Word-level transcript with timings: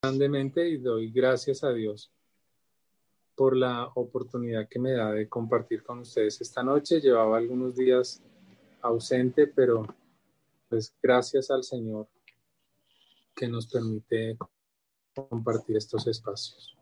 grandemente 0.00 0.68
y 0.68 0.76
doy 0.76 1.10
gracias 1.10 1.64
a 1.64 1.72
Dios 1.72 2.12
por 3.34 3.56
la 3.56 3.90
oportunidad 3.96 4.68
que 4.68 4.78
me 4.78 4.92
da 4.92 5.10
de 5.10 5.28
compartir 5.28 5.82
con 5.82 6.00
ustedes 6.00 6.40
esta 6.40 6.62
noche. 6.62 7.00
Llevaba 7.00 7.36
algunos 7.36 7.74
días 7.74 8.22
ausente, 8.80 9.48
pero 9.48 9.86
pues 10.68 10.94
gracias 11.02 11.50
al 11.50 11.64
Señor 11.64 12.06
que 13.34 13.48
nos 13.48 13.66
permite 13.66 14.38
compartir 15.14 15.76
estos 15.76 16.06
espacios. 16.06 16.76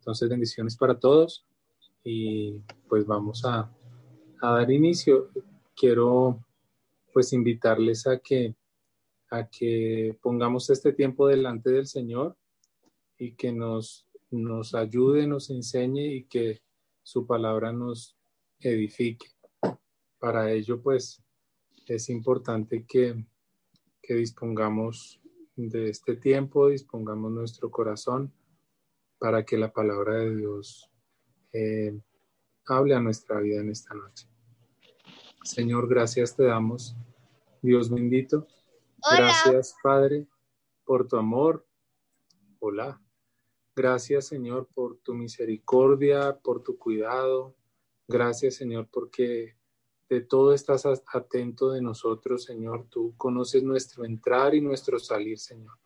Entonces, 0.00 0.28
bendiciones 0.28 0.76
para 0.76 0.98
todos 0.98 1.46
y 2.04 2.58
pues 2.86 3.06
vamos 3.06 3.44
a, 3.46 3.70
a 4.42 4.52
dar 4.52 4.70
inicio. 4.70 5.30
Quiero 5.74 6.44
pues 7.14 7.32
invitarles 7.32 8.06
a 8.06 8.18
que 8.18 8.54
a 9.30 9.46
que 9.46 10.18
pongamos 10.22 10.70
este 10.70 10.92
tiempo 10.94 11.26
delante 11.26 11.70
del 11.70 11.86
Señor 11.86 12.34
y 13.18 13.32
que 13.34 13.52
nos, 13.52 14.06
nos 14.30 14.74
ayude, 14.74 15.26
nos 15.26 15.50
enseñe 15.50 16.06
y 16.14 16.24
que 16.24 16.62
su 17.02 17.26
palabra 17.26 17.72
nos 17.72 18.16
edifique. 18.60 19.26
Para 20.18 20.52
ello, 20.52 20.80
pues, 20.80 21.22
es 21.86 22.08
importante 22.08 22.84
que, 22.86 23.24
que 24.02 24.14
dispongamos 24.14 25.20
de 25.56 25.90
este 25.90 26.16
tiempo, 26.16 26.68
dispongamos 26.68 27.32
nuestro 27.32 27.70
corazón 27.70 28.32
para 29.18 29.44
que 29.44 29.58
la 29.58 29.72
palabra 29.72 30.16
de 30.16 30.36
Dios 30.36 30.90
eh, 31.52 32.00
hable 32.66 32.94
a 32.94 33.00
nuestra 33.00 33.40
vida 33.40 33.60
en 33.60 33.70
esta 33.70 33.94
noche. 33.94 34.28
Señor, 35.42 35.88
gracias 35.88 36.36
te 36.36 36.44
damos, 36.44 36.94
Dios 37.62 37.90
bendito. 37.90 38.46
Gracias, 39.10 39.74
Padre, 39.82 40.26
por 40.84 41.08
tu 41.08 41.16
amor. 41.16 41.66
Hola. 42.58 43.00
Gracias, 43.78 44.26
Señor, 44.26 44.66
por 44.74 44.98
tu 45.04 45.14
misericordia, 45.14 46.36
por 46.42 46.64
tu 46.64 46.76
cuidado. 46.76 47.54
Gracias, 48.08 48.56
Señor, 48.56 48.88
porque 48.90 49.56
de 50.08 50.20
todo 50.20 50.52
estás 50.52 50.84
atento 50.84 51.70
de 51.70 51.80
nosotros, 51.80 52.42
Señor. 52.42 52.88
Tú 52.90 53.14
conoces 53.16 53.62
nuestro 53.62 54.04
entrar 54.04 54.56
y 54.56 54.60
nuestro 54.60 54.98
salir, 54.98 55.38
Señor. 55.38 55.78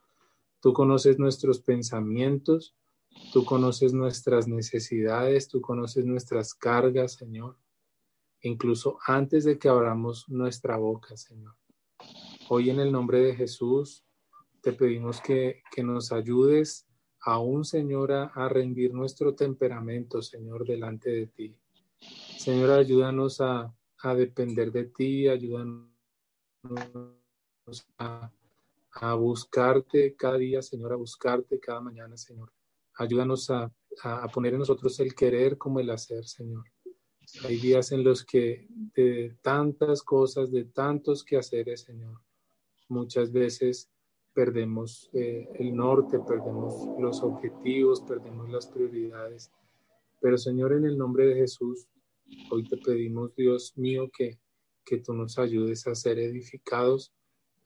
Tú 0.63 0.73
conoces 0.73 1.19
nuestros 1.19 1.61
pensamientos, 1.61 2.75
tú 3.31 3.45
conoces 3.45 3.93
nuestras 3.93 4.49
necesidades, 4.49 5.49
tú 5.49 5.61
conoces 5.61 6.07
nuestras 6.07 6.55
cargas, 6.55 7.13
Señor. 7.13 7.59
Incluso 8.41 9.01
antes 9.07 9.45
de 9.45 9.59
que 9.59 9.69
abramos 9.69 10.31
nuestra 10.31 10.79
boca, 10.79 11.15
Señor. 11.19 11.57
Hoy 12.49 12.71
en 12.71 12.81
el 12.81 12.91
nombre 12.91 13.21
de 13.21 13.35
Jesús 13.35 14.07
te 14.63 14.73
pedimos 14.73 15.21
que, 15.21 15.63
que 15.71 15.85
nos 15.85 16.11
ayudes 16.11 16.89
aún, 17.23 17.65
Señor, 17.65 18.13
a, 18.13 18.49
rendir 18.49 18.93
nuestro 18.93 19.35
temperamento, 19.35 20.21
Señor, 20.23 20.67
delante 20.67 21.11
de 21.11 21.27
ti. 21.27 21.57
Señor, 22.37 22.71
ayúdanos 22.71 23.41
a, 23.41 23.73
depender 24.17 24.73
de 24.73 24.85
ti, 24.87 25.29
ayúdanos 25.29 25.89
a, 27.99 28.31
a, 28.93 29.15
buscarte 29.15 30.17
cada 30.17 30.39
día, 30.39 30.61
Señor, 30.63 30.93
a 30.93 30.97
buscarte 30.97 31.61
cada 31.61 31.81
mañana, 31.81 32.17
Señor. 32.17 32.53
Ayúdanos 32.95 33.49
a, 33.51 33.73
a, 34.03 34.29
poner 34.29 34.55
en 34.55 34.61
nosotros 34.61 34.99
el 34.99 35.15
querer 35.15 35.57
como 35.57 35.79
el 35.79 35.91
hacer, 35.91 36.25
Señor. 36.27 36.65
Hay 37.45 37.57
días 37.59 37.93
en 37.93 38.03
los 38.03 38.25
que 38.25 38.67
de 38.69 39.37
tantas 39.41 40.03
cosas, 40.03 40.51
de 40.51 40.65
tantos 40.65 41.25
quehaceres, 41.25 41.83
Señor, 41.83 42.21
muchas 42.89 43.31
veces 43.31 43.89
perdemos 44.35 45.11
eh, 45.13 45.49
el 45.55 45.75
norte, 45.75 46.19
perdemos 46.21 46.89
los 46.99 47.23
objetivos, 47.23 48.01
perdemos 48.03 48.49
las 48.51 48.67
prioridades. 48.67 49.51
Pero 50.21 50.39
Señor, 50.39 50.73
en 50.73 50.85
el 50.85 50.97
nombre 50.97 51.27
de 51.27 51.35
Jesús, 51.35 51.87
hoy 52.51 52.65
te 52.69 52.77
pedimos, 52.77 53.35
Dios 53.35 53.77
mío, 53.77 54.11
que, 54.17 54.39
que 54.85 54.99
tú 54.99 55.13
nos 55.15 55.39
ayudes 55.39 55.87
a 55.87 55.95
ser 55.95 56.19
edificados 56.19 57.13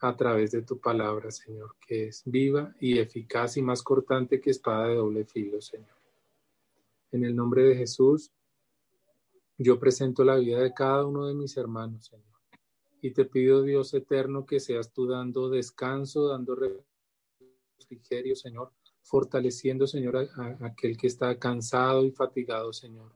a 0.00 0.16
través 0.16 0.50
de 0.50 0.62
tu 0.62 0.78
palabra, 0.78 1.30
Señor, 1.30 1.76
que 1.86 2.08
es 2.08 2.22
viva 2.26 2.74
y 2.80 2.98
eficaz 2.98 3.56
y 3.56 3.62
más 3.62 3.82
cortante 3.82 4.40
que 4.40 4.50
espada 4.50 4.88
de 4.88 4.96
doble 4.96 5.24
filo, 5.24 5.60
Señor. 5.60 5.96
En 7.12 7.24
el 7.24 7.34
nombre 7.34 7.62
de 7.62 7.76
Jesús, 7.76 8.32
yo 9.58 9.78
presento 9.78 10.22
la 10.22 10.36
vida 10.36 10.60
de 10.60 10.74
cada 10.74 11.06
uno 11.06 11.26
de 11.26 11.34
mis 11.34 11.56
hermanos, 11.56 12.06
Señor. 12.06 12.35
Y 13.00 13.10
te 13.12 13.24
pido, 13.24 13.62
Dios 13.62 13.92
eterno, 13.94 14.46
que 14.46 14.60
seas 14.60 14.92
tú 14.92 15.06
dando 15.06 15.48
descanso, 15.48 16.28
dando 16.28 16.56
refrigerio, 17.78 18.34
Señor, 18.34 18.72
fortaleciendo, 19.02 19.86
Señor, 19.86 20.16
a, 20.16 20.66
aquel 20.66 20.96
que 20.96 21.06
está 21.06 21.38
cansado 21.38 22.04
y 22.04 22.10
fatigado, 22.10 22.72
Señor. 22.72 23.12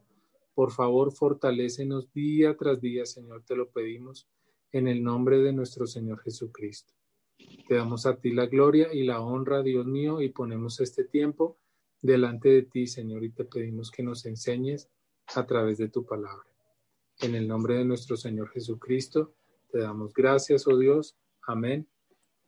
Por 0.54 0.70
favor, 0.72 1.12
fortalécenos 1.12 2.12
día 2.12 2.56
tras 2.56 2.80
día, 2.80 3.06
Señor, 3.06 3.44
te 3.44 3.56
lo 3.56 3.70
pedimos 3.70 4.28
en 4.72 4.86
el 4.86 5.02
nombre 5.02 5.38
de 5.38 5.52
nuestro 5.52 5.86
Señor 5.86 6.20
Jesucristo. 6.20 6.94
Te 7.66 7.74
damos 7.74 8.06
a 8.06 8.16
ti 8.16 8.32
la 8.32 8.46
gloria 8.46 8.92
y 8.92 9.04
la 9.04 9.20
honra, 9.20 9.62
Dios 9.62 9.86
mío, 9.86 10.20
y 10.20 10.28
ponemos 10.28 10.80
este 10.80 11.04
tiempo 11.04 11.58
delante 12.02 12.48
de 12.50 12.62
ti, 12.62 12.86
Señor, 12.86 13.24
y 13.24 13.30
te 13.30 13.44
pedimos 13.44 13.90
que 13.90 14.02
nos 14.02 14.26
enseñes 14.26 14.90
a 15.34 15.46
través 15.46 15.78
de 15.78 15.88
tu 15.88 16.04
palabra. 16.04 16.46
En 17.20 17.34
el 17.34 17.46
nombre 17.46 17.76
de 17.76 17.84
nuestro 17.84 18.16
Señor 18.16 18.50
Jesucristo. 18.50 19.34
Te 19.70 19.78
damos 19.78 20.12
gracias, 20.12 20.66
oh 20.66 20.76
Dios. 20.76 21.16
Amén 21.46 21.88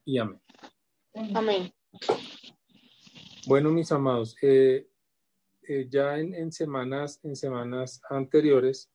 y 0.04 0.18
amén. 0.18 0.40
Amén. 1.34 1.72
Bueno, 3.46 3.70
mis 3.70 3.92
amados, 3.92 4.36
eh, 4.42 4.88
eh, 5.62 5.86
ya 5.88 6.18
en, 6.18 6.50
semanas, 6.50 7.20
en 7.22 7.36
semanas 7.36 8.00
anteriores 8.10 8.90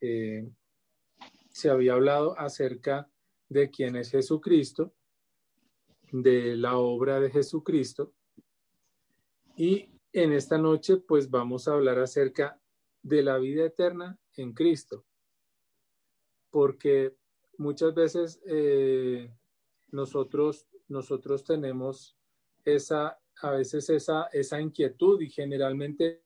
eh, 0.00 0.46
se 1.50 1.70
había 1.70 1.94
hablado 1.94 2.38
acerca 2.38 3.10
de 3.48 3.70
quién 3.70 3.96
es 3.96 4.10
Jesucristo, 4.10 4.94
de 6.12 6.56
la 6.56 6.76
obra 6.76 7.20
de 7.20 7.30
Jesucristo, 7.30 8.12
y 9.56 9.88
en 10.12 10.32
esta 10.32 10.58
noche 10.58 10.98
pues 10.98 11.30
vamos 11.30 11.68
a 11.68 11.72
hablar 11.72 11.98
acerca 11.98 12.60
de 13.02 13.22
la 13.22 13.38
vida 13.38 13.64
eterna 13.64 14.18
en 14.36 14.52
Cristo, 14.52 15.06
porque 16.50 17.16
muchas 17.58 17.94
veces 17.94 18.40
eh, 18.46 19.32
nosotros, 19.90 20.66
nosotros 20.88 21.44
tenemos 21.44 22.16
esa, 22.64 23.18
a 23.42 23.50
veces 23.50 23.88
esa, 23.90 24.24
esa 24.32 24.60
inquietud 24.60 25.20
y 25.20 25.30
generalmente, 25.30 26.22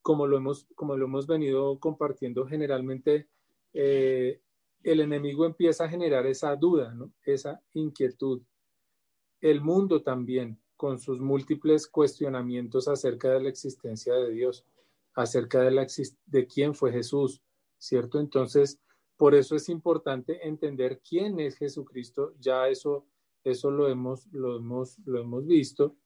como 0.00 0.26
lo 0.26 0.36
hemos, 0.36 0.66
como 0.74 0.96
lo 0.96 1.06
hemos 1.06 1.26
venido 1.26 1.78
compartiendo, 1.78 2.46
generalmente 2.46 3.28
eh, 3.72 4.40
el 4.82 5.00
enemigo 5.00 5.46
empieza 5.46 5.84
a 5.84 5.88
generar 5.88 6.26
esa 6.26 6.54
duda, 6.56 6.94
esa 7.24 7.62
inquietud. 7.72 8.42
El 9.40 9.60
mundo 9.60 10.02
también, 10.02 10.58
con 10.76 10.98
sus 10.98 11.20
múltiples 11.20 11.86
cuestionamientos 11.86 12.88
acerca 12.88 13.30
de 13.30 13.40
la 13.40 13.48
existencia 13.48 14.14
de 14.14 14.30
Dios, 14.30 14.66
acerca 15.14 15.60
de, 15.60 15.70
la, 15.70 15.86
de 16.26 16.46
quién 16.46 16.74
fue 16.74 16.90
Jesús, 16.90 17.40
¿cierto? 17.78 18.18
Entonces, 18.18 18.80
por 19.22 19.36
eso 19.36 19.54
es 19.54 19.68
importante 19.68 20.44
entender 20.48 21.00
quién 21.00 21.38
es 21.38 21.56
Jesucristo. 21.56 22.34
Ya 22.40 22.66
eso, 22.66 23.06
eso 23.44 23.70
lo, 23.70 23.88
hemos, 23.88 24.26
lo, 24.32 24.56
hemos, 24.56 24.98
lo 25.04 25.20
hemos 25.20 25.46
visto. 25.46 25.96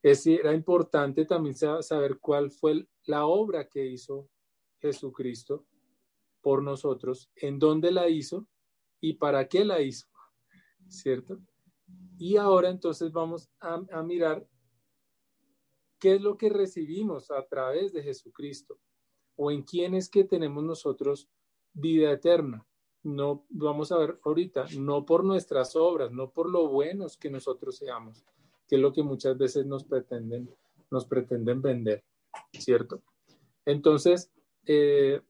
Es, 0.00 0.24
era 0.28 0.54
importante 0.54 1.24
también 1.24 1.56
saber 1.56 2.20
cuál 2.20 2.52
fue 2.52 2.86
la 3.06 3.26
obra 3.26 3.68
que 3.68 3.84
hizo 3.84 4.30
Jesucristo 4.78 5.66
por 6.42 6.62
nosotros, 6.62 7.28
en 7.34 7.58
dónde 7.58 7.90
la 7.90 8.08
hizo 8.08 8.46
y 9.00 9.14
para 9.14 9.48
qué 9.48 9.64
la 9.64 9.82
hizo, 9.82 10.06
¿cierto? 10.86 11.40
Y 12.18 12.36
ahora 12.36 12.70
entonces 12.70 13.10
vamos 13.10 13.50
a, 13.58 13.82
a 13.90 14.02
mirar 14.04 14.46
qué 15.98 16.14
es 16.14 16.22
lo 16.22 16.38
que 16.38 16.50
recibimos 16.50 17.32
a 17.32 17.44
través 17.48 17.92
de 17.92 18.04
Jesucristo 18.04 18.78
o 19.34 19.50
en 19.50 19.62
quién 19.62 19.96
es 19.96 20.08
que 20.08 20.22
tenemos 20.22 20.62
nosotros 20.62 21.28
vida 21.74 22.12
eterna. 22.12 22.66
No, 23.02 23.44
vamos 23.50 23.92
a 23.92 23.98
ver 23.98 24.18
ahorita, 24.24 24.66
no 24.78 25.04
por 25.04 25.24
nuestras 25.24 25.76
obras, 25.76 26.10
no 26.10 26.30
por 26.30 26.48
lo 26.48 26.68
buenos 26.68 27.18
que 27.18 27.28
nosotros 27.28 27.76
seamos, 27.76 28.24
que 28.66 28.76
es 28.76 28.80
lo 28.80 28.94
que 28.94 29.02
muchas 29.02 29.36
veces 29.36 29.66
nos 29.66 29.84
pretenden, 29.84 30.48
nos 30.90 31.04
pretenden 31.04 31.60
vender, 31.60 32.02
¿cierto? 32.52 33.02
Entonces, 33.66 34.32
eh, 34.66 35.20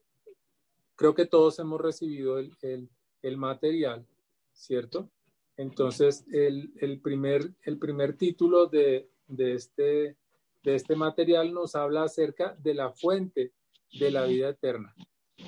creo 0.94 1.14
que 1.14 1.26
todos 1.26 1.58
hemos 1.58 1.80
recibido 1.80 2.38
el, 2.38 3.36
material, 3.36 4.06
¿cierto? 4.52 5.10
Entonces, 5.56 6.24
el, 6.30 7.00
primer, 7.02 7.54
el 7.62 7.78
primer 7.78 8.16
título 8.16 8.66
de, 8.66 9.10
de, 9.26 9.54
este, 9.54 10.16
de 10.62 10.74
este 10.76 10.94
material 10.94 11.52
nos 11.52 11.74
habla 11.74 12.04
acerca 12.04 12.54
de 12.62 12.74
la 12.74 12.92
fuente 12.92 13.52
de 13.98 14.10
la 14.12 14.26
vida 14.26 14.50
eterna. 14.50 14.94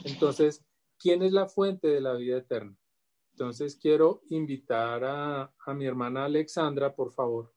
Entonces, 0.05 0.66
¿quién 0.99 1.23
es 1.23 1.33
la 1.33 1.49
fuente 1.49 1.89
de 1.89 2.01
la 2.01 2.15
vida 2.15 2.39
eterna? 2.39 2.77
Entonces 3.33 3.77
quiero 3.77 4.23
invitar 4.31 5.05
a, 5.05 5.53
mi 5.75 5.85
hermana 5.85 6.25
Alexandra, 6.25 6.95
por 6.95 7.13
favor, 7.13 7.53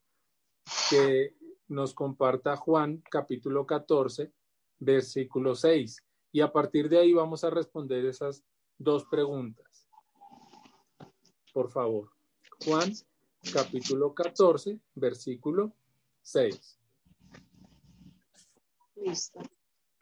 que 0.89 1.37
nos 1.69 1.93
comparta 1.93 2.57
Juan 2.57 3.01
capítulo 3.09 3.65
14, 3.65 4.33
versículo 4.79 5.55
6. 5.55 6.05
Y 6.33 6.41
a 6.41 6.51
partir 6.51 6.89
de 6.89 6.99
ahí 6.99 7.13
vamos 7.13 7.43
a 7.43 7.49
responder 7.49 8.05
esas 8.05 8.43
dos 8.77 9.05
preguntas. 9.05 9.87
Por 11.53 11.71
favor. 11.71 12.11
Juan 12.65 12.91
capítulo 13.53 14.13
14, 14.13 14.79
versículo 14.95 15.73
6. 16.23 16.77
Listo. 18.97 19.39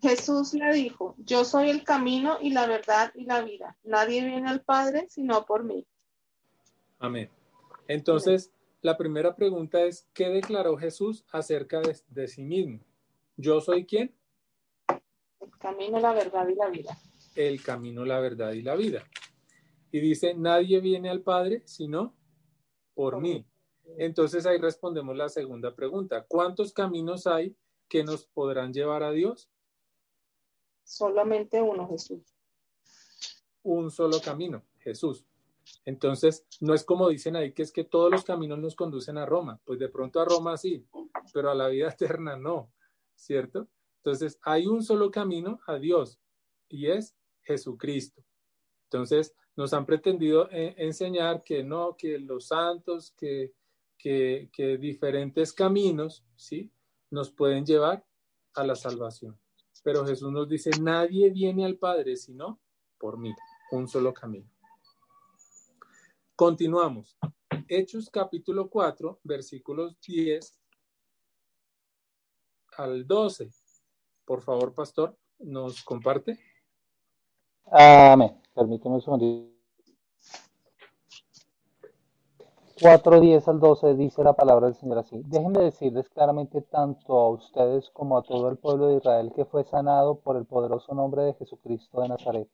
Jesús 0.01 0.53
le 0.53 0.73
dijo, 0.73 1.15
yo 1.17 1.43
soy 1.43 1.69
el 1.69 1.83
camino 1.83 2.37
y 2.39 2.51
la 2.51 2.67
verdad 2.67 3.11
y 3.15 3.25
la 3.25 3.41
vida. 3.41 3.77
Nadie 3.83 4.23
viene 4.23 4.47
al 4.47 4.61
Padre 4.61 5.07
sino 5.09 5.45
por 5.45 5.63
mí. 5.63 5.85
Amén. 6.99 7.29
Entonces, 7.87 8.51
la 8.81 8.97
primera 8.97 9.35
pregunta 9.35 9.83
es, 9.83 10.07
¿qué 10.13 10.29
declaró 10.29 10.77
Jesús 10.77 11.25
acerca 11.31 11.81
de, 11.81 12.27
sí 12.27 12.43
mismo? 12.43 12.79
¿Yo 13.35 13.59
soy 13.59 13.85
quién? 13.85 14.13
El 15.39 15.57
camino, 15.57 15.99
la 15.99 16.13
verdad 16.13 16.47
y 16.47 16.55
la 16.55 16.69
vida. 16.69 16.97
El 17.35 17.63
camino, 17.63 18.05
la 18.05 18.19
verdad 18.19 18.51
y 18.53 18.61
la 18.61 18.75
vida. 18.75 19.03
Y 19.91 19.99
dice, 19.99 20.33
nadie 20.35 20.79
viene 20.79 21.09
al 21.09 21.21
Padre 21.21 21.63
sino 21.65 22.13
por 22.93 23.19
mí. 23.19 23.45
Entonces 23.97 24.45
ahí 24.45 24.57
respondemos 24.57 25.15
la 25.15 25.29
segunda 25.29 25.73
pregunta. 25.73 26.25
¿Cuántos 26.27 26.73
caminos 26.73 27.25
hay 27.25 27.55
que 27.87 28.03
nos 28.03 28.25
podrán 28.25 28.73
llevar 28.73 29.03
a 29.03 29.11
Dios? 29.11 29.49
Solamente 30.87 31.61
uno, 31.61 31.85
Jesús. 31.89 32.33
Un 33.63 33.91
solo 33.91 34.21
camino, 34.21 34.63
Jesús. 34.79 35.25
Entonces, 35.83 36.45
no 36.61 36.73
es 36.73 36.85
como 36.85 37.09
dicen 37.09 37.35
ahí 37.35 37.51
que 37.51 37.63
es 37.63 37.73
que 37.73 37.83
todos 37.83 38.09
los 38.09 38.23
caminos 38.23 38.57
nos 38.57 38.73
conducen 38.73 39.17
a 39.17 39.25
Roma. 39.25 39.59
Pues 39.65 39.79
de 39.79 39.89
pronto 39.89 40.21
a 40.21 40.25
Roma 40.25 40.55
sí, 40.55 40.87
pero 41.33 41.51
a 41.51 41.55
la 41.55 41.67
vida 41.67 41.89
eterna 41.91 42.37
no, 42.37 42.71
¿cierto? 43.15 43.67
Entonces, 43.97 44.39
hay 44.43 44.65
un 44.65 44.81
solo 44.81 45.11
camino 45.11 45.59
a 45.67 45.75
Dios 45.77 46.21
y 46.69 46.87
es 46.87 47.17
Jesucristo. 47.41 48.23
Entonces, 48.85 49.35
nos 49.57 49.73
han 49.73 49.85
pretendido 49.85 50.49
eh, 50.51 50.73
enseñar 50.77 51.43
que 51.43 51.65
no, 51.65 51.97
que 51.97 52.17
los 52.17 52.47
santos, 52.47 53.11
que, 53.11 53.51
que, 53.97 54.49
que 54.53 54.77
diferentes 54.77 55.51
caminos, 55.51 56.23
¿sí? 56.37 56.71
Nos 57.09 57.29
pueden 57.29 57.65
llevar 57.65 58.05
a 58.53 58.63
la 58.63 58.75
salvación. 58.75 59.37
Pero 59.87 60.05
Jesús 60.05 60.29
nos 60.33 60.49
dice, 60.49 60.69
nadie 60.81 61.29
viene 61.29 61.63
al 61.63 61.77
Padre 61.77 62.17
sino 62.17 62.59
por 62.97 63.17
mí, 63.17 63.33
un 63.71 63.87
solo 63.87 64.13
camino. 64.13 64.51
Continuamos. 66.35 67.17
Hechos 67.69 68.09
capítulo 68.09 68.69
4, 68.69 69.21
versículos 69.23 69.97
10 70.01 70.59
al 72.75 73.07
12. 73.07 73.49
Por 74.25 74.41
favor, 74.41 74.73
pastor, 74.73 75.17
nos 75.39 75.81
comparte. 75.83 76.37
Amén. 77.71 78.41
Permíteme 78.53 78.95
un 78.95 79.01
segundo. 79.01 79.56
4, 82.79 83.19
10 83.19 83.47
al 83.47 83.59
12 83.59 83.95
dice 83.95 84.23
la 84.23 84.33
palabra 84.33 84.67
del 84.67 84.75
Señor 84.75 84.99
así. 84.99 85.23
Déjenme 85.25 85.61
decirles 85.61 86.09
claramente 86.09 86.61
tanto 86.61 87.17
a 87.17 87.29
ustedes 87.29 87.89
como 87.89 88.17
a 88.17 88.21
todo 88.21 88.49
el 88.49 88.57
pueblo 88.57 88.87
de 88.87 88.97
Israel 88.97 89.33
que 89.35 89.45
fue 89.45 89.63
sanado 89.63 90.19
por 90.19 90.37
el 90.37 90.45
poderoso 90.45 90.93
nombre 90.93 91.23
de 91.23 91.33
Jesucristo 91.33 92.01
de 92.01 92.09
Nazaret, 92.09 92.47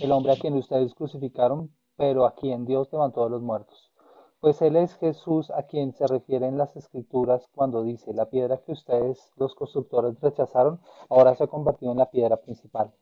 el 0.00 0.10
hombre 0.10 0.32
a 0.32 0.36
quien 0.36 0.54
ustedes 0.54 0.94
crucificaron 0.94 1.70
pero 1.96 2.26
a 2.26 2.34
quien 2.34 2.64
Dios 2.64 2.88
levantó 2.90 3.22
de 3.22 3.30
los 3.30 3.42
muertos. 3.42 3.92
Pues 4.40 4.60
Él 4.62 4.74
es 4.74 4.96
Jesús 4.96 5.52
a 5.52 5.62
quien 5.62 5.92
se 5.92 6.08
refieren 6.08 6.58
las 6.58 6.74
escrituras 6.74 7.48
cuando 7.54 7.84
dice, 7.84 8.12
la 8.12 8.28
piedra 8.28 8.58
que 8.58 8.72
ustedes, 8.72 9.30
los 9.36 9.54
constructores, 9.54 10.20
rechazaron, 10.20 10.80
ahora 11.08 11.36
se 11.36 11.44
ha 11.44 11.46
convertido 11.46 11.92
en 11.92 11.98
la 11.98 12.10
piedra 12.10 12.38
principal. 12.38 12.92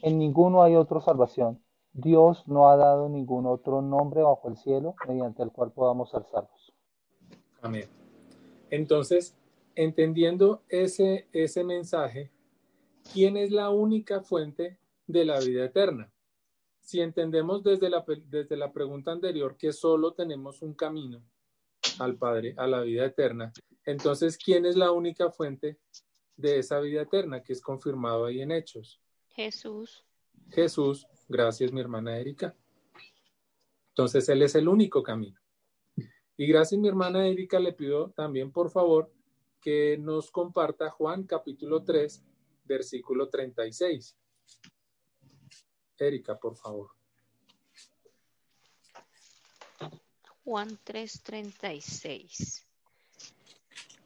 En 0.00 0.18
ninguno 0.18 0.62
hay 0.62 0.76
otra 0.76 1.02
salvación. 1.02 1.62
Dios 1.96 2.46
no 2.46 2.68
ha 2.68 2.76
dado 2.76 3.08
ningún 3.08 3.46
otro 3.46 3.82
nombre 3.82 4.22
bajo 4.22 4.48
el 4.48 4.56
cielo 4.56 4.94
mediante 5.08 5.42
el 5.42 5.50
cual 5.50 5.72
podamos 5.72 6.10
ser 6.10 6.24
salvos. 6.30 6.72
Amén. 7.62 7.88
Entonces, 8.70 9.34
entendiendo 9.74 10.62
ese, 10.68 11.28
ese 11.32 11.64
mensaje, 11.64 12.30
¿quién 13.12 13.36
es 13.36 13.50
la 13.50 13.70
única 13.70 14.20
fuente 14.20 14.78
de 15.06 15.24
la 15.24 15.40
vida 15.40 15.64
eterna? 15.64 16.12
si 16.86 17.00
entendemos 17.00 17.64
desde 17.64 17.90
la, 17.90 18.04
desde 18.06 18.56
la 18.56 18.72
pregunta 18.72 19.10
anterior 19.10 19.56
que 19.56 19.72
solo 19.72 20.12
tenemos 20.12 20.62
un 20.62 20.72
camino 20.72 21.20
al 21.98 22.16
Padre, 22.16 22.54
a 22.56 22.68
la 22.68 22.80
vida 22.82 23.04
eterna, 23.04 23.52
entonces, 23.84 24.38
¿quién 24.38 24.66
es 24.66 24.76
la 24.76 24.92
única 24.92 25.32
fuente 25.32 25.78
de 26.36 26.60
esa 26.60 26.78
vida 26.78 27.02
eterna 27.02 27.42
que 27.42 27.52
es 27.52 27.60
confirmado 27.60 28.26
ahí 28.26 28.40
en 28.40 28.52
Hechos? 28.52 29.00
Jesús. 29.30 30.04
Jesús, 30.50 31.08
gracias 31.28 31.72
mi 31.72 31.80
hermana 31.80 32.18
Erika. 32.18 32.54
Entonces, 33.90 34.28
Él 34.28 34.42
es 34.42 34.54
el 34.54 34.68
único 34.68 35.02
camino. 35.02 35.40
Y 36.36 36.46
gracias 36.46 36.80
mi 36.80 36.88
hermana 36.88 37.26
Erika, 37.26 37.58
le 37.58 37.72
pido 37.72 38.10
también, 38.10 38.52
por 38.52 38.70
favor, 38.70 39.10
que 39.60 39.96
nos 39.98 40.30
comparta 40.30 40.90
Juan 40.90 41.24
capítulo 41.24 41.82
3, 41.82 42.22
versículo 42.64 43.28
36. 43.28 44.16
Erika, 45.98 46.38
por 46.38 46.56
favor. 46.56 46.90
Juan 50.44 50.78
3:36. 50.84 52.64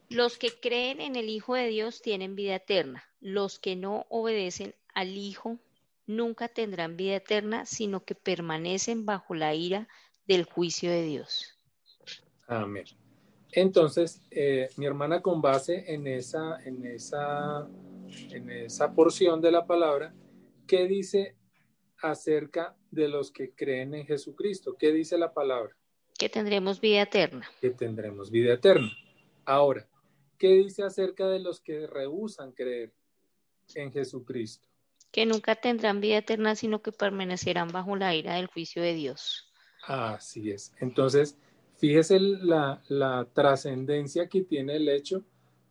Los 0.09 0.37
que 0.37 0.49
creen 0.59 0.99
en 0.99 1.15
el 1.15 1.29
Hijo 1.29 1.53
de 1.53 1.67
Dios 1.67 2.01
tienen 2.01 2.35
vida 2.35 2.55
eterna. 2.55 3.03
Los 3.19 3.59
que 3.59 3.75
no 3.75 4.07
obedecen 4.09 4.73
al 4.93 5.15
Hijo 5.15 5.59
nunca 6.05 6.47
tendrán 6.47 6.97
vida 6.97 7.15
eterna, 7.15 7.65
sino 7.65 8.03
que 8.03 8.15
permanecen 8.15 9.05
bajo 9.05 9.33
la 9.33 9.53
ira 9.55 9.87
del 10.27 10.45
juicio 10.45 10.89
de 10.89 11.03
Dios. 11.03 11.57
Amén. 12.47 12.85
Entonces, 13.51 14.21
eh, 14.31 14.69
mi 14.77 14.85
hermana, 14.85 15.21
con 15.21 15.41
base 15.41 15.93
en 15.93 16.07
esa, 16.07 16.61
en 16.63 16.85
esa, 16.85 17.67
en 18.29 18.49
esa 18.49 18.93
porción 18.93 19.41
de 19.41 19.51
la 19.51 19.65
palabra, 19.65 20.13
¿qué 20.67 20.87
dice 20.87 21.35
acerca 22.01 22.75
de 22.89 23.07
los 23.07 23.31
que 23.31 23.51
creen 23.53 23.93
en 23.93 24.05
Jesucristo. 24.05 24.75
¿Qué 24.77 24.91
dice 24.91 25.17
la 25.17 25.33
palabra? 25.33 25.75
Que 26.17 26.29
tendremos 26.29 26.81
vida 26.81 27.03
eterna. 27.03 27.49
Que 27.59 27.71
tendremos 27.71 28.29
vida 28.29 28.53
eterna. 28.53 28.91
Ahora, 29.45 29.87
¿qué 30.37 30.49
dice 30.49 30.83
acerca 30.83 31.27
de 31.27 31.39
los 31.39 31.61
que 31.61 31.87
rehusan 31.87 32.51
creer 32.51 32.93
en 33.75 33.91
Jesucristo? 33.91 34.67
Que 35.11 35.25
nunca 35.25 35.55
tendrán 35.55 36.01
vida 36.01 36.17
eterna, 36.17 36.55
sino 36.55 36.81
que 36.81 36.91
permanecerán 36.91 37.69
bajo 37.69 37.95
la 37.95 38.15
ira 38.15 38.35
del 38.35 38.47
juicio 38.47 38.81
de 38.81 38.93
Dios. 38.93 39.51
Así 39.85 40.51
es. 40.51 40.73
Entonces, 40.79 41.37
fíjese 41.77 42.19
la, 42.19 42.81
la 42.87 43.27
trascendencia 43.33 44.27
que 44.27 44.43
tiene 44.43 44.75
el 44.77 44.87
hecho 44.87 45.23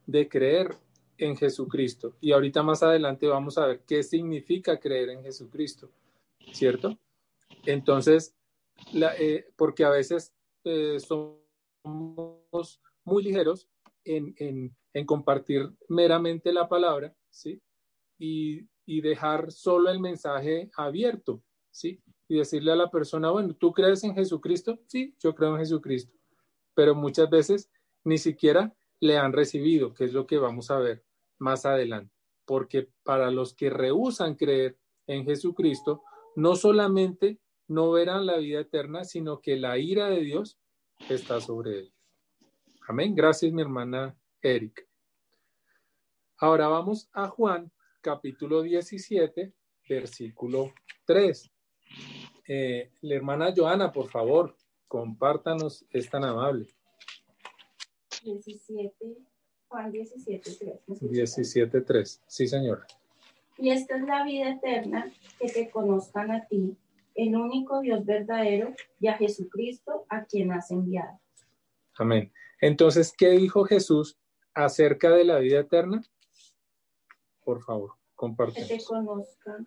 de 0.07 0.29
creer 0.29 0.77
en 1.17 1.37
Jesucristo. 1.37 2.17
Y 2.21 2.33
ahorita 2.33 2.63
más 2.63 2.83
adelante 2.83 3.27
vamos 3.27 3.57
a 3.59 3.67
ver 3.67 3.81
qué 3.87 4.03
significa 4.03 4.79
creer 4.79 5.11
en 5.11 5.23
Jesucristo. 5.23 5.91
¿cierto? 6.53 6.99
Entonces, 7.65 8.35
eh, 8.95 9.47
porque 9.57 9.85
a 9.85 9.91
veces 9.91 10.33
eh, 10.65 10.99
somos 11.01 12.81
muy 13.05 13.23
ligeros 13.23 13.69
en, 14.05 14.75
compartir 15.07 15.71
meramente 15.89 16.53
la 16.53 16.69
palabra, 16.69 17.15
¿sí? 17.31 17.61
Y, 18.19 18.69
y, 18.91 19.01
dejar 19.01 19.53
solo 19.53 19.91
el 19.91 20.01
mensaje 20.01 20.71
abierto, 20.77 21.43
¿sí? 21.71 22.03
Y 22.29 22.39
decirle 22.39 22.73
a 22.73 22.77
la 22.77 22.91
persona, 22.91 23.31
bueno, 23.31 23.55
¿tú 23.55 23.73
crees 23.73 24.03
en 24.05 24.15
Jesucristo? 24.15 24.81
Sí, 24.87 25.15
yo 25.19 25.35
creo 25.35 25.55
en 25.55 25.61
Jesucristo. 25.61 26.17
Pero 26.75 26.95
muchas 26.95 27.31
veces 27.31 27.71
ni 28.05 28.19
siquiera 28.19 28.75
le 29.01 29.17
han 29.17 29.33
recibido, 29.33 29.95
que 29.95 30.05
es 30.05 30.13
lo 30.13 30.27
que 30.27 30.39
vamos 30.39 30.71
a 30.71 30.79
ver 30.79 31.05
más 31.39 31.67
adelante. 31.67 32.13
Porque 32.45 32.89
para 33.03 33.31
los 33.31 33.55
que 33.55 33.71
rehusan 33.71 34.35
creer 34.35 34.77
en 35.07 35.25
Jesucristo, 35.25 36.03
no 36.37 36.57
solamente 36.57 37.39
no 37.69 37.93
verán 37.93 38.27
la 38.27 38.39
vida 38.39 38.61
eterna, 38.61 39.05
sino 39.05 39.41
que 39.41 39.57
la 39.57 39.79
ira 39.79 40.09
de 40.09 40.21
Dios 40.21 40.59
está 41.09 41.41
sobre 41.41 41.81
ellos. 41.81 41.95
Amén. 42.89 43.15
Gracias, 43.15 43.53
mi 43.53 43.63
hermana 43.63 44.17
Erika. 44.43 44.83
Ahora 46.39 46.67
vamos 46.69 47.09
a 47.13 47.29
Juan, 47.29 47.71
capítulo 48.01 48.63
17, 48.63 49.53
versículo 49.89 50.73
3. 51.05 51.51
Eh, 52.49 52.91
la 53.03 53.15
hermana 53.15 53.53
Joana, 53.57 53.93
por 53.93 54.09
favor, 54.09 54.57
compártanos, 54.89 55.85
es 55.91 56.09
tan 56.09 56.25
amable. 56.25 56.67
17, 58.25 58.93
Juan 59.69 59.93
17, 59.93 60.51
3. 60.87 61.11
17, 61.11 61.81
3. 61.81 62.23
Sí, 62.27 62.47
señora. 62.49 62.87
Y 63.57 63.71
esta 63.71 63.97
es 63.97 64.03
la 64.03 64.25
vida 64.25 64.51
eterna, 64.51 65.13
que 65.39 65.49
te 65.49 65.71
conozcan 65.71 66.31
a 66.31 66.47
ti, 66.47 66.77
el 67.15 67.37
único 67.37 67.81
Dios 67.81 68.05
verdadero, 68.07 68.75
y 68.99 69.09
a 69.09 69.17
Jesucristo, 69.17 70.07
a 70.09 70.25
quien 70.25 70.53
has 70.53 70.71
enviado. 70.71 71.21
Amén. 71.99 72.33
Entonces, 72.61 73.15
¿qué 73.17 73.31
dijo 73.31 73.65
Jesús 73.65 74.19
acerca 74.55 75.11
de 75.11 75.25
la 75.25 75.39
vida 75.39 75.61
eterna? 75.61 76.03
Por 77.51 77.63
favor, 77.65 77.91
Que 77.91 77.97
te 77.97 78.15
compartamos. 78.15 78.85
conozcan. 78.87 79.67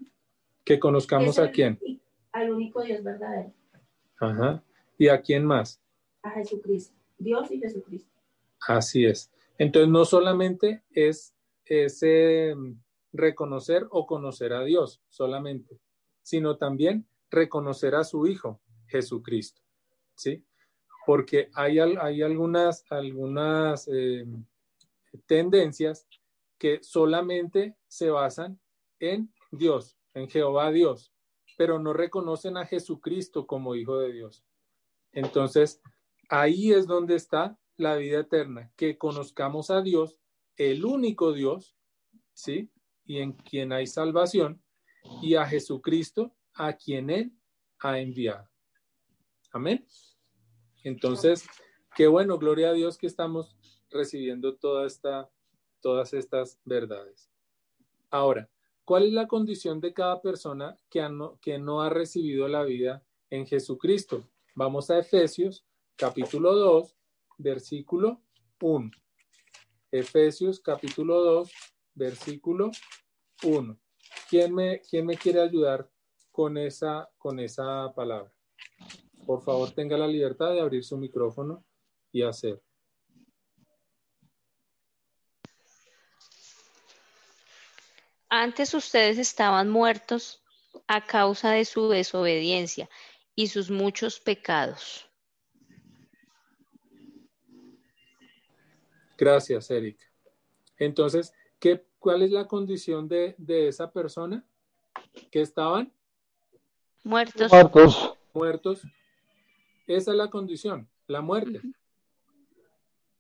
Que 0.64 0.80
conozcamos 0.80 1.38
a 1.38 1.52
quién. 1.52 1.78
Al 2.32 2.52
único 2.52 2.82
Dios 2.82 3.04
verdadero, 3.04 3.52
Ajá. 4.22 4.64
¿Y 4.98 5.10
a 5.10 5.22
quién 5.22 5.44
más? 5.44 5.82
a 6.22 6.30
Jesucristo. 6.32 6.96
Dios 7.18 7.52
y 7.52 7.60
Jesucristo. 7.60 8.22
Así 8.66 9.06
es. 9.06 9.30
Entonces, 9.58 9.90
no 9.90 10.06
solamente 10.06 10.82
es, 10.92 11.36
es, 11.66 12.02
eh, 12.04 12.56
reconocer 13.12 13.86
o 13.92 14.08
conocer 14.08 14.54
a 14.54 14.64
Dios 14.64 15.02
solamente, 15.10 15.78
sino 16.22 16.56
también 16.56 17.06
reconocer 17.30 17.96
a 17.96 18.06
su 18.06 18.26
Hijo, 18.26 18.62
Jesucristo. 18.88 19.62
¿Sí? 20.16 20.46
Porque 21.06 21.50
hay, 21.54 21.80
hay 21.80 22.22
algunas, 22.22 22.86
algunas 22.90 23.90
eh, 23.92 24.26
tendencias 25.26 26.08
que 26.64 26.82
solamente 26.82 27.76
se 27.90 28.10
basan 28.10 28.58
en 28.98 29.34
Dios, 29.52 29.98
en 30.14 30.30
Jehová 30.30 30.72
Dios, 30.72 31.14
pero 31.58 31.78
no 31.78 31.92
reconocen 31.92 32.56
a 32.56 32.66
Jesucristo 32.66 33.46
como 33.46 33.76
Hijo 33.76 34.00
de 34.00 34.14
Dios. 34.14 34.46
Entonces, 35.12 35.82
ahí 36.30 36.72
es 36.72 36.88
donde 36.88 37.16
está 37.16 37.60
la 37.76 37.98
vida 37.98 38.22
eterna, 38.22 38.72
que 38.78 38.98
conozcamos 38.98 39.72
a 39.72 39.82
Dios, 39.82 40.18
el 40.56 40.86
único 40.86 41.34
Dios, 41.34 41.76
¿sí? 42.32 42.72
Y 43.04 43.18
en 43.18 43.34
quien 43.34 43.74
hay 43.74 43.86
salvación, 43.86 44.64
y 45.22 45.36
a 45.36 45.46
Jesucristo, 45.46 46.34
a 46.54 46.78
quien 46.78 47.10
Él 47.10 47.34
ha 47.80 48.00
enviado. 48.00 48.48
Amén. 49.52 49.86
Entonces, 50.86 51.46
qué 51.94 52.08
bueno, 52.08 52.38
gloria 52.38 52.70
a 52.70 52.74
Dios 52.74 52.98
que 52.98 53.08
estamos 53.08 53.58
recibiendo 53.90 54.56
toda 54.56 54.88
esta, 54.88 55.30
todas 55.84 56.14
estas 56.14 56.60
verdades. 56.66 57.30
Ahora, 58.10 58.50
¿cuál 58.86 59.04
es 59.04 59.14
la 59.14 59.28
condición 59.28 59.80
de 59.82 59.94
cada 59.94 60.22
persona 60.22 60.78
que, 60.90 61.08
no, 61.60 61.82
ha 61.82 61.90
recibido 61.90 62.48
la 62.48 62.64
vida 62.64 63.04
en 63.30 63.46
Jesucristo? 63.46 64.28
Vamos 64.56 64.90
a 64.90 64.98
Efesios 64.98 65.64
capítulo 65.96 66.56
2, 66.56 66.96
versículo 67.38 68.22
1. 68.62 68.92
Efesios 69.92 70.60
capítulo 70.60 71.22
2, 71.22 71.52
versículo 71.94 72.72
1. 73.44 73.78
¿Quién 74.30 74.56
me, 74.56 74.80
quién 74.80 75.06
me 75.06 75.18
quiere 75.18 75.42
ayudar 75.42 75.90
con 76.32 76.58
esa, 76.58 77.10
con 77.18 77.40
esa 77.40 77.94
palabra? 77.94 78.32
Por 79.26 79.42
favor, 79.42 79.72
tenga 79.72 79.98
la 79.98 80.08
libertad 80.08 80.54
de 80.54 80.62
abrir 80.62 80.84
su 80.84 80.98
micrófono 80.98 81.64
y 82.12 82.22
hacer. 82.22 82.62
Antes 88.36 88.74
ustedes 88.74 89.20
estaban 89.20 89.70
muertos 89.70 90.42
a 90.88 91.06
causa 91.06 91.52
de 91.52 91.66
su 91.66 91.90
desobediencia 91.90 92.90
y 93.36 93.46
sus 93.46 93.70
muchos 93.70 94.20
pecados. 94.20 95.08
Gracias, 99.16 99.70
Erika. 99.70 100.04
Entonces, 100.80 101.32
¿qué, 101.60 101.86
¿cuál 102.00 102.24
es 102.24 102.32
la 102.32 102.48
condición 102.48 103.08
de, 103.08 103.36
de 103.38 103.68
esa 103.68 103.92
persona? 103.92 104.44
Que 105.30 105.42
estaban 105.42 105.94
Muertos. 107.04 107.52
Muertos. 107.52 108.18
muertos. 108.34 108.82
Esa 109.86 110.10
es 110.10 110.18
la 110.18 110.32
condición, 110.32 110.90
la 111.06 111.22
muerte. 111.22 111.62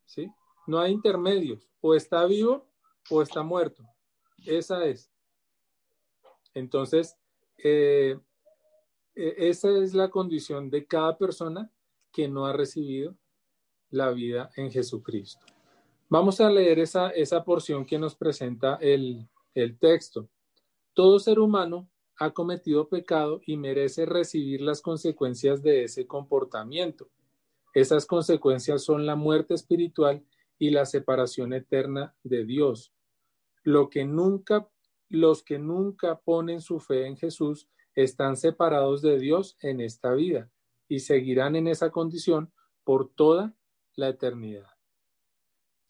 ¿Sí? 0.07 0.27
No 0.65 0.79
hay 0.79 0.91
intermedios. 0.91 1.69
O 1.81 1.93
está 1.93 2.25
vivo 2.25 2.65
o 3.11 3.21
está 3.21 3.43
muerto. 3.43 3.92
Esa 4.45 4.85
es. 4.85 5.09
Entonces, 6.53 7.17
eh, 7.57 8.17
eh, 9.15 9.35
esa 9.37 9.69
es 9.69 9.93
la 9.93 10.09
condición 10.09 10.69
de 10.69 10.85
cada 10.85 11.17
persona 11.17 11.71
que 12.11 12.27
no 12.27 12.45
ha 12.45 12.53
recibido 12.53 13.15
la 13.89 14.11
vida 14.11 14.49
en 14.55 14.71
Jesucristo. 14.71 15.45
Vamos 16.09 16.39
a 16.41 16.49
leer 16.49 16.79
esa, 16.79 17.09
esa 17.09 17.43
porción 17.43 17.85
que 17.85 17.97
nos 17.97 18.15
presenta 18.15 18.75
el, 18.75 19.27
el 19.55 19.77
texto. 19.79 20.29
Todo 20.93 21.19
ser 21.19 21.39
humano 21.39 21.89
ha 22.17 22.31
cometido 22.31 22.87
pecado 22.87 23.41
y 23.45 23.57
merece 23.57 24.05
recibir 24.05 24.61
las 24.61 24.81
consecuencias 24.81 25.63
de 25.63 25.85
ese 25.85 26.05
comportamiento. 26.05 27.09
Esas 27.73 28.05
consecuencias 28.05 28.83
son 28.83 29.05
la 29.05 29.15
muerte 29.15 29.55
espiritual 29.55 30.23
y 30.59 30.69
la 30.69 30.85
separación 30.85 31.53
eterna 31.53 32.15
de 32.23 32.45
Dios. 32.45 32.92
Lo 33.63 33.89
que 33.89 34.05
nunca, 34.05 34.69
los 35.09 35.43
que 35.43 35.59
nunca 35.59 36.19
ponen 36.19 36.61
su 36.61 36.79
fe 36.79 37.07
en 37.07 37.17
Jesús 37.17 37.67
están 37.95 38.37
separados 38.37 39.01
de 39.01 39.19
Dios 39.19 39.57
en 39.61 39.81
esta 39.81 40.13
vida 40.13 40.51
y 40.87 40.99
seguirán 40.99 41.55
en 41.55 41.67
esa 41.67 41.91
condición 41.91 42.51
por 42.83 43.09
toda 43.09 43.55
la 43.95 44.09
eternidad. 44.09 44.67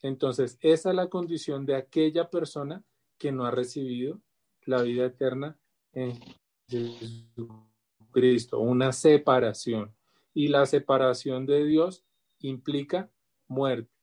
Entonces, 0.01 0.57
esa 0.61 0.89
es 0.89 0.95
la 0.95 1.09
condición 1.09 1.65
de 1.65 1.75
aquella 1.75 2.29
persona 2.29 2.83
que 3.17 3.31
no 3.31 3.45
ha 3.45 3.51
recibido 3.51 4.21
la 4.65 4.81
vida 4.81 5.05
eterna 5.05 5.57
en 5.93 6.19
Jesucristo, 6.67 8.59
una 8.59 8.91
separación. 8.91 9.95
Y 10.33 10.49
la 10.49 10.65
separación 10.65 11.45
de 11.45 11.63
Dios 11.63 12.03
implica 12.39 13.09
muerte. 13.47 13.93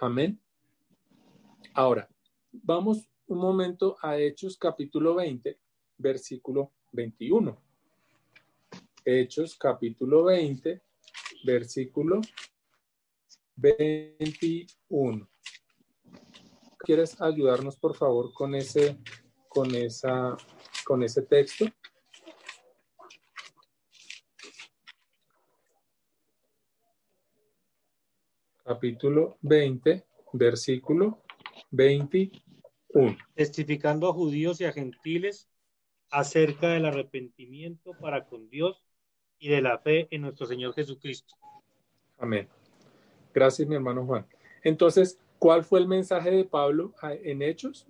Amén. 0.00 0.40
Ahora, 1.74 2.09
vamos 2.52 3.08
un 3.26 3.38
momento 3.38 3.96
a 4.02 4.16
Hechos 4.18 4.56
capítulo 4.56 5.14
20, 5.14 5.58
versículo 5.98 6.72
21. 6.92 7.56
Hechos 9.04 9.56
capítulo 9.56 10.24
20, 10.24 10.82
versículo 11.44 12.20
21. 13.56 15.28
¿Quieres 16.78 17.20
ayudarnos, 17.20 17.76
por 17.76 17.94
favor, 17.94 18.32
con 18.32 18.54
ese, 18.54 18.98
con 19.48 19.74
esa, 19.74 20.36
con 20.84 21.02
ese 21.02 21.22
texto? 21.22 21.66
Capítulo 28.64 29.38
20, 29.42 30.06
versículo 30.32 31.22
21. 31.70 32.30
testificando 33.34 34.08
a 34.08 34.12
judíos 34.12 34.60
y 34.60 34.64
a 34.64 34.72
gentiles 34.72 35.48
acerca 36.10 36.70
del 36.70 36.86
arrepentimiento 36.86 37.92
para 38.00 38.26
con 38.26 38.48
Dios 38.50 38.82
y 39.38 39.48
de 39.48 39.62
la 39.62 39.78
fe 39.78 40.08
en 40.10 40.22
nuestro 40.22 40.46
Señor 40.46 40.74
Jesucristo. 40.74 41.34
Amén. 42.18 42.48
Gracias, 43.32 43.66
mi 43.68 43.76
hermano 43.76 44.04
Juan. 44.04 44.26
Entonces, 44.62 45.18
¿cuál 45.38 45.64
fue 45.64 45.78
el 45.78 45.88
mensaje 45.88 46.30
de 46.30 46.44
Pablo 46.44 46.92
en 47.02 47.42
Hechos? 47.42 47.86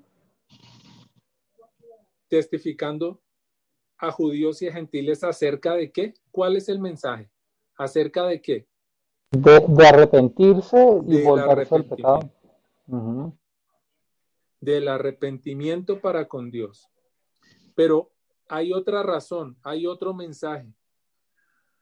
Testificando 2.28 3.20
a 3.99 4.12
judíos 4.12 4.62
y 4.62 4.68
a 4.68 4.72
gentiles 4.72 5.25
acerca 5.25 5.75
de 5.75 5.90
qué? 5.90 6.14
¿Cuál 6.30 6.56
es 6.56 6.68
el 6.68 6.78
mensaje? 6.78 7.28
¿Acerca 7.76 8.26
de 8.26 8.40
qué? 8.40 8.66
De, 9.32 9.64
de 9.66 9.87
arrepentirse 9.87 10.76
y 11.06 11.22
volverse 11.22 11.75
al 11.75 11.84
pecado. 11.84 12.30
Ujú. 12.87 13.39
Del 14.60 14.88
arrepentimiento 14.88 16.00
para 16.00 16.28
con 16.28 16.50
Dios. 16.50 16.88
Pero 17.74 18.12
hay 18.48 18.72
otra 18.72 19.02
razón, 19.02 19.56
hay 19.62 19.86
otro 19.86 20.12
mensaje. 20.12 20.74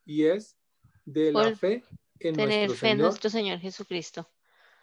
Y 0.04 0.24
es 0.24 0.56
de 1.04 1.32
la 1.32 1.42
Por 1.42 1.56
fe 1.56 1.84
en 2.20 2.34
Tener 2.36 2.68
nuestro 2.68 2.76
fe 2.76 2.86
en 2.86 2.92
Señor 2.92 2.98
nuestro 2.98 3.30
Señor 3.30 3.58
Jesucristo. 3.58 4.28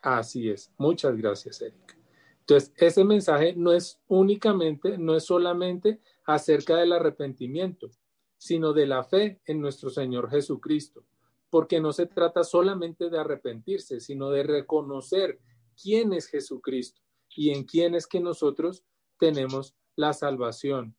Así 0.01 0.49
es. 0.49 0.71
Muchas 0.77 1.15
gracias, 1.15 1.61
Erika. 1.61 1.95
Entonces, 2.41 2.73
ese 2.77 3.03
mensaje 3.03 3.53
no 3.55 3.71
es 3.71 3.99
únicamente, 4.07 4.97
no 4.97 5.15
es 5.15 5.23
solamente 5.23 5.99
acerca 6.25 6.75
del 6.75 6.93
arrepentimiento, 6.93 7.89
sino 8.37 8.73
de 8.73 8.85
la 8.85 9.03
fe 9.03 9.39
en 9.45 9.61
nuestro 9.61 9.89
Señor 9.89 10.29
Jesucristo, 10.29 11.03
porque 11.49 11.79
no 11.79 11.91
se 11.91 12.05
trata 12.05 12.43
solamente 12.43 13.09
de 13.09 13.19
arrepentirse, 13.19 13.99
sino 13.99 14.29
de 14.29 14.43
reconocer 14.43 15.39
quién 15.81 16.13
es 16.13 16.27
Jesucristo 16.27 17.01
y 17.35 17.51
en 17.51 17.63
quién 17.63 17.95
es 17.95 18.07
que 18.07 18.19
nosotros 18.19 18.83
tenemos 19.19 19.75
la 19.95 20.13
salvación. 20.13 20.95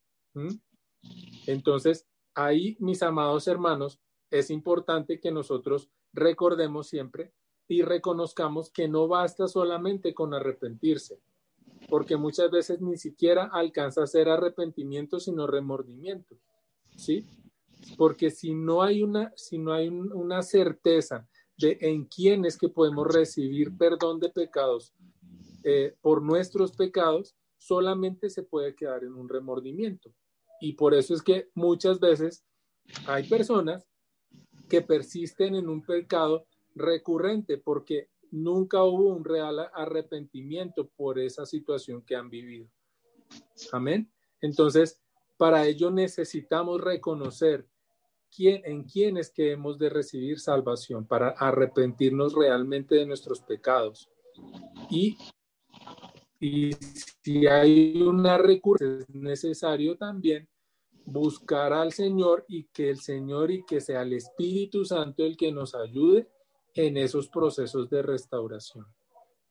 Entonces, 1.47 2.07
ahí, 2.35 2.77
mis 2.81 3.03
amados 3.03 3.47
hermanos, 3.49 4.01
es 4.31 4.51
importante 4.51 5.21
que 5.21 5.31
nosotros 5.31 5.91
recordemos 6.13 6.89
siempre 6.89 7.33
y 7.69 7.83
reconozcamos 7.83 8.71
que 8.71 8.89
no 8.89 9.09
basta 9.09 9.49
solamente 9.49 10.15
con 10.15 10.35
arrepentirse, 10.35 11.21
porque 11.89 12.17
muchas 12.17 12.51
veces 12.51 12.81
ni 12.81 12.97
siquiera 12.97 13.51
alcanza 13.53 14.03
a 14.03 14.07
ser 14.07 14.29
arrepentimiento, 14.29 15.21
sino 15.21 15.47
remordimiento, 15.47 16.37
¿sí? 16.97 17.27
Porque 17.97 18.31
si 18.31 18.55
no 18.55 18.83
hay 18.83 19.03
una, 19.03 19.33
si 19.37 19.59
no 19.59 19.73
hay 19.73 19.89
un- 19.89 20.13
una 20.13 20.43
certeza 20.43 21.29
de 21.59 21.79
en 21.81 22.05
quién 22.05 22.45
es 22.45 22.57
que 22.59 22.69
podemos 22.69 23.07
recibir 23.07 23.77
perdón 23.77 24.21
de 24.21 24.29
pecados 24.31 24.93
eh, 25.69 25.97
por 26.01 26.23
nuestros 26.23 26.71
pecados, 26.77 27.35
solamente 27.57 28.31
se 28.31 28.45
puede 28.45 28.77
quedar 28.77 29.03
en 29.03 29.15
un 29.15 29.29
remordimiento. 29.29 30.15
Y 30.61 30.75
por 30.75 30.95
eso 30.95 31.13
es 31.13 31.23
que 31.23 31.51
muchas 31.55 31.99
veces 31.99 32.45
hay 33.05 33.29
personas 33.29 33.85
que 34.69 34.81
persisten 34.81 35.57
en 35.57 35.69
un 35.69 35.83
pecado 35.83 36.47
recurrente 36.77 37.59
porque 37.59 38.11
nunca 38.31 38.85
hubo 38.85 39.09
un 39.09 39.25
real 39.25 39.59
arrepentimiento 39.75 40.87
por 40.91 41.19
esa 41.19 41.45
situación 41.45 42.01
que 42.03 42.15
han 42.15 42.31
vivido. 42.31 42.71
Amén. 43.73 44.09
Entonces, 44.41 45.01
para 45.37 45.67
ello 45.67 45.91
necesitamos 45.91 46.81
reconocer 46.81 47.67
quién, 48.31 48.63
en 48.65 48.85
quién 48.85 49.17
es 49.17 49.33
hemos 49.37 49.81
de 49.81 49.89
recibir 49.89 50.39
salvación, 50.39 51.09
para 51.09 51.31
arrepentirnos 51.31 52.35
realmente 52.35 52.95
de 52.95 53.07
nuestros 53.07 53.41
pecados. 53.41 54.09
Y, 54.91 55.17
y 56.41 56.73
si 57.23 57.47
hay 57.47 58.03
una 58.03 58.39
recurso, 58.39 58.85
es 58.85 59.09
necesario 59.11 59.97
también 59.97 60.49
buscar 61.05 61.73
al 61.73 61.93
Señor 61.93 62.45
y 62.49 62.65
que 62.65 62.91
el 62.91 63.01
Señor 63.01 63.51
y 63.51 63.65
que 63.65 63.81
sea 63.81 64.03
el 64.03 64.13
Espíritu 64.13 64.85
Santo 64.85 65.25
el 65.25 65.37
que 65.37 65.53
nos 65.53 65.75
ayude 65.75 66.29
en 66.75 66.97
esos 66.97 67.29
procesos 67.29 67.89
de 67.89 68.03
restauración. 68.03 68.87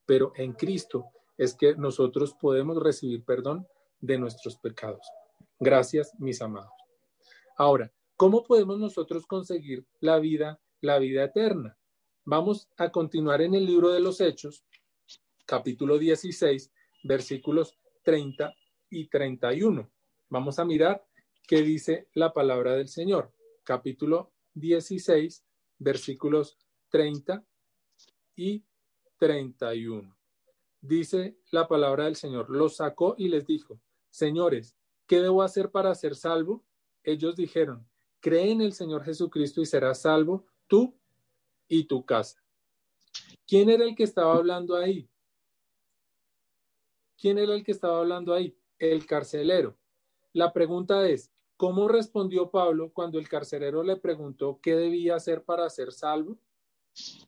Pero 0.06 0.34
en 0.36 0.54
Cristo 0.54 1.06
es 1.38 1.56
que 1.56 1.76
nosotros 1.76 2.34
podemos 2.34 2.82
recibir 2.82 3.24
perdón 3.24 3.68
de 4.00 4.18
nuestros 4.18 4.58
pecados. 4.58 5.08
Gracias, 5.60 6.14
mis 6.20 6.42
amados. 6.42 6.72
Ahora, 7.58 7.92
¿cómo 8.18 8.44
podemos 8.44 8.78
nosotros 8.78 9.26
conseguir 9.26 9.86
la 10.02 10.20
vida, 10.20 10.60
la 10.82 11.00
vida 11.00 11.24
eterna? 11.24 11.78
Vamos 12.26 12.68
a 12.78 12.92
continuar 12.92 13.42
en 13.42 13.56
el 13.56 13.66
libro 13.66 13.92
de 13.92 14.02
los 14.02 14.20
Hechos, 14.20 14.66
capítulo 15.46 15.98
16, 15.98 16.72
versículos 17.06 17.78
30 18.04 18.54
y 18.90 19.08
31. 19.08 19.90
Vamos 20.30 20.60
a 20.60 20.66
mirar 20.66 21.06
qué 21.48 21.62
dice 21.62 22.10
la 22.14 22.34
palabra 22.34 22.74
del 22.74 22.88
Señor. 22.88 23.32
Capítulo 23.64 24.34
16, 24.56 25.46
versículos 25.78 26.58
30 26.90 27.46
y 28.36 28.66
31. 29.18 30.18
Dice 30.82 31.38
la 31.52 31.68
palabra 31.68 32.06
del 32.06 32.16
Señor, 32.16 32.50
los 32.50 32.78
sacó 32.78 33.16
y 33.18 33.30
les 33.30 33.46
dijo, 33.46 33.80
señores, 34.10 34.76
¿qué 35.08 35.22
debo 35.22 35.42
hacer 35.42 35.72
para 35.72 35.94
ser 35.96 36.16
salvo? 36.16 36.66
Ellos 37.04 37.36
dijeron, 37.36 37.88
cree 38.20 38.52
en 38.52 38.62
el 38.62 38.74
Señor 38.74 39.04
Jesucristo 39.04 39.62
y 39.62 39.66
serás 39.66 40.02
salvo 40.02 40.46
tú 40.68 40.98
y 41.68 41.86
tu 41.86 42.04
casa. 42.06 42.44
¿Quién 43.48 43.70
era 43.70 43.84
el 43.84 43.96
que 43.96 44.04
estaba 44.04 44.36
hablando 44.36 44.76
ahí? 44.76 45.08
¿Quién 47.18 47.38
era 47.38 47.54
el 47.54 47.64
que 47.64 47.72
estaba 47.72 48.00
hablando 48.00 48.34
ahí? 48.34 48.58
El 48.78 49.06
carcelero. 49.06 49.78
La 50.34 50.52
pregunta 50.52 51.08
es, 51.08 51.32
¿cómo 51.58 51.88
respondió 51.88 52.52
Pablo 52.52 52.92
cuando 52.92 53.20
el 53.20 53.30
carcelero 53.30 53.84
le 53.84 53.96
preguntó 53.96 54.60
qué 54.62 54.76
debía 54.76 55.16
hacer 55.16 55.44
para 55.44 55.70
ser 55.70 55.92
salvo? 55.92 56.38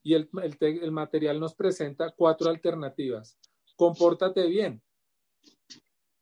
Y 0.03 0.13
el, 0.13 0.29
el 0.60 0.91
material 0.91 1.39
nos 1.39 1.56
presenta 1.56 2.12
cuatro 2.12 2.50
alternativas. 2.50 3.38
Compórtate 3.75 4.48
bien, 4.48 4.82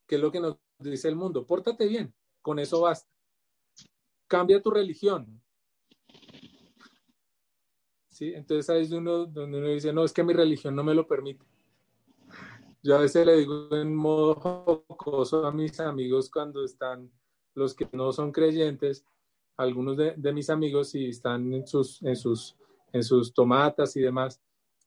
que 0.07 0.15
es 0.15 0.21
lo 0.21 0.31
que 0.31 0.39
nos 0.39 0.57
dice 0.79 1.07
el 1.07 1.15
mundo. 1.15 1.45
Pórtate 1.45 1.87
bien, 1.87 2.13
con 2.41 2.59
eso 2.59 2.81
basta. 2.81 3.09
Cambia 4.27 4.61
tu 4.61 4.71
religión. 4.71 5.41
¿Sí? 8.09 8.33
Entonces 8.33 8.69
ahí 8.69 8.83
es 8.83 8.91
uno, 8.91 9.25
donde 9.25 9.57
uno 9.57 9.67
dice, 9.67 9.91
no, 9.91 10.03
es 10.03 10.13
que 10.13 10.23
mi 10.23 10.33
religión 10.33 10.75
no 10.75 10.83
me 10.83 10.93
lo 10.93 11.07
permite. 11.07 11.45
Yo 12.85 12.95
a 12.95 12.99
veces 12.99 13.25
le 13.25 13.35
digo 13.35 13.67
en 13.71 13.95
modo 13.95 14.35
jocoso 14.35 15.47
a 15.47 15.51
mis 15.51 15.79
amigos 15.79 16.29
cuando 16.29 16.63
están, 16.63 17.11
los 17.55 17.73
que 17.73 17.89
no 17.93 18.13
son 18.13 18.31
creyentes, 18.31 19.03
algunos 19.57 19.97
de, 19.97 20.15
mis 20.31 20.51
amigos, 20.51 20.91
si 20.91 21.07
están 21.07 21.51
en 21.51 21.65
sus, 21.65 21.99
en, 22.03 22.15
sus, 22.15 22.55
en 22.93 23.03
sus 23.03 23.33
tomatas 23.33 23.95
y 23.95 24.01
demás, 24.01 24.39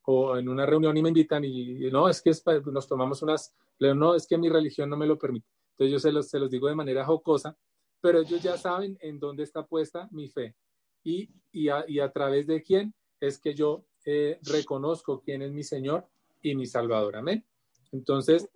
o 0.03 0.37
en 0.37 0.47
una 0.47 0.65
reunión 0.65 0.95
y 0.95 1.01
me 1.01 1.09
invitan 1.09 1.43
y, 1.43 1.91
no, 1.91 2.07
es 2.07 2.21
que 2.21 2.31
nos 2.71 2.87
tomamos 2.87 3.21
unas, 3.21 3.53
no, 3.81 4.15
es 4.15 4.25
que 4.25 4.37
mi 4.37 4.47
religión 4.47 4.89
no 4.89 4.95
me 4.95 5.05
lo 5.05 5.19
permite. 5.19 5.49
Entonces 5.71 5.91
yo 5.91 5.99
se 5.99 6.13
los, 6.13 6.29
se 6.29 6.39
los 6.39 6.49
digo 6.49 6.69
de 6.69 6.75
manera 6.75 7.03
jocosa, 7.03 7.57
pero 7.99 8.21
ellos 8.21 8.41
ya 8.41 8.55
saben 8.55 8.97
en 9.01 9.19
dónde 9.19 9.43
está 9.43 9.67
puesta 9.67 10.07
mi 10.11 10.29
fe 10.29 10.55
y, 11.03 11.29
y, 11.51 11.67
a, 11.67 11.83
y 11.85 11.99
a 11.99 12.09
través 12.13 12.47
de 12.47 12.63
quién 12.63 12.95
es 13.19 13.39
que 13.39 13.53
yo 13.53 13.83
eh, 14.05 14.39
reconozco 14.43 15.19
quién 15.19 15.41
es 15.41 15.51
mi 15.51 15.63
Señor 15.63 16.07
y 16.41 16.55
mi 16.55 16.65
Salvador. 16.65 17.17
Amén. 17.17 17.45
Entonces, 17.91 18.49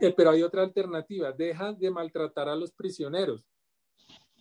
eh, 0.00 0.12
pero 0.16 0.30
hay 0.30 0.42
otra 0.42 0.62
alternativa, 0.62 1.32
deja 1.32 1.72
de 1.72 1.90
maltratar 1.90 2.48
a 2.48 2.56
los 2.56 2.72
prisioneros. 2.72 3.44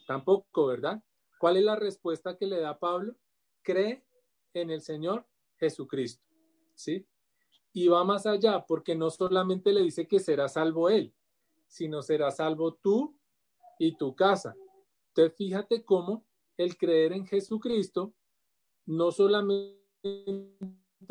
Tampoco, 0.05 0.67
¿verdad? 0.67 1.01
¿Cuál 1.39 1.57
es 1.57 1.63
la 1.63 1.75
respuesta 1.75 2.37
que 2.37 2.47
le 2.47 2.59
da 2.59 2.77
Pablo? 2.77 3.15
Cree 3.61 4.03
en 4.53 4.71
el 4.71 4.81
Señor 4.81 5.27
Jesucristo, 5.57 6.25
¿sí? 6.75 7.05
Y 7.73 7.87
va 7.87 8.03
más 8.03 8.25
allá, 8.25 8.65
porque 8.65 8.95
no 8.95 9.09
solamente 9.09 9.71
le 9.71 9.81
dice 9.81 10.07
que 10.07 10.19
será 10.19 10.47
salvo 10.47 10.89
él, 10.89 11.13
sino 11.67 12.01
será 12.01 12.31
salvo 12.31 12.75
tú 12.75 13.17
y 13.77 13.95
tu 13.97 14.15
casa. 14.15 14.55
Entonces, 15.09 15.35
fíjate 15.37 15.83
cómo 15.83 16.25
el 16.55 16.77
creer 16.77 17.13
en 17.13 17.25
Jesucristo 17.25 18.13
no 18.85 19.11
solamente 19.11 19.77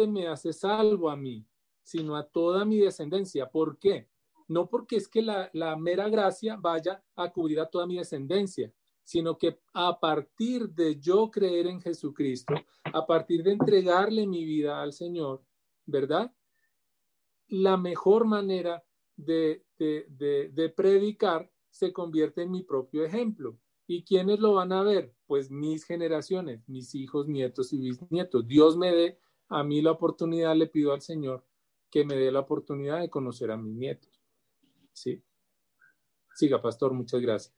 me 0.09 0.27
hace 0.27 0.53
salvo 0.53 1.11
a 1.11 1.17
mí, 1.17 1.47
sino 1.87 2.17
a 2.17 2.25
toda 2.25 2.65
mi 2.65 2.79
descendencia. 2.79 3.49
¿Por 3.49 3.79
qué? 3.79 4.09
No 4.49 4.69
porque 4.69 4.97
es 4.97 5.07
que 5.07 5.23
la, 5.23 5.77
mera 5.79 6.09
gracia 6.09 6.57
vaya 6.57 7.01
a 7.15 7.33
cubrir 7.33 7.61
a 7.61 7.71
toda 7.71 7.87
mi 7.87 7.97
descendencia, 7.97 8.73
sino 9.05 9.39
que 9.39 9.61
a 9.73 10.01
partir 10.01 10.69
de 10.71 10.99
yo 10.99 11.31
creer 11.31 11.69
en 11.69 11.81
Jesucristo, 11.81 12.55
a 12.83 13.07
partir 13.07 13.45
de 13.45 13.53
entregarle 13.53 14.27
mi 14.27 14.45
vida 14.45 14.83
al 14.83 14.93
Señor, 14.93 15.45
¿verdad? 15.85 16.35
La 17.47 17.77
mejor 17.77 18.25
manera 18.25 18.85
de, 19.17 19.65
de, 19.79 20.73
predicar 20.77 21.49
se 21.71 21.93
convierte 21.93 22.43
en 22.43 22.51
mi 22.51 22.65
propio 22.65 23.05
ejemplo. 23.05 23.61
¿Y 23.87 24.03
quiénes 24.03 24.41
lo 24.41 24.55
van 24.55 24.73
a 24.73 24.83
ver? 24.83 25.15
Pues 25.29 25.53
mis 25.53 25.85
generaciones, 25.85 26.69
mis 26.69 26.97
hijos, 26.97 27.29
nietos 27.29 27.73
y 27.73 27.79
bisnietos. 27.79 28.49
Dios 28.49 28.77
me 28.77 28.93
dé 28.93 29.21
a 29.49 29.63
mí 29.63 29.83
la 29.83 29.93
oportunidad, 29.93 30.57
le 30.57 30.67
pido 30.67 30.93
al 30.93 31.01
Señor 31.01 31.45
que 31.97 32.05
me 32.05 32.15
dé 32.15 32.31
la 32.31 32.41
oportunidad 32.41 33.01
de 33.01 33.09
conocer 33.09 33.51
a 33.51 33.57
mis 33.57 33.75
nietos. 33.75 34.21
Sí. 34.93 35.25
Siga, 36.35 36.61
pastor, 36.61 36.93
muchas 36.93 37.23
gracias. 37.23 37.55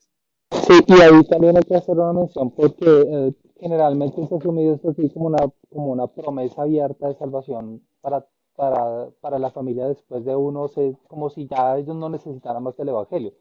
Sí, 0.53 0.74
y 0.87 0.92
ahí 1.01 1.24
también 1.24 1.57
hay 1.57 1.64
que 1.64 1.74
hacer 1.74 1.98
una 1.98 2.12
mención 2.12 2.53
porque 2.53 2.87
eh, 2.87 3.35
generalmente 3.59 4.24
se 4.29 4.37
asumido 4.37 4.77
esto 4.77 4.90
así 4.90 5.11
como 5.11 5.27
una, 5.27 5.38
como 5.68 5.88
una 5.88 6.07
promesa 6.07 6.62
abierta 6.62 7.09
de 7.09 7.16
salvación 7.16 7.83
para, 8.01 8.29
para, 8.55 9.11
para 9.20 9.40
la 9.40 9.51
familia 9.51 9.88
después 9.88 10.24
de 10.24 10.37
uno, 10.37 10.70
como 11.09 11.31
si 11.31 11.48
ya 11.48 11.77
ellos 11.77 11.96
no 11.96 12.09
necesitaran 12.09 12.62
más 12.62 12.77
del 12.77 12.90
Evangelio. 12.90 13.33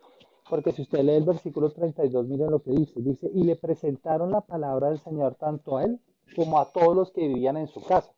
Porque 0.49 0.71
si 0.71 0.81
usted 0.81 1.03
lee 1.03 1.13
el 1.13 1.25
versículo 1.25 1.69
32, 1.69 2.27
miren 2.27 2.49
lo 2.49 2.63
que 2.63 2.71
dice. 2.71 3.01
Dice, 3.01 3.29
y 3.31 3.43
le 3.43 3.55
presentaron 3.55 4.31
la 4.31 4.41
palabra 4.41 4.89
del 4.89 4.99
Señor 4.99 5.35
tanto 5.35 5.77
a 5.77 5.83
él 5.83 5.99
como 6.35 6.59
a 6.59 6.71
todos 6.71 6.95
los 6.95 7.11
que 7.11 7.27
vivían 7.27 7.57
en 7.57 7.67
su 7.67 7.83
casa. 7.83 8.16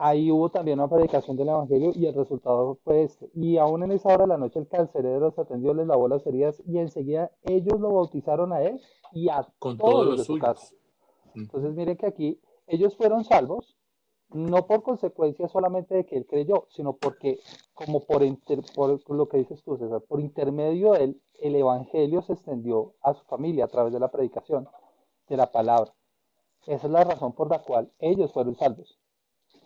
Ahí 0.00 0.30
hubo 0.30 0.50
también 0.50 0.78
una 0.78 0.88
predicación 0.88 1.36
del 1.36 1.48
Evangelio 1.48 1.92
y 1.94 2.06
el 2.06 2.14
resultado 2.14 2.78
fue 2.84 3.02
este. 3.02 3.30
Y 3.34 3.56
aún 3.58 3.82
en 3.82 3.92
esa 3.92 4.08
hora 4.08 4.24
de 4.24 4.28
la 4.28 4.38
noche 4.38 4.58
el 4.58 4.68
carcelero 4.68 5.20
los 5.20 5.38
atendió, 5.38 5.74
les 5.74 5.86
lavó 5.86 6.08
las 6.08 6.26
heridas 6.26 6.62
y 6.66 6.78
enseguida 6.78 7.30
ellos 7.42 7.80
lo 7.80 7.92
bautizaron 7.92 8.52
a 8.52 8.62
él 8.62 8.80
y 9.12 9.28
a 9.28 9.46
todos, 9.58 10.06
los 10.06 10.18
de 10.18 10.24
su 10.24 10.38
casa. 10.38 10.74
Mm. 11.34 11.40
Entonces 11.40 11.74
miren 11.74 11.96
que 11.96 12.06
aquí 12.06 12.40
ellos 12.66 12.96
fueron 12.96 13.24
salvos, 13.24 13.76
no 14.30 14.66
por 14.66 14.82
consecuencia 14.82 15.48
solamente 15.48 15.94
de 15.94 16.06
que 16.06 16.16
él 16.16 16.26
creyó, 16.26 16.66
sino 16.68 16.96
porque, 16.96 17.40
como 17.74 18.04
por, 18.04 18.22
por 18.74 19.16
lo 19.16 19.28
que 19.28 19.38
dices 19.38 19.62
tú, 19.64 19.76
César, 19.76 20.02
por 20.02 20.20
intermedio 20.20 20.92
de 20.92 21.04
él, 21.04 21.22
el 21.40 21.56
Evangelio 21.56 22.22
se 22.22 22.34
extendió 22.34 22.94
a 23.02 23.14
su 23.14 23.24
familia 23.24 23.64
a 23.64 23.68
través 23.68 23.92
de 23.92 23.98
la 23.98 24.10
predicación 24.10 24.68
de 25.28 25.36
la 25.36 25.50
palabra. 25.50 25.92
Esa 26.66 26.86
es 26.86 26.92
la 26.92 27.04
razón 27.04 27.32
por 27.32 27.50
la 27.50 27.60
cual 27.62 27.90
ellos 27.98 28.32
fueron 28.32 28.54
salvos. 28.54 28.99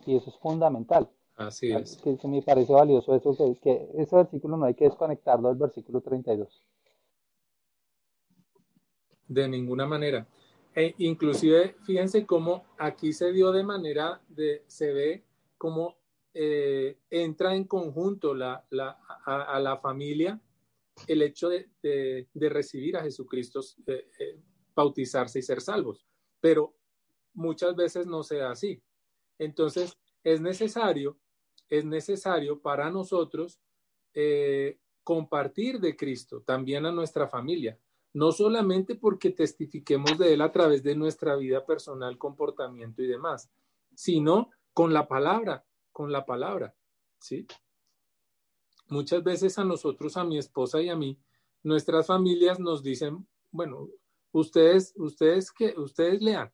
Y 0.07 0.17
eso 0.17 0.31
es 0.31 0.37
fundamental. 0.37 1.09
Así 1.37 1.73
es. 1.73 1.97
Que, 1.97 2.17
me 2.29 2.43
parece 2.43 2.73
valioso 2.73 3.14
eso, 3.14 3.37
que, 3.62 3.88
ese 3.97 4.17
versículo 4.17 4.57
no 4.57 4.67
hay 4.67 4.75
que 4.75 4.85
desconectarlo 4.85 5.49
del 5.49 5.59
versículo 5.59 6.01
32. 6.01 6.62
De 9.27 9.49
ninguna 9.49 9.87
manera. 9.87 10.27
E 10.75 10.95
inclusive, 10.99 11.77
fíjense 11.85 12.27
cómo 12.27 12.64
aquí 12.79 13.12
se 13.12 13.33
dio 13.33 13.53
de 13.53 13.62
manera 13.62 14.21
de, 14.29 14.64
se 14.67 14.93
ve 14.93 15.25
cómo 15.57 15.97
eh, 16.35 16.99
entra 17.11 17.55
en 17.55 17.64
conjunto 17.64 18.35
la, 18.35 18.64
la, 18.71 18.99
a, 19.25 19.59
la 19.61 19.77
familia 19.79 20.40
el 21.07 21.23
hecho 21.23 21.49
de, 21.49 21.69
de, 21.81 22.49
recibir 22.49 22.97
a 22.97 23.03
Jesucristo, 23.03 23.61
eh, 23.87 24.40
bautizarse 24.75 25.38
y 25.38 25.43
ser 25.43 25.61
salvos. 25.61 26.05
Pero 26.40 26.75
muchas 27.35 27.75
veces 27.77 28.07
no 28.07 28.23
sea 28.23 28.51
así. 28.51 28.83
Entonces, 29.38 29.99
es 30.23 30.40
necesario, 30.40 31.18
es 31.68 31.85
necesario 31.85 32.61
para 32.61 32.90
nosotros 32.90 33.61
eh, 34.14 34.79
compartir 35.03 35.81
de 35.81 35.97
Cristo 35.97 36.42
también 36.42 36.87
a 36.87 36.92
nuestra 36.92 37.29
familia, 37.29 37.79
no 38.14 38.33
solamente 38.33 38.94
porque 38.94 39.31
testifiquemos 39.31 40.16
de 40.18 40.35
Él 40.35 40.40
a 40.40 40.53
través 40.53 40.83
de 40.83 40.94
nuestra 40.94 41.37
vida 41.37 41.66
personal, 41.66 42.16
comportamiento 42.16 43.03
y 43.03 43.07
demás, 43.07 43.51
sino 43.94 44.51
con 44.73 44.92
la 44.92 45.07
palabra, 45.07 45.64
con 45.92 46.11
la 46.11 46.25
palabra, 46.25 46.75
¿sí? 47.18 47.47
Muchas 48.88 49.23
veces 49.25 49.59
a 49.59 49.64
nosotros, 49.64 50.16
a 50.16 50.25
mi 50.25 50.38
esposa 50.38 50.81
y 50.81 50.88
a 50.88 50.97
mí, 50.97 51.18
nuestras 51.62 52.07
familias 52.07 52.61
nos 52.61 52.83
dicen, 52.83 53.27
bueno, 53.51 53.88
ustedes, 54.33 54.92
ustedes 54.97 55.51
que, 55.51 55.75
ustedes 55.77 56.23
lean, 56.23 56.53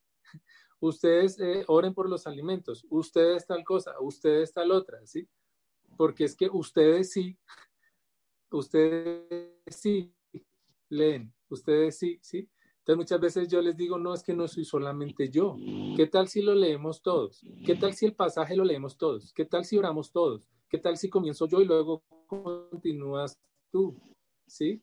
ustedes 0.81 1.39
eh, 1.39 1.65
oren 1.69 1.95
por 1.95 2.09
los 2.09 2.27
alimentos, 2.27 2.87
ustedes 2.91 3.47
tal 3.47 3.63
cosa, 3.65 3.95
ustedes 4.01 4.53
tal 4.53 4.73
otra, 4.73 5.07
¿sí? 5.07 5.29
Porque 5.97 6.25
es 6.25 6.35
que 6.35 6.49
ustedes 6.51 7.13
sí, 7.13 7.39
ustedes 8.51 9.63
sí 9.67 10.15
leen, 10.89 11.33
ustedes 11.49 11.99
sí, 11.99 12.19
¿sí? 12.23 12.49
Entonces 12.79 12.97
muchas 12.97 13.21
veces 13.21 13.49
yo 13.49 13.61
les 13.61 13.77
digo, 13.77 13.99
no, 13.99 14.15
es 14.15 14.23
que 14.23 14.33
no 14.33 14.49
soy 14.49 14.65
solamente 14.65 15.29
yo. 15.29 15.57
¿Qué 15.97 16.07
tal 16.07 16.29
si 16.29 16.41
lo 16.41 16.55
leemos 16.55 17.03
todos? 17.03 17.45
¿Qué 17.65 17.75
tal 17.75 17.93
si 17.93 18.07
el 18.07 18.15
pasaje 18.15 18.57
lo 18.57 18.65
leemos 18.65 18.97
todos? 18.97 19.35
¿Qué 19.35 19.45
tal 19.45 19.67
si 19.67 19.77
oramos 19.77 20.11
todos? 20.11 20.49
¿Qué 20.69 20.79
tal 20.79 20.97
si 20.97 21.11
comienzo 21.11 21.47
yo 21.47 21.61
y 21.61 21.67
luego 21.67 22.03
continúas 22.27 23.39
tú? 23.71 24.01
¿Sí? 24.47 24.83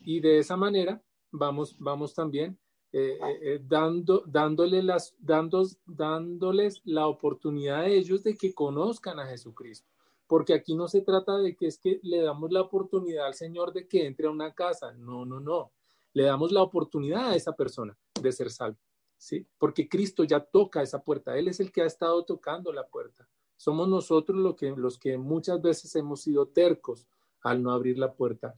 Y 0.00 0.20
de 0.20 0.38
esa 0.38 0.56
manera 0.56 1.02
vamos, 1.32 1.76
vamos 1.78 2.14
también 2.14 2.56
eh, 2.96 3.18
eh, 3.20 3.38
eh, 3.42 3.60
dando, 3.66 4.22
dándole 4.24 4.80
las, 4.80 5.16
dando, 5.18 5.66
dándoles 5.84 6.80
la 6.84 7.08
oportunidad 7.08 7.80
a 7.80 7.86
ellos 7.88 8.22
de 8.22 8.36
que 8.36 8.54
conozcan 8.54 9.18
a 9.18 9.26
Jesucristo. 9.26 9.90
Porque 10.28 10.54
aquí 10.54 10.76
no 10.76 10.86
se 10.86 11.00
trata 11.00 11.38
de 11.38 11.56
que 11.56 11.66
es 11.66 11.76
que 11.76 11.98
le 12.04 12.22
damos 12.22 12.52
la 12.52 12.60
oportunidad 12.60 13.26
al 13.26 13.34
Señor 13.34 13.72
de 13.72 13.88
que 13.88 14.06
entre 14.06 14.28
a 14.28 14.30
una 14.30 14.54
casa. 14.54 14.92
No, 14.92 15.26
no, 15.26 15.40
no. 15.40 15.72
Le 16.12 16.22
damos 16.22 16.52
la 16.52 16.62
oportunidad 16.62 17.30
a 17.30 17.34
esa 17.34 17.56
persona 17.56 17.98
de 18.22 18.30
ser 18.30 18.48
salvo. 18.52 18.78
¿Sí? 19.18 19.44
Porque 19.58 19.88
Cristo 19.88 20.22
ya 20.22 20.38
toca 20.38 20.80
esa 20.80 21.02
puerta. 21.02 21.36
Él 21.36 21.48
es 21.48 21.58
el 21.58 21.72
que 21.72 21.82
ha 21.82 21.86
estado 21.86 22.24
tocando 22.24 22.72
la 22.72 22.86
puerta. 22.86 23.28
Somos 23.56 23.88
nosotros 23.88 24.38
lo 24.38 24.54
que, 24.54 24.70
los 24.70 25.00
que 25.00 25.18
muchas 25.18 25.60
veces 25.60 25.96
hemos 25.96 26.20
sido 26.20 26.46
tercos 26.46 27.08
al 27.42 27.60
no 27.60 27.72
abrir 27.72 27.98
la 27.98 28.12
puerta 28.12 28.54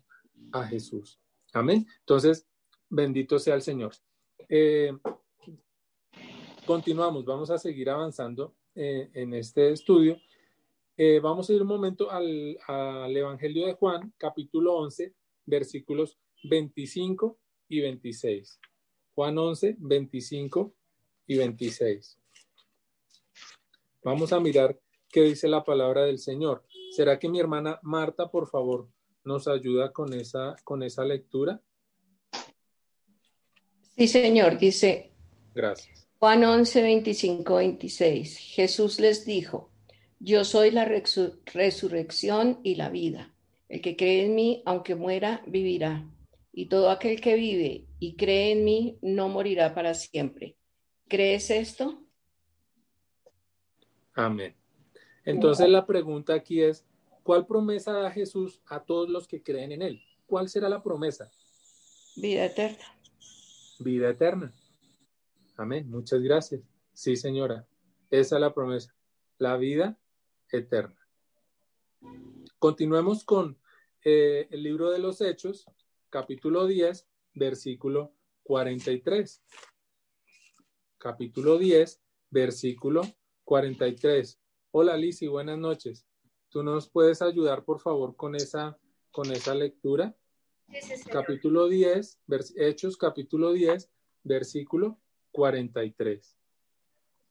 a 0.52 0.64
Jesús. 0.64 1.18
Amén. 1.54 1.86
Entonces, 2.00 2.46
bendito 2.90 3.38
sea 3.38 3.54
el 3.54 3.62
Señor. 3.62 3.94
Eh, 4.48 4.92
continuamos, 6.66 7.24
vamos 7.24 7.50
a 7.50 7.58
seguir 7.58 7.90
avanzando 7.90 8.54
eh, 8.74 9.10
en 9.14 9.34
este 9.34 9.72
estudio. 9.72 10.18
Eh, 10.96 11.20
vamos 11.20 11.48
a 11.48 11.52
ir 11.52 11.62
un 11.62 11.68
momento 11.68 12.10
al, 12.10 12.58
al, 12.66 13.16
Evangelio 13.16 13.66
de 13.66 13.74
Juan, 13.74 14.12
capítulo 14.16 14.76
11, 14.76 15.14
versículos 15.44 16.18
25 16.44 17.38
y 17.68 17.80
26. 17.80 18.60
Juan 19.14 19.38
11, 19.38 19.76
25 19.78 20.74
y 21.26 21.36
26. 21.38 22.18
Vamos 24.02 24.32
a 24.32 24.40
mirar 24.40 24.80
qué 25.10 25.22
dice 25.22 25.48
la 25.48 25.64
palabra 25.64 26.04
del 26.04 26.18
Señor. 26.18 26.64
¿Será 26.92 27.18
que 27.18 27.28
mi 27.28 27.40
hermana 27.40 27.80
Marta, 27.82 28.30
por 28.30 28.48
favor, 28.48 28.88
nos 29.24 29.48
ayuda 29.48 29.92
con 29.92 30.14
esa, 30.14 30.56
con 30.64 30.82
esa 30.82 31.04
lectura? 31.04 31.60
Sí, 33.96 34.08
Señor, 34.08 34.58
dice. 34.58 35.10
Gracias. 35.54 36.06
Juan 36.18 36.44
11, 36.44 36.82
25, 36.82 37.56
26. 37.56 38.36
Jesús 38.38 39.00
les 39.00 39.24
dijo, 39.24 39.70
yo 40.18 40.44
soy 40.44 40.70
la 40.70 40.84
resurrección 40.84 42.60
y 42.62 42.74
la 42.74 42.90
vida. 42.90 43.34
El 43.68 43.80
que 43.80 43.96
cree 43.96 44.26
en 44.26 44.34
mí, 44.34 44.62
aunque 44.66 44.94
muera, 44.94 45.42
vivirá. 45.46 46.04
Y 46.52 46.66
todo 46.66 46.90
aquel 46.90 47.20
que 47.20 47.36
vive 47.36 47.86
y 47.98 48.16
cree 48.16 48.52
en 48.52 48.64
mí, 48.64 48.98
no 49.00 49.28
morirá 49.28 49.74
para 49.74 49.94
siempre. 49.94 50.56
¿Crees 51.08 51.50
esto? 51.50 52.02
Amén. 54.14 54.54
Entonces 55.24 55.68
la 55.68 55.86
pregunta 55.86 56.34
aquí 56.34 56.62
es, 56.62 56.86
¿cuál 57.22 57.46
promesa 57.46 57.92
da 57.92 58.10
Jesús 58.10 58.60
a 58.66 58.82
todos 58.84 59.08
los 59.08 59.26
que 59.26 59.42
creen 59.42 59.72
en 59.72 59.82
Él? 59.82 60.02
¿Cuál 60.26 60.48
será 60.48 60.68
la 60.68 60.82
promesa? 60.82 61.30
Vida 62.16 62.46
eterna 62.46 62.95
vida 63.80 64.10
eterna. 64.10 64.52
Amén. 65.56 65.90
Muchas 65.90 66.20
gracias. 66.20 66.62
Sí, 66.92 67.16
señora. 67.16 67.66
Esa 68.10 68.36
es 68.36 68.40
la 68.40 68.54
promesa. 68.54 68.94
La 69.38 69.56
vida 69.56 69.98
eterna. 70.50 70.96
Continuemos 72.58 73.24
con 73.24 73.58
eh, 74.04 74.48
el 74.50 74.62
libro 74.62 74.90
de 74.90 74.98
los 74.98 75.20
Hechos, 75.20 75.66
capítulo 76.10 76.66
10, 76.66 77.06
versículo 77.34 78.14
43. 78.44 79.42
Capítulo 80.98 81.58
10, 81.58 82.00
versículo 82.30 83.02
43. 83.44 84.40
Hola, 84.70 84.96
Lisi, 84.96 85.26
buenas 85.26 85.58
noches. 85.58 86.06
¿Tú 86.48 86.62
nos 86.62 86.88
puedes 86.88 87.22
ayudar, 87.22 87.64
por 87.64 87.80
favor, 87.80 88.16
con 88.16 88.34
esa, 88.34 88.78
con 89.10 89.30
esa 89.32 89.54
lectura? 89.54 90.16
Capítulo 91.10 91.68
10, 91.68 92.20
Hechos 92.56 92.96
capítulo 92.96 93.52
10, 93.52 93.90
versículo 94.22 94.98
43. 95.32 96.36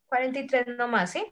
43 0.08 0.68
nomás, 0.78 1.12
¿sí? 1.12 1.24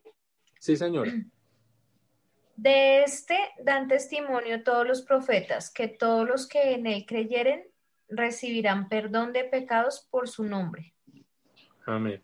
Sí, 0.60 0.78
señora. 0.78 1.12
De 2.56 3.04
este 3.04 3.38
dan 3.64 3.88
testimonio 3.88 4.64
todos 4.64 4.88
los 4.88 5.02
profetas, 5.02 5.72
que 5.72 5.88
todos 5.88 6.28
los 6.28 6.48
que 6.48 6.74
en 6.74 6.86
él 6.86 7.06
creyeren 7.08 7.68
recibirán 8.08 8.90
perdón 8.90 9.34
de 9.34 9.44
pecados 9.44 10.08
por 10.12 10.30
su 10.30 10.44
nombre. 10.44 10.94
Amén. 11.86 12.22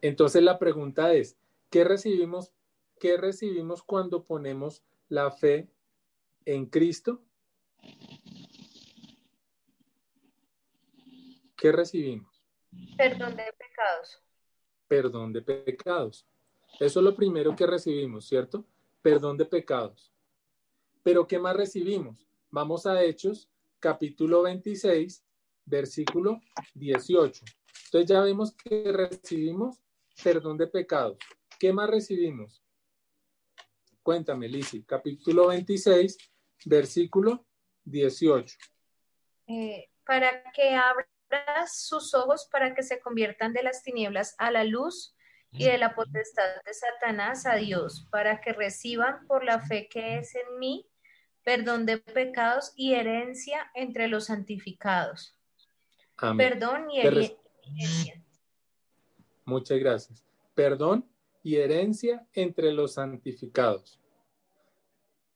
Entonces 0.00 0.42
la 0.42 0.58
pregunta 0.58 1.12
es, 1.12 1.36
¿qué 1.68 1.84
recibimos, 1.84 2.52
qué 2.98 3.18
recibimos 3.18 3.82
cuando 3.82 4.24
ponemos 4.24 4.82
la 5.08 5.30
fe 5.30 5.68
en 6.46 6.66
Cristo? 6.66 7.22
¿Qué 11.56 11.72
recibimos? 11.72 12.42
Perdón 12.96 13.36
de 13.36 13.52
pecados. 13.58 14.22
Perdón 14.88 15.32
de 15.32 15.42
pecados. 15.42 16.26
Eso 16.80 17.00
es 17.00 17.04
lo 17.04 17.14
primero 17.14 17.54
que 17.54 17.66
recibimos, 17.66 18.26
¿cierto? 18.26 18.64
Perdón 19.02 19.36
de 19.36 19.44
pecados. 19.44 20.12
Pero 21.02 21.26
¿qué 21.26 21.38
más 21.38 21.56
recibimos? 21.56 22.26
Vamos 22.50 22.86
a 22.86 23.02
Hechos, 23.02 23.48
capítulo 23.80 24.42
26, 24.42 25.24
versículo 25.64 26.40
18. 26.74 27.44
Entonces 27.86 28.08
ya 28.08 28.20
vemos 28.20 28.52
que 28.52 28.92
recibimos 28.92 29.80
perdón 30.22 30.58
de 30.58 30.66
pecados. 30.66 31.18
¿Qué 31.58 31.72
más 31.72 31.88
recibimos? 31.88 32.62
Cuéntame, 34.02 34.48
Lisi, 34.48 34.82
capítulo 34.82 35.48
26, 35.48 36.16
versículo 36.64 37.44
18. 37.84 38.56
Eh, 39.48 39.90
para 40.04 40.50
que 40.52 40.74
abra 40.74 41.08
sus 41.66 42.14
ojos 42.14 42.48
para 42.50 42.74
que 42.74 42.82
se 42.82 43.00
conviertan 43.00 43.52
de 43.52 43.62
las 43.62 43.82
tinieblas 43.82 44.34
a 44.38 44.50
la 44.50 44.64
luz 44.64 45.14
y 45.50 45.64
de 45.64 45.76
la 45.76 45.94
potestad 45.94 46.44
de 46.64 46.72
Satanás 46.72 47.44
a 47.44 47.56
Dios, 47.56 48.06
para 48.10 48.40
que 48.40 48.52
reciban 48.54 49.26
por 49.26 49.44
la 49.44 49.60
fe 49.60 49.86
que 49.88 50.18
es 50.18 50.34
en 50.34 50.58
mí 50.58 50.88
perdón 51.44 51.86
de 51.86 51.98
pecados 51.98 52.72
y 52.76 52.94
herencia 52.94 53.70
entre 53.74 54.08
los 54.08 54.26
santificados. 54.26 55.36
Perdón 56.36 56.90
y 56.90 57.00
herencia. 57.00 58.22
Muchas 59.44 59.78
gracias. 59.78 60.24
Perdón 60.54 61.08
y 61.42 61.56
herencia 61.56 62.26
entre 62.32 62.72
los 62.72 62.94
santificados. 62.94 63.98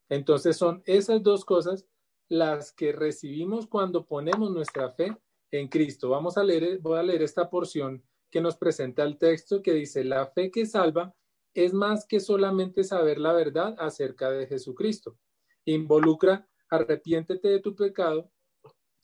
Entonces 0.09 0.56
son 0.56 0.82
esas 0.87 1.22
dos 1.22 1.44
cosas 1.44 1.85
las 2.28 2.72
que 2.72 2.92
recibimos 2.92 3.66
cuando 3.66 4.06
ponemos 4.06 4.50
nuestra 4.50 4.92
fe 4.92 5.16
en 5.50 5.68
Cristo. 5.68 6.11
Vamos 6.11 6.37
a 6.37 6.44
leer, 6.44 6.78
voy 6.78 6.98
a 6.98 7.02
leer 7.02 7.22
esta 7.22 7.48
porción 7.48 8.02
que 8.30 8.40
nos 8.40 8.56
presenta 8.56 9.02
el 9.02 9.18
texto 9.18 9.62
que 9.62 9.72
dice, 9.72 10.04
la 10.04 10.26
fe 10.26 10.50
que 10.50 10.66
salva 10.66 11.14
es 11.54 11.72
más 11.72 12.06
que 12.06 12.20
solamente 12.20 12.85
saber 12.85 13.18
la 13.18 13.32
verdad 13.32 13.74
acerca 13.78 14.30
de 14.30 14.46
Jesucristo. 14.46 15.16
Involucra 15.64 16.46
arrepiéntete 16.68 17.48
de 17.48 17.61
tu 17.61 17.74
pecado, 17.74 18.30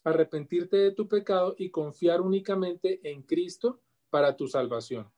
arrepentirte 0.04 0.76
de 0.76 0.90
tu 0.92 1.08
pecado 1.08 1.54
y 1.58 1.70
confiar 1.70 2.20
únicamente 2.20 3.00
en 3.08 3.22
Cristo 3.22 3.80
para 4.10 4.36
tu 4.36 4.48
salvación. 4.48 5.10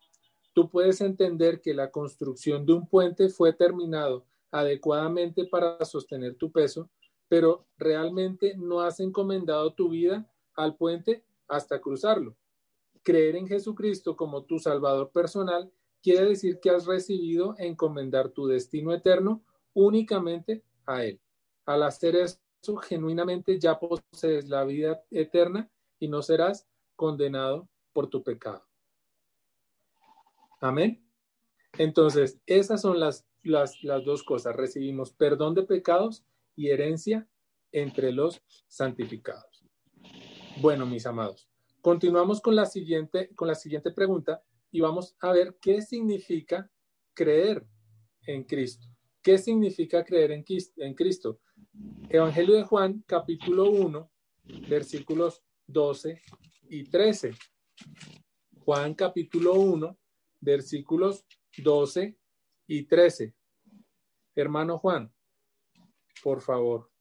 Tú 0.53 0.71
puedes 0.71 1.01
entender 1.01 1.61
que 1.61 1.75
la 1.75 1.91
construcción 1.91 2.65
de 2.65 2.75
un 2.75 2.87
puente 2.87 3.29
fue 3.29 3.53
terminado 3.53 4.27
adecuadamente 4.53 5.47
para 5.47 5.85
sostener 5.85 6.37
tu 6.37 6.53
peso, 6.53 6.89
pero 7.29 7.67
realmente 7.77 8.55
no 8.57 8.81
has 8.81 9.01
encomendado 9.01 9.75
tu 9.75 9.89
vida 9.89 10.31
al 10.55 10.77
puente 10.77 11.25
hasta 11.49 11.81
cruzarlo. 11.81 12.37
creer 13.03 13.37
en 13.37 13.47
Jesucristo 13.47 14.17
como 14.17 14.45
tu 14.45 14.59
Salvador 14.59 15.11
personal 15.11 15.71
quiere 16.03 16.25
decir 16.27 16.59
que 16.61 16.71
has 16.71 16.87
recibido 16.87 17.55
encomendar 17.59 18.31
tu 18.31 18.47
destino 18.47 18.93
eterno 18.95 19.45
únicamente 19.75 20.63
a 20.87 21.05
Él. 21.05 21.21
Al 21.67 21.83
hacer 21.83 22.17
eso, 22.17 22.39
genuinamente 22.83 23.59
ya 23.59 23.79
posees 23.79 24.49
la 24.49 24.65
vida 24.65 25.03
eterna 25.11 25.71
y 25.99 26.09
no 26.09 26.23
serás 26.23 26.67
condenado 26.97 27.69
por 27.93 28.09
tu 28.09 28.23
pecado. 28.23 28.65
Amén. 30.61 31.07
Entonces, 31.77 32.41
esas 32.47 32.81
son 32.81 33.01
las, 33.01 33.27
las, 33.43 33.83
las 33.83 34.05
dos 34.05 34.23
cosas. 34.23 34.57
Recibimos 34.57 35.13
perdón 35.13 35.55
de 35.55 35.65
pecados 35.65 36.25
y 36.57 36.69
herencia 36.69 37.29
entre 37.73 38.13
los 38.13 38.43
santificados. 38.69 39.54
Bueno, 40.59 40.87
mis 40.87 41.05
amados, 41.05 41.49
continuamos 41.81 42.41
con 42.41 42.55
la 42.55 42.65
siguiente, 42.65 43.35
con 43.35 43.49
la 43.49 43.57
siguiente 43.57 43.91
pregunta 43.91 44.41
y 44.71 44.81
vamos 44.81 45.17
a 45.21 45.33
ver 45.33 45.59
qué 45.61 45.83
significa 45.83 46.71
creer 47.13 47.67
en 48.23 48.45
Cristo. 48.45 48.87
¿Qué 49.21 49.37
significa 49.37 50.05
creer 50.05 50.31
en, 50.31 50.95
Cristo? 50.95 51.41
Evangelio 52.09 52.55
de 52.55 52.63
Juan, 52.63 53.03
capítulo 53.07 53.71
1, 53.71 54.11
versículos 54.69 55.43
12 55.67 56.23
y 56.69 56.85
13. 56.85 57.33
Juan, 58.65 58.95
capítulo 58.95 59.55
1, 59.55 59.99
versículos 60.41 61.25
12 61.59 62.17
y 62.69 62.83
13. 62.85 63.35
Hermano 64.37 64.79
Juan, 64.79 65.13
por 66.23 66.41
favor. 66.41 66.94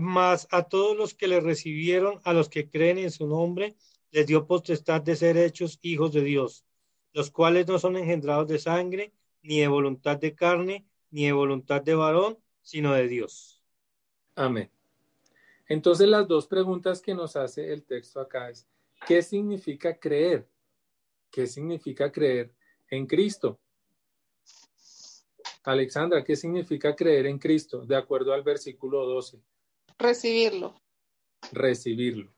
Mas 0.00 0.48
a 0.50 0.62
todos 0.62 0.96
los 0.96 1.12
que 1.14 1.28
le 1.28 1.40
recibieron, 1.40 2.20
a 2.24 2.32
los 2.32 2.48
que 2.48 2.70
creen 2.70 2.96
en 2.96 3.10
su 3.10 3.26
nombre, 3.26 3.76
les 4.10 4.26
dio 4.26 4.46
potestad 4.46 5.02
de 5.02 5.14
ser 5.14 5.36
hechos 5.36 5.78
hijos 5.82 6.12
de 6.12 6.22
Dios, 6.22 6.64
los 7.12 7.30
cuales 7.30 7.66
no 7.66 7.78
son 7.78 7.96
engendrados 7.96 8.48
de 8.48 8.58
sangre, 8.58 9.12
ni 9.42 9.60
de 9.60 9.68
voluntad 9.68 10.16
de 10.16 10.34
carne, 10.34 10.86
ni 11.10 11.26
de 11.26 11.32
voluntad 11.32 11.82
de 11.82 11.94
varón, 11.94 12.38
sino 12.62 12.94
de 12.94 13.08
Dios. 13.08 13.62
Amén. 14.34 14.70
Entonces 15.68 16.08
las 16.08 16.26
dos 16.26 16.46
preguntas 16.46 17.02
que 17.02 17.14
nos 17.14 17.36
hace 17.36 17.70
el 17.70 17.84
texto 17.84 18.20
acá 18.20 18.48
es, 18.48 18.66
¿qué 19.06 19.20
significa 19.20 19.98
creer? 19.98 20.48
¿Qué 21.30 21.46
significa 21.46 22.10
creer 22.10 22.54
en 22.88 23.06
Cristo? 23.06 23.60
Alexandra, 25.64 26.24
¿qué 26.24 26.36
significa 26.36 26.96
creer 26.96 27.26
en 27.26 27.38
Cristo? 27.38 27.84
De 27.84 27.96
acuerdo 27.96 28.32
al 28.32 28.42
versículo 28.42 29.04
12. 29.04 29.42
Recibirlo. 30.00 30.80
Recibirlo. 31.52 32.32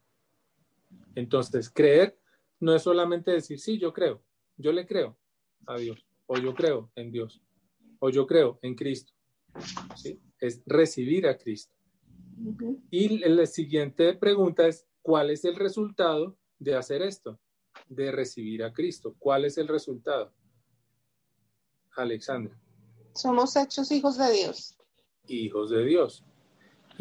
Entonces, 1.14 1.70
creer 1.70 2.18
no 2.58 2.74
es 2.74 2.82
solamente 2.82 3.30
decir, 3.30 3.60
sí, 3.60 3.78
yo 3.78 3.92
creo, 3.92 4.20
yo 4.56 4.72
le 4.72 4.84
creo 4.84 5.16
a 5.66 5.76
Dios, 5.76 6.04
o 6.26 6.38
yo 6.38 6.54
creo 6.54 6.90
en 6.96 7.12
Dios, 7.12 7.40
o 8.00 8.10
yo 8.10 8.26
creo 8.26 8.58
en 8.62 8.74
Cristo. 8.74 9.12
¿sí? 9.96 10.20
Es 10.40 10.60
recibir 10.66 11.28
a 11.28 11.38
Cristo. 11.38 11.72
Y 12.90 13.18
la 13.28 13.46
siguiente 13.46 14.14
pregunta 14.14 14.66
es, 14.66 14.84
¿cuál 15.00 15.30
es 15.30 15.44
el 15.44 15.54
resultado 15.54 16.36
de 16.58 16.74
hacer 16.74 17.00
esto? 17.02 17.38
De 17.88 18.10
recibir 18.10 18.64
a 18.64 18.72
Cristo. 18.72 19.14
¿Cuál 19.20 19.44
es 19.44 19.56
el 19.56 19.68
resultado? 19.68 20.32
Alexandra. 21.96 22.58
Somos 23.14 23.54
hechos 23.54 23.92
hijos 23.92 24.18
de 24.18 24.32
Dios. 24.32 24.76
Hijos 25.28 25.70
de 25.70 25.84
Dios. 25.84 26.24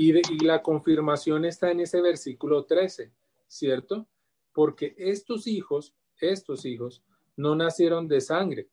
Y, 0.01 0.39
la 0.43 0.63
confirmación 0.63 1.45
está 1.45 1.69
en 1.69 1.81
ese 1.81 2.01
versículo 2.01 2.65
13, 2.65 3.11
¿cierto? 3.47 4.07
Porque 4.51 4.95
estos 4.97 5.45
hijos, 5.45 5.93
estos 6.19 6.65
hijos, 6.65 7.03
no 7.37 7.55
nacieron 7.55 8.07
de 8.07 8.19
sangre, 8.19 8.67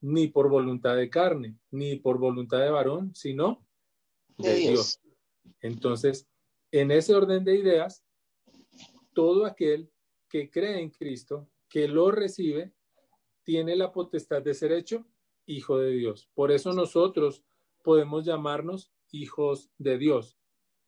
ni 0.00 0.28
por 0.28 0.48
voluntad 0.48 0.96
de 0.96 1.10
carne, 1.10 1.58
ni 1.70 1.96
por 1.96 2.18
voluntad 2.18 2.60
de 2.60 2.70
varón, 2.70 3.14
sino 3.14 3.66
de, 4.38 4.54
Dios. 4.54 4.98
Entonces, 5.60 6.26
en 6.70 6.90
ese 6.90 7.14
orden 7.14 7.44
de 7.44 7.56
ideas, 7.56 8.02
todo 9.12 9.44
aquel 9.44 9.90
que 10.26 10.50
cree 10.50 10.80
en 10.80 10.88
Cristo, 10.88 11.50
que 11.68 11.86
lo 11.86 12.10
recibe, 12.10 12.72
tiene 13.44 13.76
la 13.76 13.92
potestad 13.92 14.40
de 14.40 14.54
ser 14.54 14.72
hecho 14.72 15.04
hijo 15.44 15.76
de 15.76 15.90
Dios. 15.90 16.30
Por 16.32 16.50
eso 16.50 16.72
nosotros 16.72 17.44
podemos 17.82 18.24
llamarnos 18.24 18.90
hijos 19.12 19.70
de 19.78 19.98
Dios. 19.98 20.36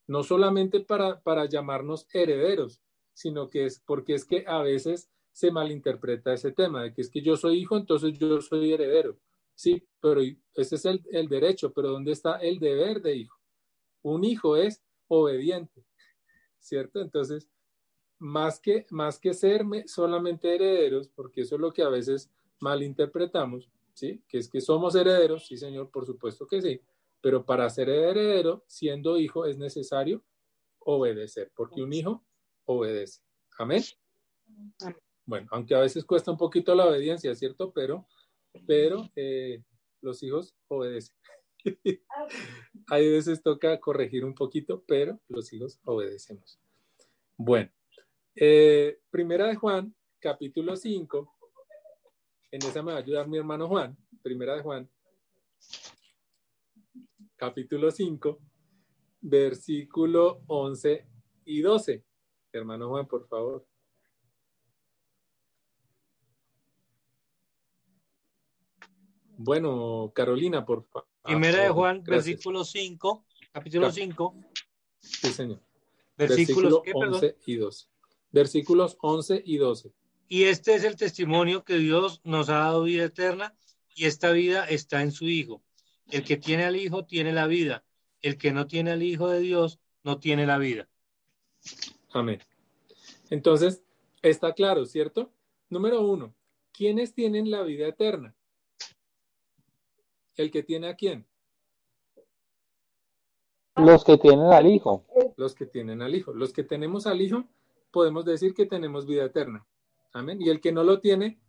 No 0.07 0.23
solamente 0.23 0.81
para, 0.81 1.23
para 1.23 1.47
llamarnos 1.47 2.09
herederos, 2.13 2.83
sino 3.13 3.49
que 3.49 3.67
es 3.67 3.81
porque 3.81 4.15
es 4.15 4.25
que 4.25 4.45
a 4.47 4.61
veces 4.63 5.11
se 5.33 5.51
malinterpreta 5.51 6.33
ese 6.33 6.53
tema 6.53 6.83
de 6.83 6.93
que 6.93 7.01
es 7.01 7.11
que 7.11 7.23
yo 7.23 7.37
soy 7.37 7.61
hijo, 7.61 7.77
entonces 7.77 8.19
yo 8.19 8.41
soy 8.41 8.73
heredero. 8.73 9.19
Sí, 9.55 9.87
pero 10.01 10.21
ese 10.55 10.75
es 10.75 10.85
el, 10.85 11.03
el 11.13 11.29
derecho, 11.29 11.73
pero 11.73 11.91
¿dónde 11.91 12.13
está 12.13 12.37
el 12.39 12.59
deber 12.59 13.01
de 13.01 13.17
hijo? 13.17 13.39
Un 14.03 14.25
hijo 14.25 14.57
es 14.57 14.83
obediente, 15.07 15.85
¿cierto? 16.59 17.01
Entonces, 17.01 17.49
más 18.19 18.61
que, 18.61 18.87
más 18.91 19.19
que 19.19 19.35
ser 19.35 19.65
solamente 19.87 20.55
herederos, 20.55 21.09
porque 21.09 21.43
eso 21.43 21.57
es 21.57 21.61
lo 21.61 21.73
que 21.73 21.83
a 21.83 21.89
veces 21.89 22.31
malinterpretamos, 22.61 23.71
¿sí? 23.93 24.23
Que 24.29 24.39
es 24.39 24.49
que 24.49 24.61
somos 24.61 24.95
herederos, 24.95 25.47
sí, 25.47 25.57
señor, 25.57 25.91
por 25.91 26.07
supuesto 26.07 26.47
que 26.47 26.63
sí, 26.63 26.81
pero 27.25 27.43
para 27.43 27.71
ser 27.71 27.89
heredero, 27.89 28.63
siendo 28.67 29.17
hijo, 29.17 29.47
es 29.47 29.57
necesario 29.57 30.23
obedecer, 30.81 31.51
porque 31.57 31.83
un 31.83 31.91
hijo 31.95 32.23
obedece. 32.67 33.23
Amén. 33.59 33.83
Bueno, 35.25 35.49
aunque 35.53 35.75
a 35.75 35.81
veces 35.81 36.05
cuesta 36.05 36.31
un 36.31 36.37
poquito 36.37 36.75
la 36.75 36.87
obediencia, 36.87 37.35
¿cierto? 37.35 37.73
Pero, 37.73 38.07
pero 38.67 39.09
eh, 39.17 39.63
los 40.03 40.23
hijos 40.23 40.55
obedecen. 40.69 41.17
Hay 42.89 43.11
veces 43.11 43.43
toca 43.43 43.81
corregir 43.81 44.23
un 44.27 44.35
poquito, 44.35 44.85
pero 44.87 45.19
los 45.29 45.51
hijos 45.55 45.81
obedecemos. 45.85 46.61
Bueno, 47.39 47.71
eh, 48.37 49.01
primera 49.09 49.47
de 49.47 49.55
Juan, 49.55 49.95
capítulo 50.19 50.77
5. 50.77 51.35
En 52.51 52.63
esa 52.67 52.83
me 52.83 52.93
va 52.93 52.99
a 52.99 53.01
ayudar 53.01 53.27
mi 53.29 53.39
hermano 53.39 53.67
Juan. 53.67 53.97
Primera 54.23 54.57
de 54.57 54.63
Juan, 54.63 54.91
capítulo 57.37 57.91
5, 57.91 58.39
versículo 59.21 60.43
11 60.47 61.07
y 61.45 61.61
12. 61.61 62.05
Hermano 62.53 62.89
Juan, 62.89 63.07
por 63.07 63.27
favor. 63.27 63.67
Bueno, 69.37 70.13
Carolina, 70.15 70.65
por 70.65 70.85
favor. 70.85 71.09
Primera 71.23 71.63
de 71.63 71.71
Juan, 71.71 72.03
versículo 72.05 72.65
5, 72.65 73.25
capítulo 73.53 73.91
5. 73.91 74.35
Sí, 75.01 75.33
señor. 75.33 75.61
Versículos 76.17 76.83
Versículo 76.85 77.13
11 77.13 77.37
y 77.47 77.57
12. 77.57 77.87
Versículos 78.31 78.97
11 79.01 79.43
y 79.45 79.57
12. 79.57 79.93
Y 80.29 80.45
este 80.45 80.75
es 80.75 80.85
el 80.85 80.97
testimonio 80.97 81.65
que 81.65 81.77
Dios 81.77 82.21
nos 82.25 82.49
ha 82.49 82.59
dado 82.59 82.85
vida 82.85 83.05
eterna 83.05 83.55
y 83.95 84.07
esta 84.07 84.31
vida 84.31 84.65
está 84.65 85.03
en 85.03 85.13
su 85.13 85.27
Hijo. 85.27 85.63
El 86.11 86.25
que 86.25 86.37
tiene 86.37 86.65
al 86.65 86.77
Hijo 86.77 87.05
tiene 87.05 87.33
la 87.33 87.47
vida. 87.47 87.85
El 88.23 88.39
que 88.39 88.53
no 88.53 88.67
tiene 88.67 88.93
al 88.93 89.03
Hijo 89.03 89.29
de 89.29 89.41
Dios 89.41 89.81
no 90.03 90.19
tiene 90.19 90.47
la 90.47 90.59
vida. 90.59 90.89
Amén. 92.13 92.41
Entonces, 93.31 93.83
está 94.23 94.53
claro, 94.53 94.85
¿cierto? 94.87 95.33
Número 95.71 96.03
uno, 96.03 96.35
¿quiénes 96.73 97.15
tienen 97.15 97.51
la 97.51 97.63
vida 97.63 97.89
eterna? 97.89 98.35
¿El 100.37 100.51
que 100.51 100.63
tiene 100.63 100.89
a 100.89 100.95
quién? 100.95 101.27
Los 103.77 104.05
que 104.05 104.19
tienen 104.19 104.53
al 104.53 104.67
Hijo. 104.67 105.05
Los 105.37 105.55
que 105.55 105.67
tienen 105.67 106.03
al 106.03 106.15
Hijo. 106.15 106.33
Los 106.33 106.53
que 106.53 106.63
tenemos 106.63 107.07
al 107.07 107.21
Hijo, 107.21 107.45
podemos 107.91 108.25
decir 108.25 108.55
que 108.55 108.67
tenemos 108.67 109.07
vida 109.07 109.25
eterna. 109.25 109.67
Amén. 110.13 110.41
Y 110.41 110.49
el 110.49 110.61
que 110.61 110.73
no 110.73 110.85
lo 110.85 111.01
tiene, 111.01 111.41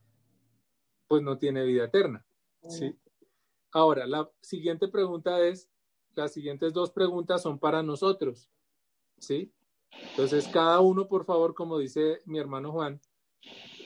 pues 1.07 1.21
no 1.21 1.37
tiene 1.37 1.63
vida 1.65 1.85
eterna. 1.85 2.25
¿sí? 2.67 2.95
Ahora, 3.75 4.07
la 4.07 4.31
siguiente 4.39 4.87
pregunta 4.87 5.41
es, 5.41 5.69
las 6.13 6.31
siguientes 6.31 6.71
dos 6.71 6.91
preguntas 6.91 7.41
son 7.41 7.59
para 7.59 7.83
nosotros, 7.83 8.49
¿sí? 9.19 9.51
Entonces, 10.11 10.47
cada 10.47 10.79
uno, 10.79 11.09
por 11.09 11.25
favor, 11.25 11.53
como 11.53 11.77
dice 11.77 12.21
mi 12.23 12.39
hermano 12.39 12.71
Juan, 12.71 13.01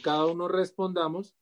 cada 0.04 0.28
uno 0.28 0.48
respondamos, 0.48 1.36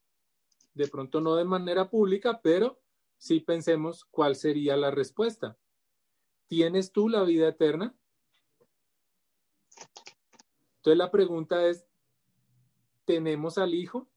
de 0.72 0.88
pronto 0.88 1.20
no 1.20 1.36
de 1.36 1.44
manera 1.44 1.90
pública, 1.90 2.40
pero 2.42 2.80
sí 3.18 3.40
pensemos 3.40 4.06
cuál 4.06 4.34
sería 4.34 4.78
la 4.78 4.90
respuesta. 4.90 5.58
¿Tienes 6.46 6.90
tú 6.90 7.10
la 7.10 7.24
vida 7.24 7.48
eterna? 7.48 7.94
Entonces 10.76 10.96
la 10.96 11.10
pregunta 11.10 11.66
es, 11.66 11.86
¿tenemos 13.04 13.58
al 13.58 13.74
Hijo 13.74 14.08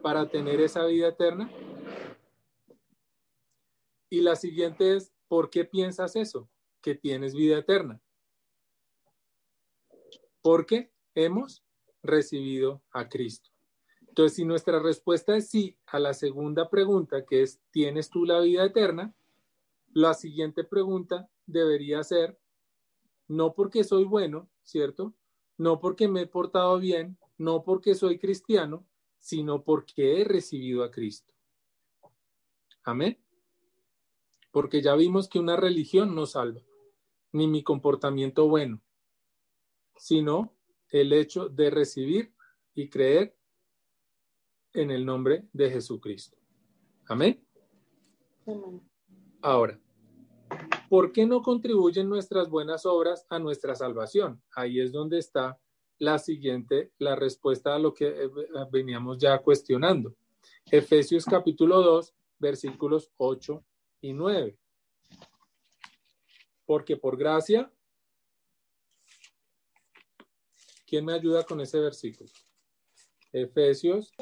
para 0.00 0.30
tener 0.30 0.62
esa 0.62 0.86
vida 0.86 1.08
eterna? 1.08 1.50
Y 4.08 4.20
la 4.20 4.36
siguiente 4.36 4.96
es, 4.96 5.12
¿por 5.28 5.50
qué 5.50 5.64
piensas 5.64 6.16
eso? 6.16 6.48
que 6.86 6.94
tienes 6.94 7.34
vida 7.34 7.58
eterna? 7.58 8.00
Porque 10.40 10.92
hemos 11.16 11.64
recibido 12.00 12.80
a 12.92 13.08
Cristo. 13.08 13.50
Entonces, 14.06 14.36
si 14.36 14.44
nuestra 14.44 14.78
respuesta 14.78 15.36
es 15.36 15.50
sí 15.50 15.76
a 15.86 15.98
la 15.98 16.14
segunda 16.14 16.70
pregunta, 16.70 17.26
que 17.26 17.42
es, 17.42 17.60
¿tienes 17.72 18.08
tú 18.08 18.24
la 18.24 18.38
vida 18.38 18.64
eterna? 18.64 19.12
La 19.94 20.14
siguiente 20.14 20.62
pregunta 20.62 21.28
debería 21.44 22.04
ser, 22.04 22.38
no 23.26 23.52
porque 23.52 23.82
soy 23.82 24.04
bueno, 24.04 24.48
¿cierto? 24.62 25.12
No 25.58 25.80
porque 25.80 26.06
me 26.06 26.20
he 26.20 26.26
portado 26.28 26.78
bien, 26.78 27.18
no 27.36 27.64
porque 27.64 27.96
soy 27.96 28.20
cristiano, 28.20 28.86
sino 29.18 29.64
porque 29.64 30.20
he 30.20 30.24
recibido 30.24 30.84
a 30.84 30.92
Cristo. 30.92 31.34
Amén. 32.84 33.18
Porque 34.56 34.80
ya 34.80 34.94
vimos 34.94 35.28
que 35.28 35.38
una 35.38 35.54
religión 35.54 36.14
no 36.14 36.24
salva, 36.24 36.62
ni 37.30 37.46
mi 37.46 37.62
comportamiento 37.62 38.48
bueno, 38.48 38.80
sino 39.96 40.56
el 40.88 41.12
hecho 41.12 41.50
de 41.50 41.68
recibir 41.68 42.32
y 42.72 42.88
creer 42.88 43.36
en 44.72 44.90
el 44.90 45.04
nombre 45.04 45.46
de 45.52 45.70
Jesucristo. 45.70 46.38
Amén. 47.06 47.46
Ahora, 49.42 49.78
¿por 50.88 51.12
qué 51.12 51.26
no 51.26 51.42
contribuyen 51.42 52.08
nuestras 52.08 52.48
buenas 52.48 52.86
obras 52.86 53.26
a 53.28 53.38
nuestra 53.38 53.74
salvación? 53.74 54.42
Ahí 54.54 54.80
es 54.80 54.90
donde 54.90 55.18
está 55.18 55.60
la 55.98 56.18
siguiente, 56.18 56.92
la 56.96 57.14
respuesta 57.14 57.74
a 57.74 57.78
lo 57.78 57.92
que 57.92 58.06
eh, 58.06 58.30
veníamos 58.72 59.18
ya 59.18 59.36
cuestionando. 59.36 60.16
Efesios 60.64 61.26
capítulo 61.26 61.82
2, 61.82 62.14
versículos 62.38 63.12
8 63.18 63.62
y 64.00 64.12
9. 64.12 64.58
Porque 66.64 66.96
por 66.96 67.16
gracia, 67.16 67.70
¿quién 70.86 71.04
me 71.04 71.14
ayuda 71.14 71.44
con 71.44 71.60
ese 71.60 71.78
versículo? 71.78 72.30
Efesios. 73.32 74.12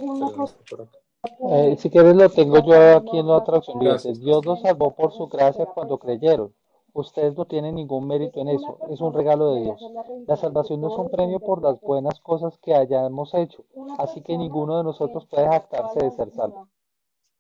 Eh, 1.50 1.76
si 1.78 1.88
quieres 1.88 2.16
lo 2.16 2.28
tengo 2.28 2.58
yo 2.64 2.96
aquí 2.96 3.18
en 3.18 3.28
la 3.28 3.42
traducción. 3.44 3.80
Dios 4.20 4.44
nos 4.44 4.60
salvó 4.60 4.94
por 4.94 5.12
su 5.12 5.26
gracia 5.28 5.66
cuando 5.66 5.98
creyeron. 5.98 6.54
Ustedes 6.92 7.36
no 7.36 7.44
tienen 7.44 7.74
ningún 7.74 8.06
mérito 8.06 8.40
en 8.40 8.48
eso, 8.48 8.78
es 8.88 9.00
un 9.00 9.12
regalo 9.12 9.54
de 9.54 9.62
Dios. 9.62 9.80
La 10.28 10.36
salvación 10.36 10.80
no 10.80 10.92
es 10.92 10.98
un 10.98 11.10
premio 11.10 11.40
por 11.40 11.60
las 11.60 11.80
buenas 11.80 12.20
cosas 12.20 12.56
que 12.58 12.72
hayamos 12.72 13.34
hecho, 13.34 13.64
así 13.98 14.22
que 14.22 14.38
ninguno 14.38 14.78
de 14.78 14.84
nosotros 14.84 15.26
puede 15.26 15.48
jactarse 15.48 16.04
de 16.04 16.10
ser 16.12 16.30
salvo. 16.30 16.68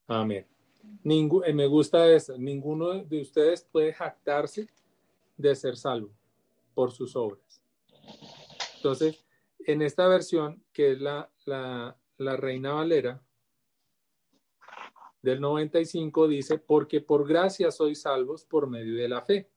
Amén. 0.08 0.44
Eh, 1.04 1.52
me 1.52 1.66
gusta 1.66 2.10
eso, 2.10 2.38
ninguno 2.38 3.04
de 3.04 3.20
ustedes 3.20 3.66
puede 3.70 3.92
jactarse 3.92 4.68
de 5.36 5.54
ser 5.54 5.76
salvo 5.76 6.10
por 6.74 6.92
sus 6.92 7.14
obras. 7.14 7.62
Entonces, 8.76 9.24
en 9.60 9.82
esta 9.82 10.08
versión, 10.08 10.62
que 10.72 10.92
es 10.92 11.00
la, 11.00 11.30
la, 11.44 11.96
la 12.18 12.36
Reina 12.36 12.72
Valera, 12.72 13.22
del 15.20 15.40
95 15.40 16.28
dice, 16.28 16.58
porque 16.58 17.00
por 17.00 17.26
gracia 17.26 17.70
sois 17.70 18.02
salvos 18.02 18.44
por 18.44 18.68
medio 18.68 18.94
de 18.94 19.08
la 19.08 19.22
fe. 19.22 19.50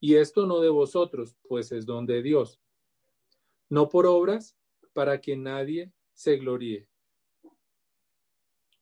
Y 0.00 0.16
esto 0.16 0.46
no 0.46 0.60
de 0.60 0.70
vosotros, 0.70 1.36
pues 1.48 1.70
es 1.70 1.84
don 1.84 2.06
de 2.06 2.22
Dios. 2.22 2.58
No 3.68 3.90
por 3.90 4.06
obras, 4.06 4.56
para 4.94 5.20
que 5.20 5.36
nadie 5.36 5.92
se 6.14 6.38
gloríe. 6.38 6.88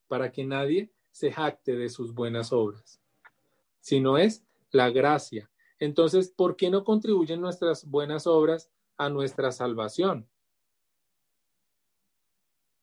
Para 0.06 0.30
que 0.30 0.44
nadie 0.44 0.92
se 1.10 1.32
jacte 1.32 1.76
de 1.76 1.88
sus 1.88 2.14
buenas 2.14 2.52
obras. 2.52 3.00
Sino 3.80 4.18
es 4.18 4.44
la 4.70 4.90
gracia. 4.90 5.50
Entonces, 5.78 6.28
¿por 6.30 6.56
qué 6.56 6.70
no 6.70 6.84
contribuyen 6.84 7.40
nuestras 7.40 7.88
buenas 7.88 8.26
obras 8.26 8.70
a 8.96 9.08
nuestra 9.08 9.50
salvación? 9.50 10.28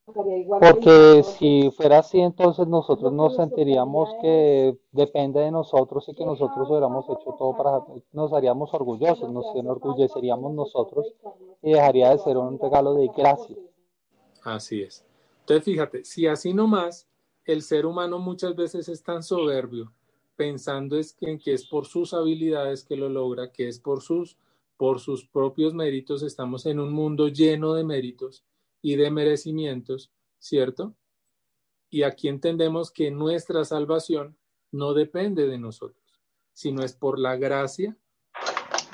Porque 0.08 1.22
si 1.38 1.70
fuera 1.72 2.00
así, 2.00 2.22
entonces 2.22 2.66
nosotros 2.66 3.12
nos 3.12 3.36
sentiríamos 3.36 4.10
que 4.22 4.80
depende 4.94 5.42
de 5.42 5.52
nosotros 5.52 6.08
y 6.08 6.16
que 6.16 6.26
nosotros 6.26 6.70
hubiéramos 6.70 7.04
hecho 7.10 7.36
todo 7.38 7.58
para, 7.58 7.84
nos 8.14 8.32
haríamos 8.32 8.74
orgullosos, 8.74 9.30
nos 9.30 9.54
enorgulleceríamos 9.54 10.54
nosotros 10.54 11.14
y 11.62 11.74
dejaría 11.74 12.12
de 12.12 12.20
ser 12.20 12.38
un 12.38 12.58
regalo 12.58 12.94
de 12.94 13.10
gracia. 13.16 13.58
Así 14.44 14.82
es. 14.82 15.06
Entonces, 15.42 15.66
fíjate, 15.66 16.06
si 16.06 16.26
así 16.26 16.54
nomás, 16.54 17.06
el 17.48 17.62
ser 17.62 17.86
humano 17.86 18.20
muchas 18.20 18.56
veces 18.56 18.90
es 18.90 19.02
tan 19.02 19.24
soberbio, 19.24 19.94
pensando 20.36 20.98
es 20.98 21.14
que 21.14 21.54
es 21.54 21.66
por 21.66 21.86
sus 21.86 22.14
habilidades 22.14 22.84
que 22.84 22.98
lo 22.98 23.08
logra, 23.08 23.52
que 23.52 23.70
es 23.70 23.80
por 23.80 24.02
sus, 24.02 24.38
por 24.76 25.00
sus 25.00 25.26
propios 25.26 25.74
méritos, 25.74 26.24
estamos 26.24 26.66
en 26.66 26.80
un 26.80 26.92
mundo 26.92 27.30
lleno 27.30 27.74
de 27.74 27.86
méritos 27.86 28.44
y 28.82 28.98
de 28.98 29.10
merecimientos, 29.10 30.12
¿cierto? 30.40 30.94
Y 31.90 32.04
aquí 32.04 32.28
entendemos 32.28 32.92
que 32.92 33.12
nuestra 33.12 33.64
salvación 33.64 34.38
no 34.72 34.94
depende 34.94 35.48
de 35.48 35.58
nosotros, 35.58 36.22
sino 36.52 36.84
es 36.84 36.94
por 36.94 37.18
la 37.18 37.38
gracia 37.38 37.98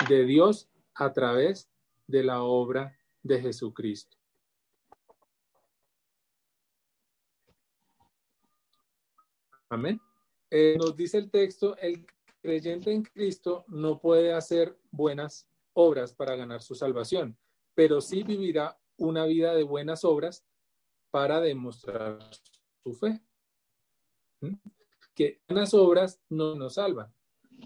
de 0.08 0.24
Dios 0.24 0.68
a 0.94 1.12
través 1.12 1.68
de 2.06 2.22
la 2.22 2.44
obra 2.44 2.96
de 3.24 3.40
Jesucristo. 3.40 4.16
Amén. 9.74 10.00
Eh, 10.50 10.76
nos 10.78 10.94
dice 10.94 11.18
el 11.18 11.32
texto, 11.32 11.76
el 11.78 12.06
creyente 12.40 12.92
en 12.92 13.02
Cristo 13.02 13.64
no 13.66 14.00
puede 14.00 14.32
hacer 14.32 14.78
buenas 14.92 15.48
obras 15.72 16.12
para 16.14 16.36
ganar 16.36 16.62
su 16.62 16.76
salvación, 16.76 17.36
pero 17.74 18.00
sí 18.00 18.22
vivirá 18.22 18.78
una 18.96 19.24
vida 19.26 19.52
de 19.52 19.64
buenas 19.64 20.04
obras 20.04 20.46
para 21.10 21.40
demostrar 21.40 22.20
su 22.84 22.94
fe. 22.94 23.20
¿Mm? 24.42 24.54
Que 25.12 25.42
buenas 25.48 25.74
obras 25.74 26.22
no 26.28 26.54
nos 26.54 26.74
salvan, 26.74 27.12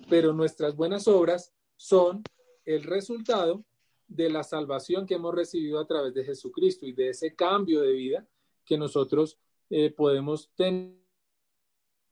pero 0.08 0.32
nuestras 0.32 0.76
buenas 0.76 1.06
obras 1.08 1.52
son 1.76 2.22
el 2.64 2.84
resultado 2.84 3.66
de 4.06 4.30
la 4.30 4.42
salvación 4.44 5.04
que 5.04 5.16
hemos 5.16 5.34
recibido 5.34 5.78
a 5.78 5.86
través 5.86 6.14
de 6.14 6.24
Jesucristo 6.24 6.86
y 6.86 6.92
de 6.92 7.10
ese 7.10 7.36
cambio 7.36 7.82
de 7.82 7.92
vida 7.92 8.26
que 8.64 8.78
nosotros 8.78 9.38
eh, 9.68 9.90
podemos 9.90 10.50
tener 10.54 10.97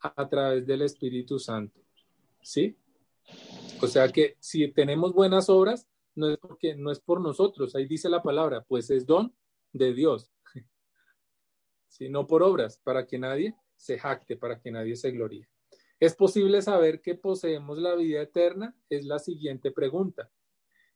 a 0.01 0.29
través 0.29 0.67
del 0.67 0.83
Espíritu 0.83 1.39
Santo. 1.39 1.81
¿Sí? 2.43 2.77
O 3.83 3.87
sea 3.87 4.09
que 4.09 4.37
si 4.41 4.69
tenemos 4.69 5.13
buenas 5.13 5.49
obras, 5.49 5.89
no 6.15 6.31
es 6.31 6.39
porque 6.39 6.75
no 6.75 6.91
es 6.91 7.01
por 7.01 7.21
nosotros, 7.21 7.75
ahí 7.75 7.87
dice 7.87 8.09
la 8.09 8.23
palabra, 8.23 8.65
pues 8.67 8.91
es 8.91 9.05
don 9.05 9.35
de 9.73 9.93
Dios, 9.93 10.33
sino 11.89 12.27
por 12.27 12.43
obras, 12.43 12.79
para 12.79 13.07
que 13.07 13.19
nadie 13.19 13.55
se 13.77 13.99
jacte, 13.99 14.37
para 14.37 14.61
que 14.61 14.71
nadie 14.71 14.97
se 14.97 15.11
gloríe. 15.11 15.49
¿Es 15.99 16.15
posible 16.15 16.63
saber 16.63 17.01
que 17.01 17.15
poseemos 17.15 17.79
la 17.79 17.95
vida 17.95 18.23
eterna? 18.23 18.75
Es 18.89 19.05
la 19.05 19.19
siguiente 19.19 19.71
pregunta. 19.71 20.31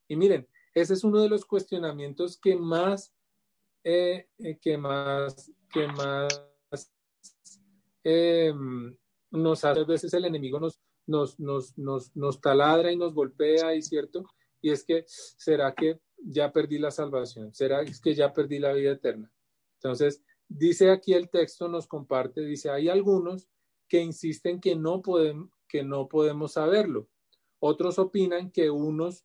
Y 0.08 0.16
miren, 0.16 0.46
ese 0.74 0.94
es 0.94 1.04
uno 1.04 1.20
de 1.20 1.28
los 1.28 1.44
cuestionamientos 1.44 2.38
que 2.38 2.56
más, 2.56 3.14
eh, 3.82 4.28
eh, 4.38 4.58
que 4.58 4.76
más, 4.76 5.50
que 5.72 5.86
más 5.86 6.28
em, 8.04 8.96
nos 9.30 9.64
hace, 9.64 9.80
a 9.80 9.84
veces 9.84 10.12
el 10.14 10.24
enemigo 10.24 10.58
nos, 10.58 10.80
nos, 11.06 11.38
nos, 11.38 11.76
nos, 11.78 12.16
nos 12.16 12.40
taladra 12.40 12.92
y 12.92 12.96
nos 12.96 13.14
golpea, 13.14 13.74
y 13.74 13.82
cierto, 13.82 14.24
y 14.60 14.70
es 14.70 14.84
que, 14.84 15.04
¿será 15.06 15.74
que 15.74 16.00
ya 16.16 16.52
perdí 16.52 16.78
la 16.78 16.90
salvación? 16.90 17.54
¿Será 17.54 17.84
que 17.84 18.14
ya 18.14 18.32
perdí 18.32 18.58
la 18.58 18.72
vida 18.72 18.92
eterna? 18.92 19.32
Entonces, 19.76 20.22
dice 20.48 20.90
aquí 20.90 21.14
el 21.14 21.30
texto, 21.30 21.68
nos 21.68 21.86
comparte, 21.86 22.42
dice, 22.42 22.70
hay 22.70 22.88
algunos 22.88 23.48
que 23.88 24.00
insisten 24.00 24.60
que 24.60 24.76
no, 24.76 25.02
que 25.68 25.82
no 25.82 26.08
podemos 26.08 26.52
saberlo. 26.52 27.08
Otros 27.58 27.98
opinan 27.98 28.50
que 28.50 28.70
unos 28.70 29.24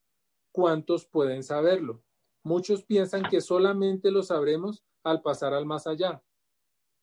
cuantos 0.52 1.06
pueden 1.06 1.44
saberlo. 1.44 2.04
Muchos 2.44 2.84
piensan 2.84 3.24
que 3.30 3.42
solamente 3.42 4.12
lo 4.12 4.24
sabremos 4.24 4.84
al 5.04 5.22
pasar 5.22 5.54
al 5.54 5.66
más 5.66 5.88
allá. 5.88 6.24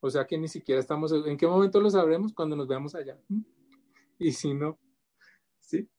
O 0.05 0.09
sea 0.09 0.27
que 0.27 0.37
ni 0.37 0.49
siquiera 0.49 0.81
estamos, 0.81 1.13
¿en 1.13 1.37
qué 1.37 1.47
momento 1.47 1.79
lo 1.79 1.89
sabremos? 1.89 2.33
Cuando 2.33 2.57
nos 2.57 2.67
veamos 2.67 2.93
allá. 2.93 3.17
Y 4.19 4.33
si 4.33 4.53
no, 4.53 4.77
¿sí? 5.61 5.89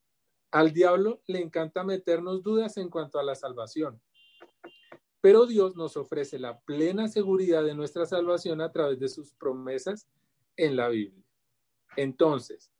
Al 0.51 0.75
diablo 0.75 1.23
le 1.27 1.41
encanta 1.41 1.83
meternos 1.85 2.43
dudas 2.43 2.77
en 2.77 2.91
cuanto 2.91 3.19
a 3.19 3.23
la 3.23 3.35
salvación. 3.35 3.99
Pero 5.23 5.47
Dios 5.47 5.75
nos 5.75 5.97
ofrece 5.97 6.39
la 6.39 6.61
plena 6.61 7.09
seguridad 7.09 7.65
de 7.65 7.75
nuestra 7.75 8.05
salvación 8.05 8.61
a 8.61 8.71
través 8.71 8.99
de 9.01 9.09
sus 9.09 9.33
promesas 9.33 10.07
en 10.55 10.77
la 10.77 10.91
Biblia. 10.91 11.25
Entonces, 11.97 12.71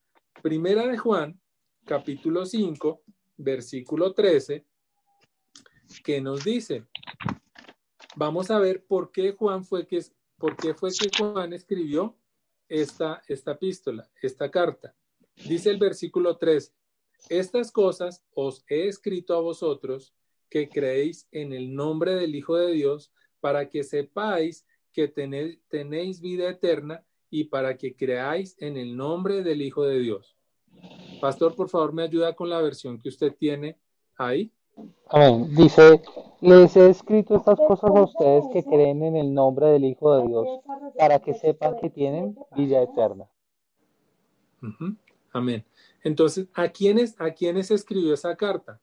Primera 0.43 0.87
de 0.87 0.99
Juan, 0.99 1.41
capítulo 1.87 2.45
5, 2.45 3.03
versículo 3.39 4.13
13, 4.13 4.67
que 6.05 6.21
nos 6.21 6.45
dice, 6.45 6.85
vamos 8.15 8.51
a 8.51 8.59
ver 8.59 8.85
por 8.85 9.11
qué 9.11 9.33
Juan 9.33 9.65
fue 9.65 9.87
que, 9.87 10.05
por 10.45 10.59
qué 10.59 10.75
fue 10.75 10.91
que 10.91 11.09
Juan 11.17 11.55
escribió 11.55 12.19
esta, 12.69 13.23
esta 13.29 13.53
epístola, 13.53 14.11
esta 14.21 14.51
carta. 14.51 14.95
Dice 15.49 15.71
el 15.71 15.79
versículo 15.79 16.37
13, 16.37 16.71
estas 17.31 17.73
cosas 17.73 18.23
os 18.35 18.63
he 18.69 18.87
escrito 18.87 19.35
a 19.35 19.41
vosotros 19.41 20.15
que 20.51 20.69
creéis 20.69 21.27
en 21.33 21.55
el 21.55 21.75
nombre 21.75 22.15
del 22.15 22.35
Hijo 22.35 22.57
de 22.57 22.73
Dios, 22.73 23.11
para 23.41 23.71
que 23.71 23.85
sepáis 23.85 24.67
que 24.93 25.09
tenéis, 25.09 25.61
tenéis 25.69 26.21
vida 26.21 26.51
eterna 26.51 27.07
y 27.31 27.45
para 27.45 27.79
que 27.79 27.97
creáis 27.97 28.55
en 28.61 28.77
el 28.77 28.99
nombre 28.99 29.43
del 29.43 29.63
Hijo 29.63 29.85
de 29.85 29.99
Dios. 29.99 30.37
Pastor, 31.23 31.55
por 31.55 31.71
favor, 31.71 31.95
me 31.95 32.03
ayuda 32.03 32.35
con 32.35 32.51
la 32.51 32.61
versión 32.61 33.01
que 33.01 33.09
usted 33.09 33.35
tiene 33.35 33.79
ahí. 34.15 34.53
Amén. 35.09 35.55
Dice, 35.55 36.03
les 36.41 36.77
he 36.77 36.89
escrito 36.91 37.37
estas 37.37 37.59
cosas 37.59 37.91
a 37.95 38.03
ustedes 38.03 38.45
que 38.53 38.65
creen 38.65 39.03
en 39.03 39.17
el 39.17 39.33
nombre 39.33 39.67
del 39.69 39.85
Hijo 39.85 40.17
de 40.17 40.27
Dios, 40.27 40.47
para 40.99 41.19
que 41.21 41.35
sepan 41.35 41.77
que 41.81 41.91
tienen 41.91 42.37
vida 42.57 42.83
eterna. 42.83 43.29
Amén. 45.33 45.65
Entonces, 46.03 46.49
¿a 46.55 46.69
quiénes, 46.69 47.15
¿a 47.21 47.33
quiénes 47.33 47.71
escribió 47.71 48.15
esa 48.15 48.37
carta? 48.37 48.81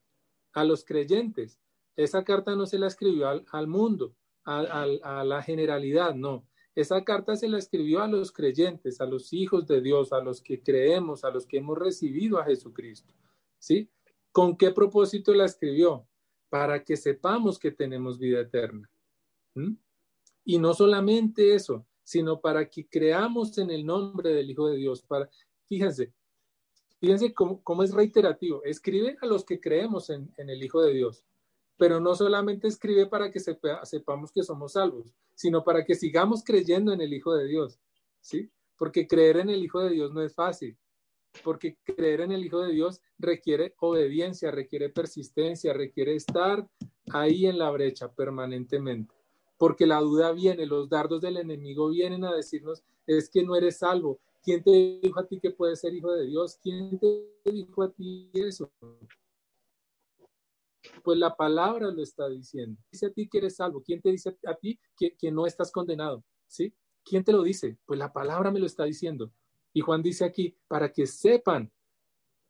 A 0.53 0.63
los 0.63 0.83
creyentes. 0.85 1.59
Esa 1.95 2.23
carta 2.23 2.55
no 2.55 2.65
se 2.65 2.77
la 2.79 2.87
escribió 2.87 3.27
al, 3.51 3.67
mundo, 3.67 4.13
a- 4.43 4.85
a 5.03 5.23
la 5.23 5.41
generalidad, 5.41 6.13
no. 6.15 6.45
Esa 6.73 7.03
carta 7.03 7.35
se 7.35 7.49
la 7.49 7.57
escribió 7.57 8.01
a 8.01 8.07
los 8.07 8.31
creyentes, 8.31 9.01
a 9.01 9.05
los 9.05 9.33
hijos 9.33 9.67
de 9.67 9.81
Dios, 9.81 10.13
a 10.13 10.21
los 10.21 10.41
que 10.41 10.61
creemos, 10.61 11.23
a 11.25 11.29
los 11.31 11.45
que 11.45 11.57
hemos 11.57 11.77
recibido 11.77 12.39
a 12.39 12.45
Jesucristo. 12.45 13.13
¿Sí? 13.59 13.89
¿Con 14.31 14.57
qué 14.57 14.71
propósito 14.71 15.33
la 15.33 15.45
escribió? 15.45 16.07
Para 16.49 16.83
que 16.83 16.97
sepamos 16.97 17.59
que 17.59 17.71
tenemos 17.71 18.17
vida 18.17 18.41
eterna. 18.41 18.89
¿Mm? 19.55 19.73
Y 20.45 20.57
no 20.57 20.73
solamente 20.73 21.53
eso, 21.53 21.85
sino 22.03 22.41
para 22.41 22.69
que 22.69 22.87
creamos 22.87 23.57
en 23.57 23.69
el 23.69 23.85
nombre 23.85 24.33
del 24.33 24.49
Hijo 24.49 24.67
de 24.67 24.77
Dios. 24.77 25.01
Para, 25.01 25.29
fíjense, 25.67 26.13
fíjense 26.99 27.33
cómo, 27.33 27.83
es 27.83 27.93
reiterativo. 27.93 28.63
Escribe 28.63 29.17
a 29.21 29.25
los 29.25 29.45
que 29.45 29.59
creemos 29.59 30.09
en, 30.09 30.31
el 30.37 30.63
Hijo 30.63 30.81
de 30.81 30.93
Dios, 30.93 31.23
pero 31.77 31.99
no 31.99 32.15
solamente 32.15 32.67
escribe 32.67 33.07
para 33.07 33.31
que 33.31 33.39
sepa- 33.39 33.85
sepamos 33.85 34.31
que 34.31 34.43
somos 34.43 34.73
salvos, 34.73 35.13
sino 35.35 35.63
para 35.63 35.85
que 35.85 35.95
sigamos 35.95 36.43
creyendo 36.43 36.91
en 36.91 37.01
el 37.01 37.13
Hijo 37.13 37.33
de 37.33 37.47
Dios. 37.47 37.79
¿Sí? 38.19 38.49
Porque 38.77 39.07
creer 39.07 39.37
en 39.37 39.49
el 39.49 39.63
Hijo 39.63 39.79
de 39.79 39.91
Dios 39.91 40.11
no 40.11 40.21
es 40.21 40.33
fácil 40.33 40.77
porque 41.43 41.77
creer 41.83 42.21
en 42.21 42.31
el 42.31 42.45
Hijo 42.45 42.61
de 42.61 42.73
Dios 42.73 43.01
requiere 43.17 43.75
obediencia, 43.79 44.51
requiere 44.51 44.89
persistencia, 44.89 45.73
requiere 45.73 46.15
estar 46.15 46.67
ahí 47.11 47.45
en 47.45 47.57
la 47.57 47.71
brecha 47.71 48.11
permanentemente. 48.11 49.13
Porque 49.57 49.85
la 49.85 49.99
duda 49.99 50.31
viene, 50.31 50.65
los 50.65 50.89
dardos 50.89 51.21
del 51.21 51.37
enemigo 51.37 51.89
vienen 51.89 52.23
a 52.23 52.33
decirnos, 52.33 52.83
es 53.05 53.29
que 53.29 53.43
no 53.43 53.55
eres 53.55 53.77
salvo. 53.77 54.19
¿Quién 54.43 54.63
te 54.63 54.99
dijo 55.01 55.19
a 55.19 55.27
ti 55.27 55.39
que 55.39 55.51
puedes 55.51 55.79
ser 55.79 55.93
hijo 55.93 56.11
de 56.11 56.25
Dios? 56.25 56.57
¿Quién 56.61 56.97
te 56.99 57.51
dijo 57.51 57.83
a 57.83 57.91
ti 57.91 58.31
eso? 58.33 58.71
Pues 61.03 61.17
la 61.19 61.35
palabra 61.35 61.91
lo 61.91 62.01
está 62.01 62.27
diciendo. 62.27 62.81
Dice 62.91 63.05
a 63.05 63.11
ti 63.11 63.27
que 63.29 63.37
eres 63.37 63.55
salvo. 63.57 63.83
¿Quién 63.83 64.01
te 64.01 64.09
dice 64.09 64.35
a 64.45 64.55
ti 64.55 64.79
que, 64.97 65.15
que 65.15 65.31
no 65.31 65.45
estás 65.45 65.71
condenado? 65.71 66.23
¿Sí? 66.47 66.73
¿Quién 67.03 67.23
te 67.23 67.31
lo 67.31 67.43
dice? 67.43 67.77
Pues 67.85 67.99
la 67.99 68.11
palabra 68.11 68.51
me 68.51 68.59
lo 68.59 68.65
está 68.65 68.85
diciendo. 68.85 69.31
Y 69.73 69.81
Juan 69.81 70.01
dice 70.01 70.25
aquí, 70.25 70.57
para 70.67 70.91
que 70.91 71.05
sepan 71.07 71.71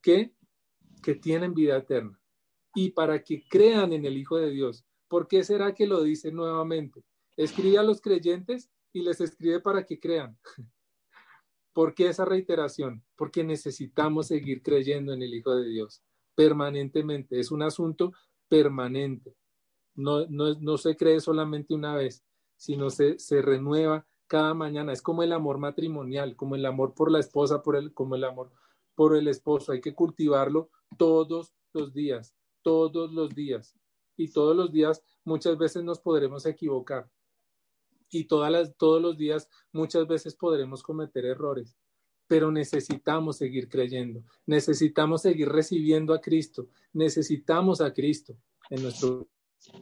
que, 0.01 0.33
que 1.03 1.15
tienen 1.15 1.53
vida 1.53 1.77
eterna 1.77 2.19
y 2.73 2.91
para 2.91 3.21
que 3.23 3.47
crean 3.47 3.93
en 3.93 4.05
el 4.05 4.17
Hijo 4.17 4.37
de 4.37 4.49
Dios. 4.49 4.85
¿Por 5.07 5.27
qué 5.27 5.43
será 5.43 5.73
que 5.73 5.87
lo 5.87 6.03
dice 6.03 6.31
nuevamente? 6.31 7.03
Escribe 7.35 7.77
a 7.77 7.83
los 7.83 8.01
creyentes 8.01 8.71
y 8.93 9.01
les 9.01 9.21
escribe 9.21 9.59
para 9.59 9.85
que 9.85 9.99
crean. 9.99 10.37
¿Por 11.73 11.93
qué 11.93 12.07
esa 12.07 12.25
reiteración? 12.25 13.03
Porque 13.15 13.43
necesitamos 13.43 14.27
seguir 14.27 14.61
creyendo 14.61 15.13
en 15.13 15.21
el 15.21 15.33
Hijo 15.33 15.55
de 15.55 15.69
Dios 15.69 16.03
permanentemente. 16.35 17.39
Es 17.39 17.51
un 17.51 17.61
asunto 17.61 18.13
permanente. 18.47 19.35
No, 19.95 20.25
no, 20.27 20.53
no 20.55 20.77
se 20.77 20.95
cree 20.95 21.19
solamente 21.19 21.73
una 21.73 21.95
vez, 21.95 22.23
sino 22.55 22.89
se, 22.89 23.19
se 23.19 23.41
renueva 23.41 24.07
cada 24.31 24.53
mañana. 24.53 24.93
Es 24.93 25.01
como 25.01 25.23
el 25.23 25.33
amor 25.33 25.57
matrimonial, 25.57 26.37
como 26.37 26.55
el 26.55 26.65
amor 26.65 26.93
por 26.93 27.11
la 27.11 27.19
esposa, 27.19 27.61
por 27.61 27.75
el, 27.75 27.93
como 27.93 28.15
el 28.15 28.23
amor 28.23 28.49
por 28.95 29.17
el 29.17 29.27
esposo. 29.27 29.73
Hay 29.73 29.81
que 29.81 29.93
cultivarlo 29.93 30.69
todos 30.97 31.53
los 31.73 31.93
días, 31.93 32.33
todos 32.61 33.11
los 33.11 33.35
días. 33.35 33.75
Y 34.15 34.31
todos 34.31 34.55
los 34.55 34.71
días 34.71 35.03
muchas 35.25 35.57
veces 35.57 35.83
nos 35.83 35.99
podremos 35.99 36.45
equivocar. 36.45 37.11
Y 38.09 38.23
todas 38.23 38.73
todos 38.77 39.01
los 39.01 39.17
días 39.17 39.49
muchas 39.73 40.07
veces 40.07 40.33
podremos 40.33 40.81
cometer 40.81 41.25
errores. 41.25 41.75
Pero 42.27 42.51
necesitamos 42.51 43.35
seguir 43.35 43.67
creyendo, 43.67 44.23
necesitamos 44.45 45.23
seguir 45.23 45.49
recibiendo 45.49 46.13
a 46.13 46.21
Cristo, 46.21 46.69
necesitamos 46.93 47.81
a 47.81 47.93
Cristo 47.93 48.37
en 48.69 48.83
nuestro 48.83 49.27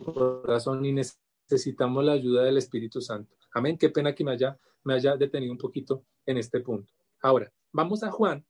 corazón 0.03 0.83
y 0.83 0.93
necesitamos 0.93 2.03
la 2.03 2.13
ayuda 2.13 2.45
del 2.45 2.57
Espíritu 2.57 2.99
Santo. 2.99 3.38
Amén. 3.53 3.77
Qué 3.77 3.89
pena 3.89 4.13
que 4.13 4.23
me 4.23 4.31
haya, 4.31 5.17
detenido 5.17 5.51
un 5.51 5.57
poquito 5.57 6.05
en 6.25 6.37
este 6.37 6.59
punto. 6.61 6.93
Ahora, 7.21 7.51
vamos 7.71 8.03
a 8.03 8.11
Juan, 8.11 8.45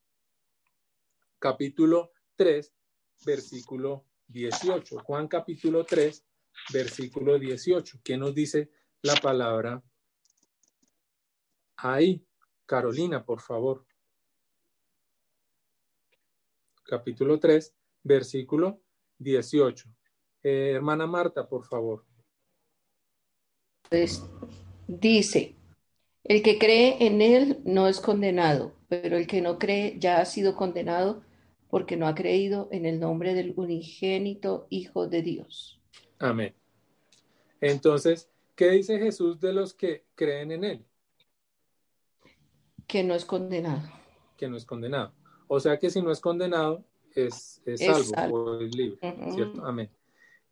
capítulo 1.39 2.11
3, 2.35 2.73
versículo 3.25 4.05
18. 4.27 4.99
Juan 4.99 5.27
capítulo 5.27 5.85
3, 5.85 6.25
versículo 6.73 7.39
18. 7.39 7.99
¿Qué 8.03 8.17
nos 8.17 8.35
dice 8.35 8.71
la 9.01 9.15
palabra 9.15 9.81
ahí? 11.77 12.25
Carolina, 12.65 13.25
por 13.25 13.41
favor. 13.41 13.85
Capítulo 16.83 17.39
3, 17.39 17.75
versículo 18.03 18.81
18. 19.17 19.89
Eh, 20.43 20.71
hermana 20.75 21.07
Marta, 21.07 21.47
por 21.47 21.65
favor. 21.65 22.05
Pues, 23.89 24.23
dice, 24.89 25.55
el 26.23 26.41
que 26.41 26.57
cree 26.57 26.97
en 27.05 27.21
él 27.21 27.59
no 27.63 27.87
es 27.87 27.99
condenado, 27.99 28.73
pero 28.87 29.17
el 29.17 29.27
que 29.27 29.41
no 29.41 29.59
cree 29.59 29.95
ya 29.99 30.19
ha 30.19 30.25
sido 30.25 30.55
condenado 30.55 31.21
porque 31.69 31.95
no 31.95 32.07
ha 32.07 32.15
creído 32.15 32.67
en 32.71 32.85
el 32.87 32.99
nombre 32.99 33.35
del 33.35 33.53
unigénito 33.55 34.65
Hijo 34.71 35.07
de 35.07 35.21
Dios. 35.21 35.79
Amén. 36.17 36.55
Entonces, 37.61 38.29
¿qué 38.55 38.71
dice 38.71 38.97
Jesús 38.97 39.39
de 39.39 39.53
los 39.53 39.73
que 39.75 40.05
creen 40.15 40.51
en 40.51 40.63
él? 40.63 40.85
Que 42.87 43.03
no 43.03 43.13
es 43.13 43.23
condenado. 43.25 43.87
Que 44.35 44.49
no 44.49 44.57
es 44.57 44.65
condenado. 44.65 45.13
O 45.47 45.59
sea 45.59 45.77
que 45.77 45.91
si 45.91 46.01
no 46.01 46.11
es 46.11 46.19
condenado, 46.19 46.83
es, 47.13 47.61
es, 47.65 47.81
Es 47.81 47.87
salvo, 47.87 48.03
salvo. 48.03 48.37
o 48.37 48.61
es 48.61 48.75
libre. 48.75 48.97
¿cierto? 49.35 49.63
Amén. 49.63 49.91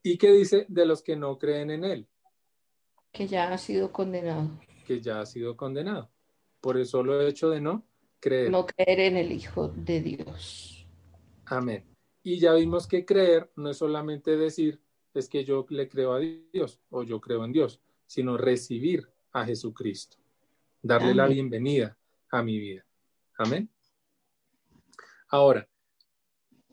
¿Y 0.03 0.17
qué 0.19 0.31
dice 0.31 0.65
de 0.69 0.85
los 0.85 1.01
que 1.01 1.15
no 1.15 1.39
creen 1.39 1.71
en 1.71 1.83
él? 1.83 2.07
Que 3.12 3.28
ya 3.28 3.51
ha 3.51 3.58
sido 3.58 3.91
condenado. 3.91 4.49
Que 4.86 5.01
ya 5.01 5.22
ha 5.22 5.26
sido 5.26 5.58
condenado 5.58 6.10
por 6.62 6.78
el 6.78 6.86
solo 6.86 7.22
hecho 7.22 7.49
de 7.49 7.62
no 7.62 7.86
creer. 8.20 8.51
No 8.51 8.66
creer 8.66 8.99
en 8.99 9.18
el 9.18 9.32
Hijo 9.32 9.70
de 9.70 10.01
Dios. 10.01 10.86
Amén. 11.45 11.86
Y 12.24 12.39
ya 12.39 12.53
vimos 12.53 12.88
que 12.88 13.05
creer 13.05 13.51
no 13.55 13.70
es 13.70 13.78
solamente 13.78 14.36
decir, 14.36 14.82
es 15.14 15.30
que 15.30 15.45
yo 15.45 15.66
le 15.70 15.88
creo 15.88 16.14
a 16.14 16.20
Dios 16.20 16.82
o 16.89 17.03
yo 17.03 17.22
creo 17.22 17.45
en 17.45 17.53
Dios, 17.53 17.80
sino 18.05 18.38
recibir 18.38 19.10
a 19.32 19.45
Jesucristo, 19.45 20.18
darle 20.82 21.14
la 21.14 21.28
bienvenida 21.28 21.97
a 22.30 22.43
mi 22.43 22.60
vida. 22.60 22.86
Amén. 23.38 23.70
Ahora, 25.30 25.68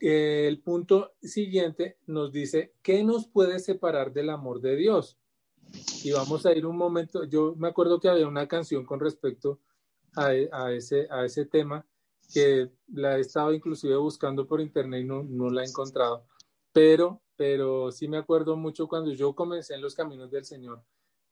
el 0.01 0.61
punto 0.61 1.15
siguiente 1.23 1.99
nos 2.07 2.33
dice, 2.33 2.75
¿qué 2.83 3.05
nos 3.05 3.27
puede 3.29 3.59
separar 3.59 4.13
del 4.13 4.31
amor 4.31 4.61
de 4.61 4.77
Dios? 4.77 5.19
Y 6.03 6.13
vamos 6.13 6.45
a 6.47 6.53
ir 6.53 6.67
un 6.67 6.77
momento, 6.77 7.25
yo 7.25 7.55
me 7.57 7.69
acuerdo 7.69 7.99
que 8.01 8.09
había 8.09 8.29
una 8.29 8.47
canción 8.47 8.85
con 8.85 9.01
respecto 9.01 9.61
a, 10.17 10.27
a 10.53 10.73
ese, 10.73 11.09
a 11.11 11.25
ese 11.25 11.47
tema 11.47 11.87
que 12.33 12.71
la 12.89 13.17
he 13.17 13.21
estado 13.21 13.53
inclusive 13.53 13.97
buscando 13.97 14.47
por 14.47 14.61
internet 14.61 15.03
y 15.03 15.05
no, 15.05 15.23
no 15.23 15.51
la 15.51 15.63
he 15.63 15.67
encontrado, 15.69 16.27
pero, 16.73 17.23
pero 17.37 17.91
sí 17.93 18.09
me 18.09 18.19
acuerdo 18.19 18.57
mucho 18.57 18.89
cuando 18.89 19.13
yo 19.13 19.35
comencé 19.35 19.75
en 19.75 19.83
los 19.83 19.95
caminos 19.95 20.31
del 20.31 20.45
Señor, 20.45 20.83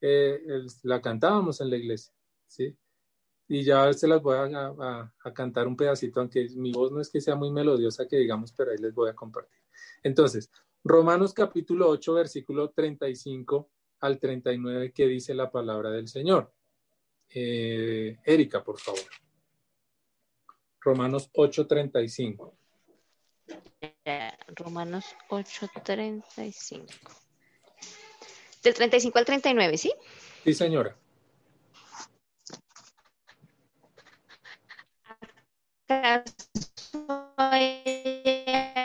eh, 0.01 0.41
el- 0.47 0.67
la 0.83 1.01
cantábamos 1.01 1.61
en 1.61 1.69
la 1.69 1.77
iglesia, 1.77 2.13
¿sí? 2.47 2.75
Y 3.47 3.63
ya 3.63 3.91
se 3.93 4.07
las 4.07 4.21
voy 4.21 4.35
a, 4.37 4.43
a- 4.43 5.13
a 5.23 5.33
cantar 5.33 5.67
un 5.67 5.75
pedacito, 5.75 6.19
aunque 6.21 6.47
mi 6.55 6.71
voz 6.71 6.91
no 6.91 7.01
es 7.01 7.09
que 7.09 7.21
sea 7.21 7.35
muy 7.35 7.51
melodiosa 7.51 8.07
que 8.07 8.17
digamos, 8.17 8.53
pero 8.53 8.71
ahí 8.71 8.77
les 8.77 8.93
voy 8.93 9.09
a 9.09 9.15
compartir. 9.15 9.59
Entonces, 10.03 10.49
Romanos 10.83 11.33
capítulo 11.33 11.89
8, 11.89 12.13
versículo 12.13 12.69
35 12.71 13.69
al 14.03 14.19
39, 14.19 14.91
que 14.91 15.07
dice 15.07 15.33
la 15.33 15.49
palabra 15.49 15.89
del 15.89 16.09
Señor. 16.09 16.51
Eh, 17.29 18.17
Erika, 18.25 18.61
por 18.61 18.77
favor. 18.77 18.99
Romanos 20.81 21.29
8:35. 21.33 22.53
Eh, 24.03 24.31
Romanos 24.55 25.05
8:35. 25.29 26.85
Del 28.61 28.73
35 28.73 29.19
al 29.19 29.25
39, 29.25 29.77
¿sí? 29.77 29.93
Sí, 30.43 30.53
señora. 30.53 30.97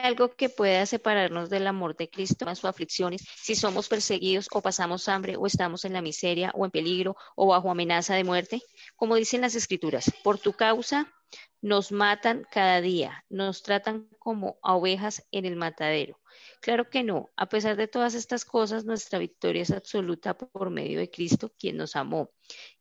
¿Acaso 0.09 0.23
hay 0.23 0.25
algo 0.25 0.37
que 0.37 0.49
pueda 0.49 0.87
separarnos 0.87 1.51
del 1.51 1.67
amor 1.67 1.95
de 1.95 2.09
Cristo, 2.09 2.49
en 2.49 2.57
sus 2.57 2.65
aflicciones, 2.65 3.27
si 3.37 3.55
somos 3.55 3.89
perseguidos 3.89 4.49
o 4.53 4.63
pasamos 4.63 5.07
hambre 5.07 5.37
o 5.37 5.47
estamos 5.47 5.85
en 5.85 5.93
la 5.93 6.01
miseria 6.01 6.51
o 6.55 6.65
en 6.65 6.71
peligro 6.71 7.15
o 7.37 7.49
bajo 7.49 7.71
amenaza 7.71 8.15
de 8.15 8.25
muerte? 8.25 8.63
Como 8.97 9.17
dicen 9.17 9.43
las 9.43 9.55
escrituras, 9.55 10.11
por 10.25 10.39
tu 10.39 10.55
causa 10.55 11.13
nos 11.61 11.93
matan 11.93 12.47
cada 12.51 12.81
día, 12.81 13.25
nos 13.29 13.63
tratan 13.63 14.09
como 14.19 14.59
a 14.63 14.77
ovejas 14.77 15.27
en 15.31 15.45
el 15.45 15.57
matadero. 15.57 16.19
Claro 16.61 16.89
que 16.89 17.03
no. 17.03 17.31
A 17.37 17.49
pesar 17.49 17.77
de 17.77 17.89
todas 17.89 18.15
estas 18.15 18.45
cosas, 18.45 18.85
nuestra 18.85 19.19
victoria 19.19 19.63
es 19.63 19.71
absoluta 19.71 20.39
por 20.39 20.71
medio 20.71 21.01
de 21.01 21.11
Cristo, 21.11 21.53
quien 21.59 21.77
nos 21.77 21.97
amó. 21.97 22.31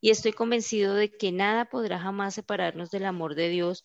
Y 0.00 0.10
estoy 0.10 0.32
convencido 0.32 0.94
de 0.94 1.10
que 1.10 1.32
nada 1.32 1.66
podrá 1.66 1.98
jamás 1.98 2.34
separarnos 2.34 2.90
del 2.90 3.04
amor 3.04 3.34
de 3.34 3.48
Dios, 3.48 3.84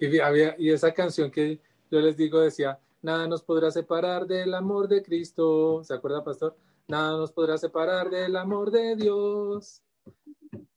Y, 0.00 0.18
había, 0.18 0.54
y 0.58 0.70
esa 0.70 0.92
canción 0.92 1.30
que 1.30 1.60
yo 1.90 2.00
les 2.00 2.16
digo 2.16 2.40
decía, 2.40 2.78
nada 3.02 3.26
nos 3.26 3.42
podrá 3.42 3.70
separar 3.70 4.26
del 4.26 4.54
amor 4.54 4.88
de 4.88 5.02
Cristo. 5.02 5.82
¿Se 5.84 5.94
acuerda, 5.94 6.24
pastor? 6.24 6.56
Nada 6.86 7.18
nos 7.18 7.32
podrá 7.32 7.58
separar 7.58 8.10
del 8.10 8.36
amor 8.36 8.70
de 8.70 8.96
Dios. 8.96 9.82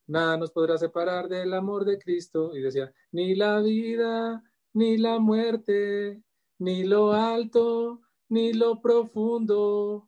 Nada 0.07 0.37
nos 0.37 0.51
podrá 0.51 0.77
separar 0.77 1.29
del 1.29 1.53
amor 1.53 1.85
de 1.85 1.97
Cristo. 1.97 2.55
Y 2.55 2.61
decía, 2.61 2.93
ni 3.11 3.35
la 3.35 3.59
vida, 3.61 4.43
ni 4.73 4.97
la 4.97 5.19
muerte, 5.19 6.21
ni 6.59 6.83
lo 6.83 7.13
alto, 7.13 8.01
ni 8.29 8.53
lo 8.53 8.81
profundo, 8.81 10.07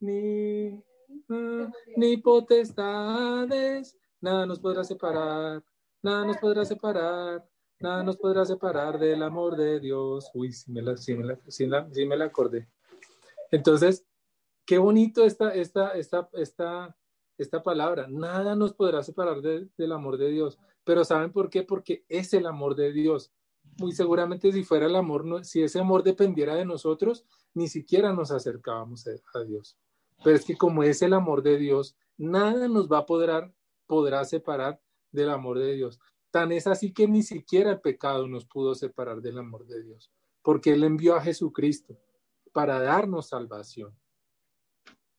ni, 0.00 0.82
ah, 1.28 1.70
ni 1.96 2.16
potestades, 2.16 3.96
nada 4.20 4.46
nos 4.46 4.58
podrá 4.58 4.84
separar, 4.84 5.62
nada 6.02 6.24
nos 6.24 6.38
podrá 6.38 6.64
separar, 6.64 7.46
nada 7.80 8.02
nos 8.02 8.16
podrá 8.16 8.44
separar 8.44 8.98
del 8.98 9.22
amor 9.22 9.56
de 9.56 9.80
Dios. 9.80 10.30
Uy, 10.34 10.52
sí 10.52 10.70
me 10.72 10.82
la, 10.82 10.96
sí 10.96 11.14
me 11.14 11.24
la, 11.24 11.38
la, 11.58 11.88
sí 11.92 12.06
me 12.06 12.16
la 12.16 12.24
acordé. 12.26 12.68
Entonces, 13.50 14.04
qué 14.66 14.78
bonito 14.78 15.24
esta, 15.24 15.54
esta, 15.54 15.90
esta, 15.92 16.28
esta 16.32 16.96
esta 17.38 17.62
palabra. 17.62 18.06
Nada 18.08 18.56
nos 18.56 18.74
podrá 18.74 19.02
separar 19.02 19.40
del 19.40 19.92
amor 19.92 20.18
de 20.18 20.28
Dios. 20.28 20.58
Pero 20.84 21.04
¿saben 21.04 21.32
por 21.32 21.48
qué? 21.48 21.62
Porque 21.62 22.04
es 22.08 22.34
el 22.34 22.46
amor 22.46 22.74
de 22.74 22.92
Dios. 22.92 23.32
Muy 23.78 23.92
seguramente 23.92 24.50
si 24.50 24.64
fuera 24.64 24.86
el 24.86 24.96
amor, 24.96 25.44
si 25.44 25.62
ese 25.62 25.78
amor 25.78 26.02
dependiera 26.02 26.56
de 26.56 26.64
nosotros, 26.64 27.24
ni 27.54 27.68
siquiera 27.68 28.12
nos 28.12 28.32
acercábamos 28.32 29.06
a, 29.06 29.44
Dios. 29.44 29.78
Pero 30.24 30.36
es 30.36 30.44
que 30.44 30.56
como 30.56 30.82
es 30.82 31.00
el 31.02 31.12
amor 31.12 31.42
de 31.42 31.58
Dios, 31.58 31.96
nada 32.16 32.66
nos 32.66 32.90
va 32.90 32.98
a 32.98 33.06
poder, 33.06 33.52
podrá 33.86 34.24
separar 34.24 34.80
del 35.12 35.30
amor 35.30 35.60
de 35.60 35.74
Dios. 35.74 36.00
Tan 36.30 36.52
es 36.52 36.66
así 36.66 36.92
que 36.92 37.08
ni 37.08 37.22
siquiera 37.22 37.70
el 37.72 37.80
pecado 37.80 38.28
nos 38.28 38.44
pudo 38.44 38.74
separar 38.74 39.22
del 39.22 39.38
amor 39.38 39.66
de 39.66 39.82
Dios, 39.82 40.10
porque 40.42 40.72
Él 40.72 40.84
envió 40.84 41.14
a 41.16 41.22
Jesucristo 41.22 41.98
para 42.52 42.80
darnos 42.80 43.28
salvación. 43.28 43.96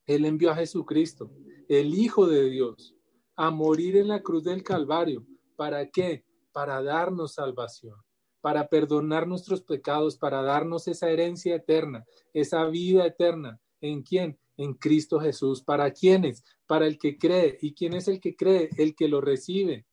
Él 0.05 0.25
envió 0.25 0.51
a 0.51 0.55
Jesucristo, 0.55 1.31
el 1.67 1.93
Hijo 1.93 2.27
de 2.27 2.49
Dios, 2.49 2.95
a 3.35 3.51
morir 3.51 3.95
en 3.95 4.07
la 4.07 4.21
cruz 4.21 4.43
del 4.43 4.63
Calvario. 4.63 5.25
¿Para 5.55 5.89
qué? 5.89 6.25
Para 6.51 6.81
darnos 6.81 7.35
salvación, 7.35 7.95
para 8.41 8.67
perdonar 8.67 9.27
nuestros 9.27 9.61
pecados, 9.61 10.17
para 10.17 10.41
darnos 10.41 10.87
esa 10.87 11.09
herencia 11.09 11.55
eterna, 11.55 12.05
esa 12.33 12.65
vida 12.65 13.05
eterna. 13.05 13.59
¿En 13.81 14.01
quién? 14.01 14.37
En 14.57 14.73
Cristo 14.73 15.19
Jesús. 15.19 15.63
¿Para 15.63 15.91
quiénes? 15.91 16.43
Para 16.65 16.85
el 16.85 16.97
que 16.97 17.17
cree. 17.17 17.57
¿Y 17.61 17.73
quién 17.73 17.93
es 17.93 18.07
el 18.07 18.19
que 18.19 18.35
cree? 18.35 18.69
El 18.77 18.95
que 18.95 19.07
lo 19.07 19.21
recibe. 19.21 19.85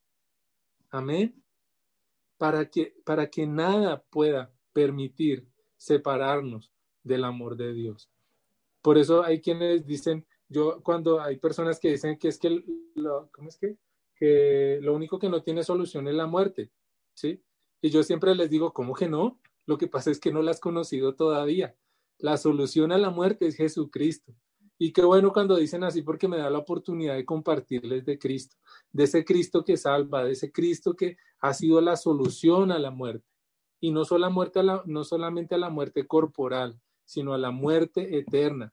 Amén. 0.96 1.42
Para 2.38 2.70
que, 2.70 2.94
para 3.04 3.28
que 3.28 3.46
nada 3.46 4.02
pueda 4.10 4.52
permitir 4.72 5.46
separarnos 5.76 6.72
del 7.02 7.24
amor 7.24 7.56
de 7.56 7.72
Dios. 7.72 8.10
Por 8.82 8.98
eso 8.98 9.22
hay 9.22 9.40
quienes 9.40 9.86
dicen, 9.86 10.26
yo 10.48 10.82
cuando 10.82 11.20
hay 11.20 11.36
personas 11.38 11.80
que 11.80 11.90
dicen 11.90 12.18
que 12.18 12.28
es 12.28 12.38
que 12.38 12.62
lo, 12.94 13.30
¿cómo 13.32 13.48
es 13.48 13.56
que? 13.56 13.76
Que 14.14 14.78
lo 14.82 14.94
único 14.94 15.18
que 15.18 15.28
no 15.28 15.42
tiene 15.42 15.64
solución 15.64 16.08
es 16.08 16.14
la 16.14 16.26
muerte, 16.26 16.70
¿sí? 17.14 17.42
Y 17.82 17.90
yo 17.90 18.02
siempre 18.02 18.34
les 18.34 18.48
digo, 18.48 18.72
¿cómo 18.72 18.94
que 18.94 19.08
no? 19.08 19.38
Lo 19.66 19.76
que 19.76 19.88
pasa 19.88 20.10
es 20.10 20.18
que 20.18 20.32
no 20.32 20.42
la 20.42 20.52
has 20.52 20.60
conocido 20.60 21.14
todavía. 21.14 21.76
La 22.18 22.36
solución 22.36 22.92
a 22.92 22.98
la 22.98 23.10
muerte 23.10 23.46
es 23.46 23.56
Jesucristo. 23.56 24.34
Y 24.78 24.92
qué 24.92 25.02
bueno 25.02 25.32
cuando 25.32 25.56
dicen 25.56 25.84
así 25.84 26.02
porque 26.02 26.28
me 26.28 26.38
da 26.38 26.50
la 26.50 26.58
oportunidad 26.58 27.14
de 27.14 27.24
compartirles 27.24 28.04
de 28.04 28.18
Cristo, 28.18 28.56
de 28.96 29.04
ese 29.04 29.26
Cristo 29.26 29.62
que 29.62 29.76
salva, 29.76 30.24
de 30.24 30.32
ese 30.32 30.50
Cristo 30.50 30.96
que 30.96 31.18
ha 31.40 31.52
sido 31.52 31.82
la 31.82 31.96
solución 31.96 32.72
a 32.72 32.78
la 32.78 32.90
muerte. 32.90 33.26
Y 33.78 33.90
no, 33.90 34.06
solo 34.06 34.30
muerte 34.30 34.60
no 34.86 35.04
solamente 35.04 35.54
a 35.54 35.58
la 35.58 35.68
muerte 35.68 36.06
corporal, 36.06 36.80
sino 37.04 37.34
a 37.34 37.38
la 37.38 37.50
muerte 37.50 38.16
eterna, 38.16 38.72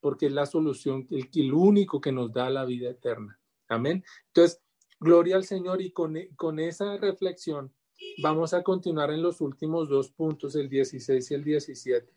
porque 0.00 0.26
es 0.26 0.32
la 0.32 0.46
solución, 0.46 1.08
el, 1.10 1.28
el 1.34 1.52
único 1.52 2.00
que 2.00 2.12
nos 2.12 2.32
da 2.32 2.48
la 2.48 2.64
vida 2.64 2.90
eterna. 2.90 3.40
Amén. 3.66 4.04
Entonces, 4.28 4.62
gloria 5.00 5.34
al 5.34 5.42
Señor 5.42 5.82
y 5.82 5.90
con, 5.90 6.16
con 6.36 6.60
esa 6.60 6.96
reflexión 6.96 7.74
vamos 8.22 8.54
a 8.54 8.62
continuar 8.62 9.10
en 9.10 9.20
los 9.20 9.40
últimos 9.40 9.88
dos 9.88 10.12
puntos, 10.12 10.54
el 10.54 10.68
16 10.68 11.28
y 11.28 11.34
el 11.34 11.42
17, 11.42 12.12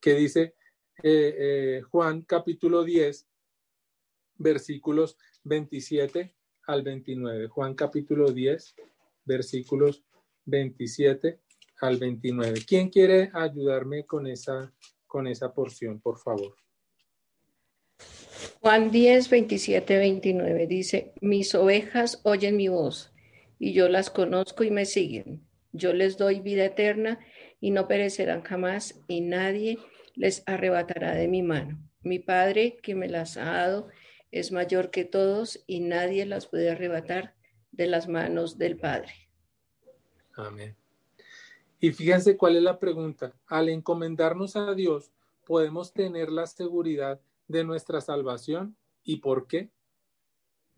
que 0.00 0.14
dice 0.14 0.54
eh, 1.02 1.34
eh, 1.38 1.82
Juan 1.90 2.22
capítulo 2.22 2.84
10, 2.84 3.26
versículos 4.36 5.16
27 5.44 6.34
al 6.66 6.82
29. 6.82 7.48
Juan 7.48 7.74
capítulo 7.74 8.30
10, 8.30 8.74
versículos 9.24 10.04
27 10.44 11.40
al 11.80 11.98
29. 11.98 12.60
¿Quién 12.66 12.88
quiere 12.88 13.30
ayudarme 13.32 14.04
con 14.06 14.26
esa, 14.26 14.72
con 15.06 15.26
esa 15.26 15.52
porción, 15.52 16.00
por 16.00 16.18
favor? 16.18 16.54
Juan 18.60 18.90
10, 18.90 19.28
27, 19.28 19.98
29 19.98 20.66
dice, 20.66 21.12
mis 21.20 21.54
ovejas 21.54 22.20
oyen 22.24 22.56
mi 22.56 22.68
voz 22.68 23.12
y 23.58 23.72
yo 23.72 23.88
las 23.88 24.10
conozco 24.10 24.64
y 24.64 24.70
me 24.70 24.86
siguen. 24.86 25.46
Yo 25.72 25.92
les 25.92 26.16
doy 26.16 26.40
vida 26.40 26.64
eterna 26.64 27.18
y 27.60 27.70
no 27.72 27.88
perecerán 27.88 28.42
jamás 28.42 29.00
y 29.08 29.20
nadie 29.20 29.78
les 30.14 30.42
arrebatará 30.46 31.14
de 31.14 31.28
mi 31.28 31.42
mano. 31.42 31.78
Mi 32.02 32.18
Padre 32.18 32.78
que 32.82 32.94
me 32.94 33.08
las 33.08 33.36
ha 33.36 33.44
dado 33.44 33.88
es 34.34 34.50
mayor 34.50 34.90
que 34.90 35.04
todos 35.04 35.62
y 35.68 35.78
nadie 35.78 36.26
las 36.26 36.48
puede 36.48 36.68
arrebatar 36.68 37.36
de 37.70 37.86
las 37.86 38.08
manos 38.08 38.58
del 38.58 38.76
Padre. 38.76 39.12
Amén. 40.34 40.76
Y 41.78 41.92
fíjense 41.92 42.36
cuál 42.36 42.56
es 42.56 42.62
la 42.64 42.80
pregunta. 42.80 43.32
Al 43.46 43.68
encomendarnos 43.68 44.56
a 44.56 44.74
Dios, 44.74 45.12
podemos 45.46 45.92
tener 45.92 46.30
la 46.30 46.48
seguridad 46.48 47.20
de 47.46 47.62
nuestra 47.62 48.00
salvación. 48.00 48.76
¿Y 49.04 49.18
por 49.18 49.46
qué? 49.46 49.70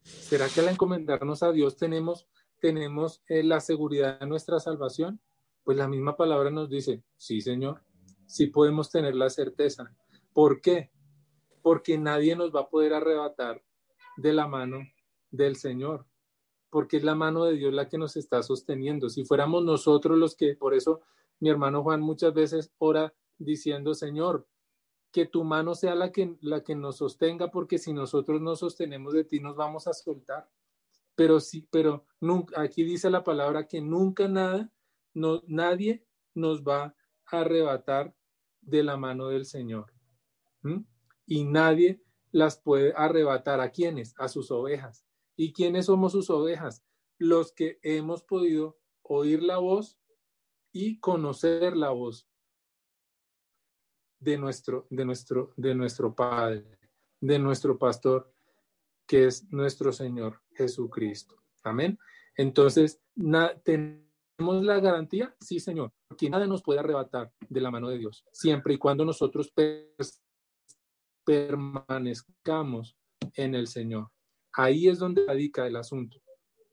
¿Será 0.02 0.48
que 0.50 0.60
al 0.60 0.68
encomendarnos 0.68 1.42
a 1.42 1.50
Dios 1.50 1.78
tenemos, 1.78 2.28
tenemos 2.60 3.22
eh, 3.26 3.42
la 3.42 3.60
seguridad 3.60 4.20
de 4.20 4.26
nuestra 4.26 4.60
salvación? 4.60 5.18
Pues 5.64 5.78
la 5.78 5.88
misma 5.88 6.14
palabra 6.14 6.50
nos 6.50 6.68
dice, 6.68 7.02
sí, 7.16 7.40
Señor, 7.40 7.80
sí 8.26 8.48
podemos 8.48 8.90
tener 8.90 9.14
la 9.14 9.30
certeza. 9.30 9.96
¿Por 10.34 10.60
qué? 10.60 10.90
Porque 11.66 11.98
nadie 11.98 12.36
nos 12.36 12.54
va 12.54 12.60
a 12.60 12.68
poder 12.68 12.94
arrebatar 12.94 13.60
de 14.16 14.32
la 14.32 14.46
mano 14.46 14.78
del 15.32 15.56
Señor 15.56 16.06
porque 16.76 16.98
es 16.98 17.04
la 17.04 17.14
mano 17.14 17.44
de 17.44 17.54
Dios 17.54 17.72
la 17.72 17.88
que 17.88 17.96
nos 17.96 18.16
está 18.16 18.42
sosteniendo. 18.42 19.08
Si 19.08 19.24
fuéramos 19.24 19.64
nosotros 19.64 20.18
los 20.18 20.36
que, 20.36 20.56
por 20.56 20.74
eso 20.74 21.00
mi 21.40 21.48
hermano 21.48 21.82
Juan 21.82 22.02
muchas 22.02 22.34
veces 22.34 22.70
ora 22.76 23.14
diciendo, 23.38 23.94
Señor, 23.94 24.46
que 25.10 25.24
tu 25.24 25.42
mano 25.42 25.74
sea 25.74 25.94
la 25.94 26.12
que, 26.12 26.36
la 26.42 26.62
que 26.62 26.74
nos 26.74 26.98
sostenga, 26.98 27.50
porque 27.50 27.78
si 27.78 27.94
nosotros 27.94 28.42
no 28.42 28.56
sostenemos 28.56 29.14
de 29.14 29.24
ti, 29.24 29.40
nos 29.40 29.56
vamos 29.56 29.86
a 29.86 29.94
soltar. 29.94 30.50
Pero 31.14 31.40
sí, 31.40 31.66
pero 31.70 32.04
aquí 32.56 32.84
dice 32.84 33.08
la 33.08 33.24
palabra 33.24 33.66
que 33.66 33.80
nunca 33.80 34.28
nada, 34.28 34.70
no, 35.14 35.42
nadie 35.46 36.04
nos 36.34 36.62
va 36.62 36.94
a 37.24 37.40
arrebatar 37.40 38.14
de 38.60 38.82
la 38.82 38.98
mano 38.98 39.28
del 39.28 39.46
Señor. 39.46 39.94
Y 41.26 41.44
nadie 41.44 42.02
las 42.30 42.58
puede 42.58 42.92
arrebatar 42.96 43.60
a 43.60 43.70
quienes, 43.70 44.14
a 44.18 44.28
sus 44.28 44.50
ovejas. 44.50 45.04
¿Y 45.36 45.52
quiénes 45.52 45.86
somos 45.86 46.12
sus 46.12 46.30
ovejas? 46.30 46.84
Los 47.18 47.52
que 47.52 47.78
hemos 47.82 48.22
podido 48.22 48.78
oír 49.02 49.42
la 49.42 49.58
voz 49.58 49.98
y 50.72 50.98
conocer 51.00 51.76
la 51.76 51.90
voz. 51.90 52.28
de 54.18 54.38
nuestro, 54.38 54.86
de 54.90 55.04
nuestro, 55.04 55.52
de 55.56 55.74
nuestro 55.74 56.14
Padre, 56.14 56.64
de 57.20 57.38
nuestro 57.38 57.78
pastor, 57.78 58.32
que 59.06 59.26
es 59.26 59.44
nuestro 59.52 59.92
Señor 59.92 60.42
Jesucristo. 60.52 61.36
Amén. 61.62 61.98
Entonces, 62.34 63.00
¿tenemos 63.62 64.64
la 64.64 64.80
garantía? 64.80 65.34
Sí, 65.40 65.60
Señor, 65.60 65.92
que 66.16 66.30
nada 66.30 66.46
nos 66.46 66.62
puede 66.62 66.80
arrebatar 66.80 67.32
de 67.40 67.60
la 67.60 67.70
mano 67.70 67.88
de 67.88 67.98
Dios, 67.98 68.24
siempre 68.32 68.74
y 68.74 68.78
cuando 68.78 69.04
nosotros 69.04 69.52
permanezcamos 71.26 72.96
en 73.34 73.54
el 73.54 73.66
Señor. 73.66 74.10
Ahí 74.52 74.88
es 74.88 74.98
donde 74.98 75.26
radica 75.26 75.66
el 75.66 75.76
asunto, 75.76 76.22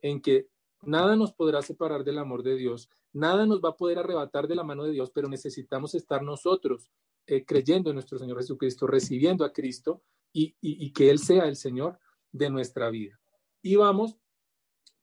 en 0.01 0.21
que 0.21 0.47
nada 0.83 1.17
nos 1.17 1.33
podrá 1.33 1.61
separar 1.61 2.03
del 2.03 2.19
amor 2.19 2.43
de 2.43 2.55
Dios, 2.55 2.89
nada 3.11 3.45
nos 3.45 3.61
va 3.61 3.69
a 3.69 3.77
poder 3.77 3.99
arrebatar 3.99 4.47
de 4.47 4.55
la 4.55 4.63
mano 4.63 4.85
de 4.85 4.91
Dios, 4.91 5.11
pero 5.11 5.27
necesitamos 5.27 5.95
estar 5.95 6.23
nosotros 6.23 6.89
eh, 7.25 7.43
creyendo 7.43 7.89
en 7.89 7.95
nuestro 7.95 8.17
Señor 8.17 8.37
Jesucristo, 8.37 8.87
recibiendo 8.87 9.43
a 9.43 9.51
Cristo 9.51 10.03
y 10.35 10.91
que 10.93 11.11
Él 11.11 11.19
sea 11.19 11.45
el 11.45 11.55
Señor 11.55 11.99
de 12.31 12.49
nuestra 12.49 12.89
vida. 12.89 13.19
Y 13.61 13.75
vamos 13.75 14.17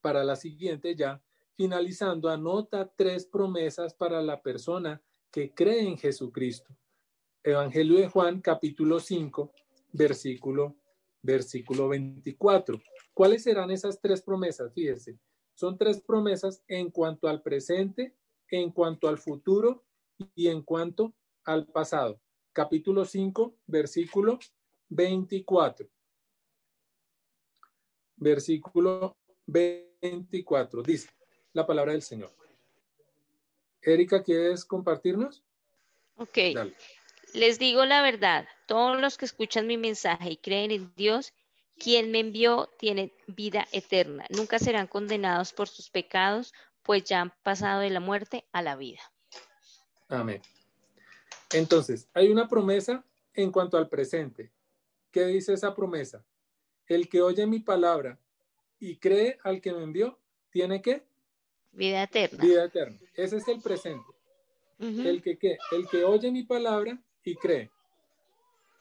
para 0.00 0.24
la 0.24 0.36
siguiente 0.36 0.96
ya, 0.96 1.22
finalizando, 1.54 2.28
anota 2.28 2.90
tres 2.96 3.26
promesas 3.26 3.94
para 3.94 4.22
la 4.22 4.42
persona 4.42 5.02
que 5.30 5.54
cree 5.54 5.82
en 5.82 5.98
Jesucristo. 5.98 6.74
Evangelio 7.42 7.98
de 7.98 8.08
Juan, 8.08 8.40
capítulo 8.40 9.00
5, 9.00 9.52
versículo, 9.92 10.76
versículo 11.22 11.88
24. 11.88 12.80
¿Cuáles 13.14 13.42
serán 13.42 13.70
esas 13.70 14.00
tres 14.00 14.22
promesas? 14.22 14.72
Fíjense, 14.74 15.18
son 15.54 15.78
tres 15.78 16.00
promesas 16.00 16.62
en 16.68 16.90
cuanto 16.90 17.28
al 17.28 17.42
presente, 17.42 18.14
en 18.50 18.70
cuanto 18.70 19.08
al 19.08 19.18
futuro 19.18 19.84
y 20.34 20.48
en 20.48 20.62
cuanto 20.62 21.14
al 21.44 21.66
pasado. 21.66 22.20
Capítulo 22.52 23.04
5, 23.04 23.56
versículo 23.66 24.38
24 24.88 25.88
versículo 28.20 29.16
24. 29.46 30.82
Dice 30.82 31.08
la 31.52 31.66
palabra 31.66 31.92
del 31.92 32.02
Señor. 32.02 32.30
Erika, 33.82 34.22
¿quieres 34.22 34.64
compartirnos? 34.64 35.42
Ok. 36.16 36.38
Les 37.34 37.58
digo 37.58 37.84
la 37.84 38.02
verdad, 38.02 38.48
todos 38.66 39.00
los 39.00 39.16
que 39.16 39.24
escuchan 39.24 39.66
mi 39.66 39.76
mensaje 39.76 40.32
y 40.32 40.36
creen 40.36 40.70
en 40.70 40.92
Dios, 40.96 41.32
quien 41.78 42.10
me 42.10 42.20
envió 42.20 42.68
tiene 42.78 43.12
vida 43.26 43.66
eterna. 43.72 44.26
Nunca 44.30 44.58
serán 44.58 44.86
condenados 44.86 45.52
por 45.52 45.68
sus 45.68 45.90
pecados, 45.90 46.52
pues 46.82 47.04
ya 47.04 47.20
han 47.20 47.32
pasado 47.42 47.80
de 47.80 47.90
la 47.90 48.00
muerte 48.00 48.44
a 48.52 48.62
la 48.62 48.76
vida. 48.76 49.00
Amén. 50.08 50.42
Entonces, 51.52 52.08
hay 52.14 52.28
una 52.28 52.48
promesa 52.48 53.04
en 53.34 53.50
cuanto 53.50 53.76
al 53.76 53.88
presente. 53.88 54.50
¿Qué 55.10 55.24
dice 55.26 55.52
esa 55.52 55.74
promesa? 55.74 56.24
El 56.86 57.08
que 57.08 57.22
oye 57.22 57.46
mi 57.46 57.60
palabra 57.60 58.18
y 58.78 58.96
cree 58.96 59.38
al 59.44 59.60
que 59.60 59.72
me 59.72 59.82
envió, 59.82 60.18
tiene 60.50 60.82
que 60.82 61.04
vida 61.72 62.02
eterna. 62.02 62.42
Vida 62.42 62.64
eterna. 62.64 62.98
Ese 63.14 63.36
es 63.36 63.48
el 63.48 63.60
presente. 63.60 64.06
El 64.78 65.22
que 65.22 65.36
¿qué? 65.36 65.58
el 65.72 65.86
que 65.88 66.04
oye 66.04 66.32
mi 66.32 66.42
palabra 66.42 66.98
y 67.24 67.36
cree 67.36 67.70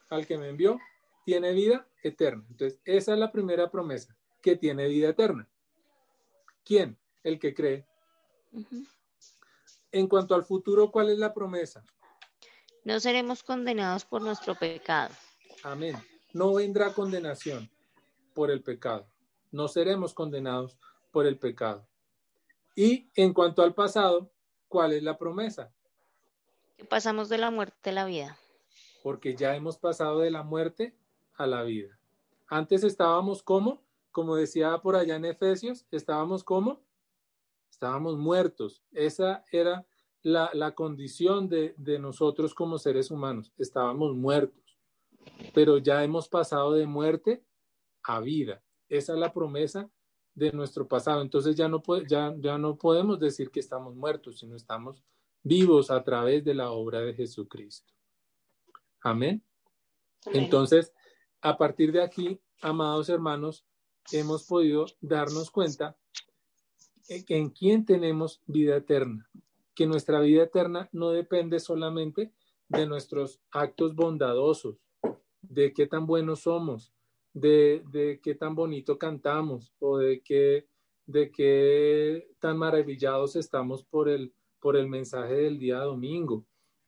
al 0.09 0.25
que 0.25 0.37
me 0.37 0.49
envió, 0.49 0.79
tiene 1.23 1.53
vida 1.53 1.87
eterna. 2.03 2.43
Entonces, 2.49 2.79
esa 2.85 3.13
es 3.13 3.19
la 3.19 3.31
primera 3.31 3.69
promesa, 3.69 4.15
que 4.41 4.55
tiene 4.55 4.87
vida 4.87 5.09
eterna. 5.09 5.47
¿Quién? 6.63 6.97
El 7.23 7.39
que 7.39 7.53
cree. 7.53 7.85
En 9.91 10.07
cuanto 10.07 10.35
al 10.35 10.45
futuro, 10.45 10.91
¿cuál 10.91 11.09
es 11.09 11.17
la 11.17 11.33
promesa? 11.33 11.83
No 12.83 12.99
seremos 12.99 13.43
condenados 13.43 14.05
por 14.05 14.21
nuestro 14.21 14.55
pecado. 14.55 15.13
Amén. 15.63 15.95
No 16.33 16.53
vendrá 16.53 16.93
condenación 16.93 17.69
por 18.33 18.49
el 18.51 18.63
pecado. 18.63 19.07
No 19.51 19.67
seremos 19.67 20.13
condenados 20.13 20.77
por 21.11 21.25
el 21.25 21.37
pecado. 21.37 21.87
Y 22.75 23.09
en 23.15 23.33
cuanto 23.33 23.61
al 23.61 23.73
pasado, 23.73 24.31
¿cuál 24.67 24.93
es 24.93 25.03
la 25.03 25.17
promesa? 25.17 25.73
Pasamos 26.87 27.29
de 27.29 27.37
la 27.37 27.51
muerte 27.51 27.89
a 27.89 27.93
la 27.93 28.05
vida. 28.05 28.37
Porque 29.03 29.35
ya 29.35 29.55
hemos 29.55 29.77
pasado 29.77 30.19
de 30.19 30.31
la 30.31 30.43
muerte 30.43 30.95
a 31.35 31.45
la 31.45 31.63
vida. 31.63 31.99
Antes 32.47 32.83
estábamos 32.83 33.43
como, 33.43 33.81
como 34.11 34.35
decía 34.35 34.77
por 34.81 34.95
allá 34.95 35.15
en 35.15 35.25
Efesios, 35.25 35.85
estábamos 35.91 36.43
como, 36.43 36.81
estábamos 37.69 38.17
muertos. 38.17 38.83
Esa 38.91 39.43
era 39.51 39.85
la, 40.21 40.49
la 40.53 40.73
condición 40.73 41.47
de, 41.47 41.73
de 41.77 41.99
nosotros 41.99 42.53
como 42.53 42.77
seres 42.77 43.11
humanos. 43.11 43.53
Estábamos 43.57 44.15
muertos. 44.15 44.77
Pero 45.53 45.77
ya 45.77 46.03
hemos 46.03 46.27
pasado 46.27 46.73
de 46.73 46.87
muerte 46.87 47.43
a 48.03 48.19
vida. 48.19 48.63
Esa 48.87 49.13
es 49.13 49.19
la 49.19 49.31
promesa 49.31 49.89
de 50.33 50.51
nuestro 50.51 50.87
pasado. 50.87 51.21
Entonces 51.21 51.55
ya 51.55 51.67
no, 51.67 51.81
ya, 52.07 52.33
ya 52.39 52.57
no 52.57 52.75
podemos 52.77 53.19
decir 53.19 53.51
que 53.51 53.59
estamos 53.59 53.95
muertos, 53.95 54.39
sino 54.39 54.55
estamos 54.55 55.03
vivos 55.43 55.91
a 55.91 56.03
través 56.03 56.43
de 56.43 56.53
la 56.53 56.71
obra 56.71 57.01
de 57.01 57.13
Jesucristo. 57.13 57.93
Amén. 59.01 59.43
Entonces, 60.33 60.93
a 61.41 61.57
partir 61.57 61.91
de 61.91 62.03
aquí, 62.03 62.39
amados 62.61 63.09
hermanos, 63.09 63.65
hemos 64.11 64.45
podido 64.45 64.85
darnos 65.01 65.51
cuenta 65.51 65.97
en 67.07 67.49
quién 67.49 67.85
tenemos 67.85 68.41
vida 68.45 68.75
eterna, 68.77 69.29
que 69.73 69.87
nuestra 69.87 70.19
vida 70.19 70.43
eterna 70.43 70.89
no 70.91 71.11
depende 71.11 71.59
solamente 71.59 72.33
de 72.67 72.85
nuestros 72.85 73.41
actos 73.51 73.95
bondadosos, 73.95 74.77
de 75.41 75.73
qué 75.73 75.87
tan 75.87 76.05
buenos 76.05 76.41
somos, 76.41 76.93
de, 77.33 78.19
qué 78.21 78.35
tan 78.35 78.53
bonito 78.55 78.97
cantamos 78.97 79.73
o 79.79 79.97
de 79.97 80.21
qué, 80.21 80.67
de 81.05 81.31
qué 81.31 82.27
tan 82.39 82.57
maravillados 82.57 83.35
estamos 83.35 83.83
por 83.83 84.09
el, 84.09 84.33
por 84.59 84.75
el 84.75 84.87
mensaje 84.87 85.33
del 85.33 85.59
día 85.59 85.79
domingo 85.79 86.45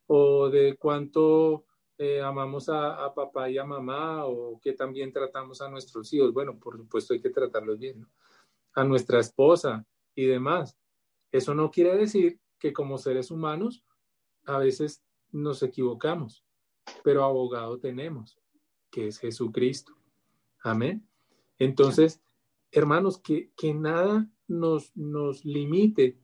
o 0.08 0.50
de 0.50 0.76
cuánto 0.78 1.66
eh, 1.98 2.20
amamos 2.20 2.68
a, 2.68 3.14
papá 3.14 3.50
y 3.50 3.58
a 3.58 3.64
mamá 3.64 4.26
o 4.26 4.60
que 4.60 4.74
también 4.74 5.14
tratamos 5.14 5.62
a 5.62 5.70
nuestros 5.70 6.12
hijos. 6.14 6.34
Bueno, 6.34 6.58
por 6.58 6.76
supuesto 6.78 7.14
hay 7.14 7.22
que 7.22 7.30
tratarlos 7.30 7.80
bien, 7.80 8.06
a 8.74 8.84
nuestra 8.84 9.20
esposa 9.20 9.86
y 10.16 10.26
demás. 10.26 10.78
Eso 11.32 11.54
no 11.54 11.72
quiere 11.72 11.96
decir 11.96 12.40
que 12.60 12.74
como 12.74 12.98
seres 12.98 13.32
humanos 13.32 13.86
a 14.46 14.58
veces 14.58 15.04
nos 15.32 15.64
equivocamos, 15.64 16.44
pero 17.04 17.24
abogado 17.24 17.80
tenemos, 17.80 18.38
que 18.90 19.08
es 19.08 19.20
Jesucristo. 19.20 19.94
Amén. 20.64 21.08
Entonces, 21.58 22.22
hermanos, 22.72 23.18
que, 23.18 23.52
que 23.56 23.74
nada 23.74 24.28
nos, 24.48 24.96
nos 24.96 25.46
limite 25.46 26.18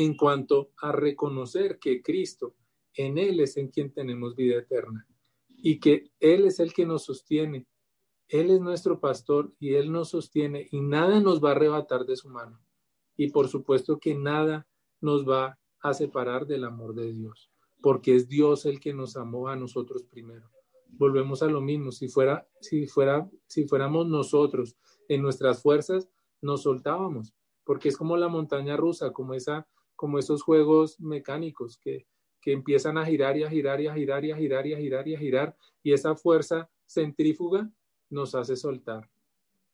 en 0.00 0.16
cuanto 0.16 0.70
a 0.80 0.92
reconocer 0.92 1.78
que 1.78 2.02
Cristo, 2.02 2.54
en 2.94 3.18
Él 3.18 3.40
es 3.40 3.56
en 3.56 3.68
quien 3.68 3.92
tenemos 3.92 4.34
vida 4.34 4.58
eterna 4.58 5.06
y 5.48 5.80
que 5.80 6.10
Él 6.20 6.46
es 6.46 6.60
el 6.60 6.72
que 6.72 6.86
nos 6.86 7.04
sostiene. 7.04 7.66
Él 8.28 8.50
es 8.50 8.60
nuestro 8.60 9.00
pastor 9.00 9.54
y 9.58 9.74
Él 9.74 9.90
nos 9.90 10.10
sostiene 10.10 10.68
y 10.70 10.80
nada 10.80 11.20
nos 11.20 11.42
va 11.42 11.50
a 11.50 11.52
arrebatar 11.52 12.04
de 12.04 12.16
su 12.16 12.28
mano. 12.28 12.60
Y 13.16 13.30
por 13.30 13.48
supuesto 13.48 13.98
que 13.98 14.14
nada 14.14 14.68
nos 15.00 15.28
va 15.28 15.58
a 15.80 15.94
separar 15.94 16.46
del 16.46 16.64
amor 16.64 16.94
de 16.94 17.12
Dios, 17.12 17.50
porque 17.80 18.14
es 18.14 18.28
Dios 18.28 18.66
el 18.66 18.80
que 18.80 18.94
nos 18.94 19.16
amó 19.16 19.48
a 19.48 19.56
nosotros 19.56 20.04
primero 20.04 20.50
volvemos 20.90 21.42
a 21.42 21.46
lo 21.46 21.60
mismo. 21.60 21.92
Si 21.92 22.08
fuera, 22.08 22.46
si 22.60 22.86
fuera, 22.86 23.28
si 23.46 23.66
fuéramos 23.66 24.06
nosotros 24.06 24.76
en 25.08 25.22
nuestras 25.22 25.62
fuerzas, 25.62 26.08
nos 26.40 26.62
soltábamos, 26.62 27.34
porque 27.64 27.88
es 27.88 27.96
como 27.96 28.16
la 28.16 28.28
montaña 28.28 28.76
rusa, 28.76 29.12
como 29.12 29.34
esa, 29.34 29.66
como 29.98 30.20
esos 30.20 30.42
juegos 30.44 31.00
mecánicos 31.00 31.76
que, 31.76 32.06
que 32.40 32.52
empiezan 32.52 32.98
a 32.98 33.04
girar 33.04 33.36
y 33.36 33.42
a 33.42 33.50
girar 33.50 33.80
y 33.80 33.88
a 33.88 33.94
girar 33.94 34.24
y 34.24 34.30
a 34.30 34.36
girar 34.36 34.64
y 34.64 34.72
a 34.74 34.78
girar 34.78 35.08
y 35.08 35.14
a 35.16 35.18
girar, 35.18 35.56
y 35.82 35.92
esa 35.92 36.14
fuerza 36.14 36.70
centrífuga 36.86 37.68
nos 38.08 38.36
hace 38.36 38.54
soltar. 38.54 39.10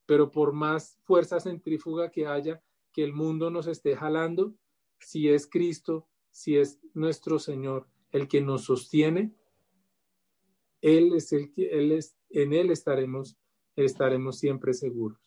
Pero 0.06 0.30
por 0.30 0.54
más 0.54 0.98
fuerza 1.04 1.40
centrífuga 1.40 2.10
que 2.10 2.26
haya, 2.26 2.62
que 2.90 3.04
el 3.04 3.12
mundo 3.12 3.50
nos 3.50 3.66
esté 3.66 3.96
jalando, 3.96 4.54
si 4.98 5.28
es 5.28 5.46
Cristo, 5.46 6.08
si 6.30 6.56
es 6.56 6.80
nuestro 6.94 7.38
Señor 7.38 7.86
el 8.10 8.26
que 8.26 8.40
nos 8.40 8.64
sostiene, 8.64 9.34
él 10.80 11.12
es 11.14 11.32
el 11.32 11.52
que, 11.52 11.68
Él 11.68 11.92
es, 11.92 12.16
en 12.30 12.52
Él 12.52 12.70
estaremos, 12.70 13.36
estaremos 13.76 14.38
siempre 14.38 14.72
seguros. 14.72 15.18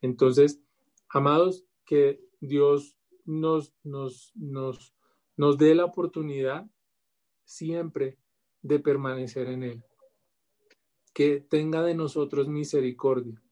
Entonces, 0.00 0.60
amados, 1.08 1.64
que 1.84 2.20
Dios 2.40 2.96
nos, 3.24 3.74
nos, 3.82 4.32
nos, 4.34 4.94
nos 5.36 5.58
dé 5.58 5.74
la 5.74 5.84
oportunidad 5.84 6.66
siempre 7.44 8.18
de 8.62 8.78
permanecer 8.78 9.48
en 9.48 9.62
Él. 9.62 9.84
Que 11.12 11.40
tenga 11.40 11.82
de 11.82 11.94
nosotros 11.94 12.48
misericordia 12.48 13.42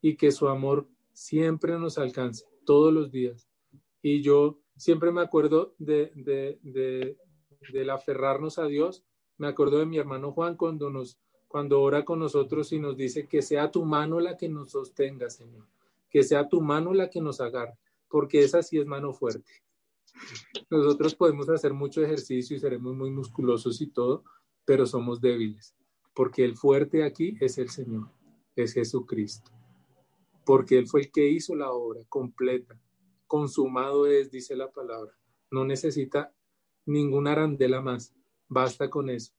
y 0.00 0.16
que 0.16 0.30
su 0.30 0.48
amor 0.48 0.88
siempre 1.12 1.78
nos 1.78 1.98
alcance 1.98 2.46
todos 2.64 2.92
los 2.92 3.10
días. 3.10 3.48
Y 4.02 4.22
yo 4.22 4.60
siempre 4.76 5.10
me 5.12 5.20
acuerdo 5.20 5.74
de, 5.78 6.12
de, 6.14 6.58
de, 6.62 7.16
del 7.72 7.90
aferrarnos 7.90 8.58
a 8.58 8.66
Dios 8.66 9.04
Me 9.38 9.46
acuerdo 9.46 9.78
de 9.78 9.86
mi 9.86 9.98
hermano 9.98 10.32
Juan 10.32 10.56
cuando 10.56 10.90
nos 10.90 11.18
cuando 11.52 11.82
ora 11.82 12.02
con 12.02 12.18
nosotros 12.18 12.72
y 12.72 12.78
nos 12.78 12.96
dice 12.96 13.28
que 13.28 13.42
sea 13.42 13.70
tu 13.70 13.84
mano 13.84 14.20
la 14.20 14.38
que 14.38 14.48
nos 14.48 14.70
sostenga, 14.70 15.28
Señor, 15.28 15.66
que 16.08 16.22
sea 16.22 16.48
tu 16.48 16.62
mano 16.62 16.94
la 16.94 17.10
que 17.10 17.20
nos 17.20 17.42
agarre, 17.42 17.76
porque 18.12 18.44
esa 18.44 18.62
sí 18.62 18.78
es 18.78 18.84
mano 18.84 19.14
fuerte. 19.14 19.50
Nosotros 20.68 21.14
podemos 21.14 21.48
hacer 21.48 21.72
mucho 21.72 22.02
ejercicio 22.02 22.54
y 22.54 22.60
seremos 22.60 22.94
muy 22.94 23.10
musculosos 23.10 23.80
y 23.80 23.86
todo, 23.86 24.22
pero 24.66 24.84
somos 24.84 25.22
débiles, 25.22 25.74
porque 26.14 26.44
el 26.44 26.54
fuerte 26.54 27.04
aquí 27.04 27.38
es 27.40 27.56
el 27.56 27.70
Señor, 27.70 28.10
es 28.54 28.74
Jesucristo, 28.74 29.50
porque 30.44 30.76
Él 30.76 30.86
fue 30.86 31.00
el 31.00 31.10
que 31.10 31.26
hizo 31.26 31.56
la 31.56 31.72
obra 31.72 32.02
completa, 32.10 32.78
consumado 33.26 34.06
es, 34.06 34.30
dice 34.30 34.54
la 34.56 34.70
palabra, 34.70 35.12
no 35.50 35.64
necesita 35.64 36.34
ninguna 36.84 37.32
arandela 37.32 37.80
más, 37.80 38.14
basta 38.46 38.90
con 38.90 39.08
eso. 39.08 39.32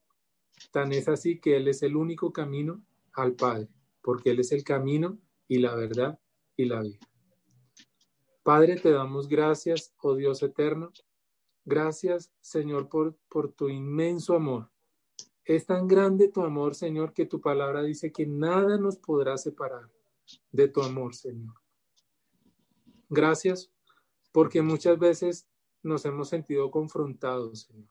Tan 0.72 0.92
es 0.94 1.08
así 1.08 1.40
que 1.40 1.58
Él 1.58 1.68
es 1.68 1.84
el 1.84 1.96
único 1.96 2.34
camino 2.34 2.84
al 3.14 3.34
Padre, 3.34 3.70
porque 4.02 4.32
Él 4.32 4.40
es 4.40 4.52
el 4.52 4.64
camino 4.64 5.20
y 5.48 5.60
la 5.60 5.76
verdad 5.76 6.20
y 6.58 6.66
la 6.66 6.82
vida. 6.82 7.13
Padre, 8.44 8.76
te 8.76 8.92
damos 8.92 9.28
gracias, 9.28 9.94
oh 10.02 10.16
Dios 10.16 10.44
eterno. 10.44 10.92
Gracias, 11.66 12.32
Señor, 12.42 12.90
por, 12.90 13.18
por 13.30 13.54
tu 13.54 13.70
inmenso 13.70 14.36
amor. 14.36 14.70
Es 15.46 15.66
tan 15.66 15.88
grande 15.88 16.28
tu 16.28 16.42
amor, 16.42 16.76
Señor, 16.76 17.14
que 17.14 17.26
tu 17.26 17.42
palabra 17.42 17.82
dice 17.84 18.12
que 18.12 18.26
nada 18.26 18.78
nos 18.78 18.98
podrá 18.98 19.38
separar 19.38 19.90
de 20.52 20.68
tu 20.68 20.82
amor, 20.82 21.16
Señor. 21.16 21.56
Gracias, 23.10 23.72
porque 24.32 24.62
muchas 24.62 24.98
veces 25.00 25.48
nos 25.82 26.06
hemos 26.06 26.30
sentido 26.30 26.72
confrontados, 26.72 27.62
Señor. 27.62 27.90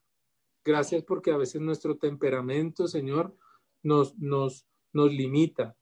Gracias 0.64 1.03
porque 1.05 1.32
a 1.32 1.36
veces 1.36 1.61
nuestro 1.61 1.96
temperamento, 1.96 2.86
Señor, 2.86 3.36
nos, 3.82 4.16
nos, 4.18 4.66
nos 4.92 5.12
limita. 5.12 5.76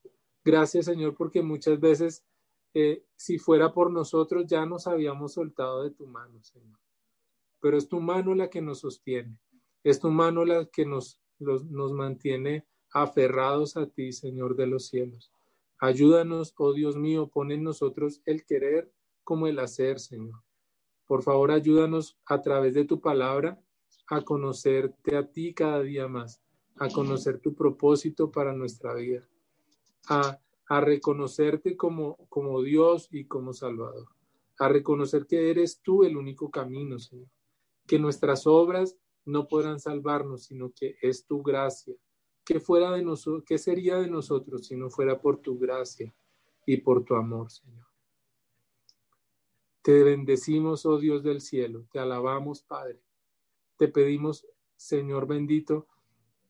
Gracias, 0.44 0.86
Señor, 0.86 1.14
porque 1.14 1.42
muchas 1.42 1.78
veces, 1.78 2.24
eh, 2.74 3.04
si 3.16 3.38
fuera 3.38 3.72
por 3.72 3.90
nosotros, 3.90 4.46
ya 4.46 4.64
nos 4.66 4.86
habíamos 4.86 5.34
soltado 5.34 5.82
de 5.82 5.90
tu 5.90 6.06
mano, 6.06 6.42
Señor. 6.42 6.78
Pero 7.60 7.76
es 7.76 7.88
tu 7.88 8.00
mano 8.00 8.34
la 8.34 8.48
que 8.48 8.62
nos 8.62 8.80
sostiene. 8.80 9.38
Es 9.82 10.00
tu 10.00 10.10
mano 10.10 10.44
la 10.44 10.66
que 10.66 10.86
nos, 10.86 11.20
nos 11.38 11.92
mantiene 11.92 12.66
aferrados 12.92 13.76
a 13.76 13.86
ti, 13.86 14.12
Señor 14.12 14.56
de 14.56 14.66
los 14.66 14.86
cielos. 14.88 15.32
Ayúdanos, 15.78 16.54
oh 16.58 16.72
Dios 16.72 16.96
mío, 16.96 17.28
pon 17.28 17.52
en 17.52 17.62
nosotros 17.62 18.20
el 18.26 18.44
querer 18.44 18.92
como 19.24 19.46
el 19.46 19.58
hacer, 19.58 19.98
Señor. 19.98 20.42
Por 21.06 21.22
favor, 21.22 21.50
ayúdanos 21.50 22.18
a 22.26 22.40
través 22.40 22.74
de 22.74 22.84
tu 22.84 23.00
palabra 23.00 23.58
a 24.08 24.22
conocerte 24.22 25.16
a 25.16 25.30
ti 25.30 25.54
cada 25.54 25.80
día 25.82 26.08
más, 26.08 26.42
a 26.76 26.88
conocer 26.88 27.38
tu 27.38 27.54
propósito 27.54 28.30
para 28.30 28.52
nuestra 28.52 28.94
vida, 28.94 29.26
a, 30.08 30.38
a 30.70 30.80
reconocerte 30.80 31.76
como, 31.76 32.16
como 32.28 32.62
Dios 32.62 33.08
y 33.10 33.24
como 33.24 33.52
Salvador, 33.52 34.06
a 34.56 34.68
reconocer 34.68 35.26
que 35.26 35.50
eres 35.50 35.80
tú 35.82 36.04
el 36.04 36.16
único 36.16 36.48
camino, 36.48 37.00
Señor, 37.00 37.26
que 37.88 37.98
nuestras 37.98 38.46
obras 38.46 38.96
no 39.24 39.48
podrán 39.48 39.80
salvarnos, 39.80 40.44
sino 40.44 40.70
que 40.70 40.94
es 41.02 41.26
tu 41.26 41.42
gracia. 41.42 41.96
¿Qué, 42.44 42.60
fuera 42.60 42.92
de 42.92 43.02
nosotros, 43.02 43.42
¿Qué 43.44 43.58
sería 43.58 43.96
de 43.96 44.08
nosotros 44.08 44.64
si 44.64 44.76
no 44.76 44.90
fuera 44.90 45.20
por 45.20 45.38
tu 45.38 45.58
gracia 45.58 46.14
y 46.64 46.76
por 46.76 47.04
tu 47.04 47.16
amor, 47.16 47.50
Señor? 47.50 47.86
Te 49.82 50.04
bendecimos, 50.04 50.86
oh 50.86 50.98
Dios 50.98 51.24
del 51.24 51.40
cielo, 51.40 51.84
te 51.90 51.98
alabamos, 51.98 52.62
Padre. 52.62 53.02
Te 53.76 53.88
pedimos, 53.88 54.46
Señor 54.76 55.26
bendito, 55.26 55.88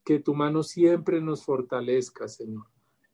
que 0.04 0.18
tu 0.18 0.34
mano 0.34 0.62
siempre 0.62 1.22
nos 1.22 1.42
fortalezca, 1.42 2.28
Señor. 2.28 2.66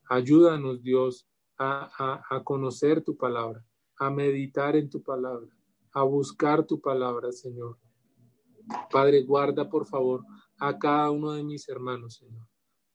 Ayúdanos, 0.09 0.83
Dios, 0.83 1.27
a, 1.59 2.43
conocer 2.45 3.03
tu 3.03 3.17
palabra, 3.17 3.65
a 3.99 4.11
meditar 4.11 4.77
en 4.77 4.91
tu 4.91 5.03
palabra, 5.03 5.49
a 5.93 6.03
buscar 6.03 6.67
tu 6.67 6.81
palabra, 6.81 7.33
Señor. 7.33 7.79
Padre, 8.91 9.23
guarda, 9.23 9.69
por 9.69 9.87
favor, 9.87 10.23
a 10.59 10.79
cada 10.79 11.11
uno 11.11 11.33
de 11.33 11.45
mis 11.45 11.69
hermanos, 11.69 12.17
Señor. 12.17 12.47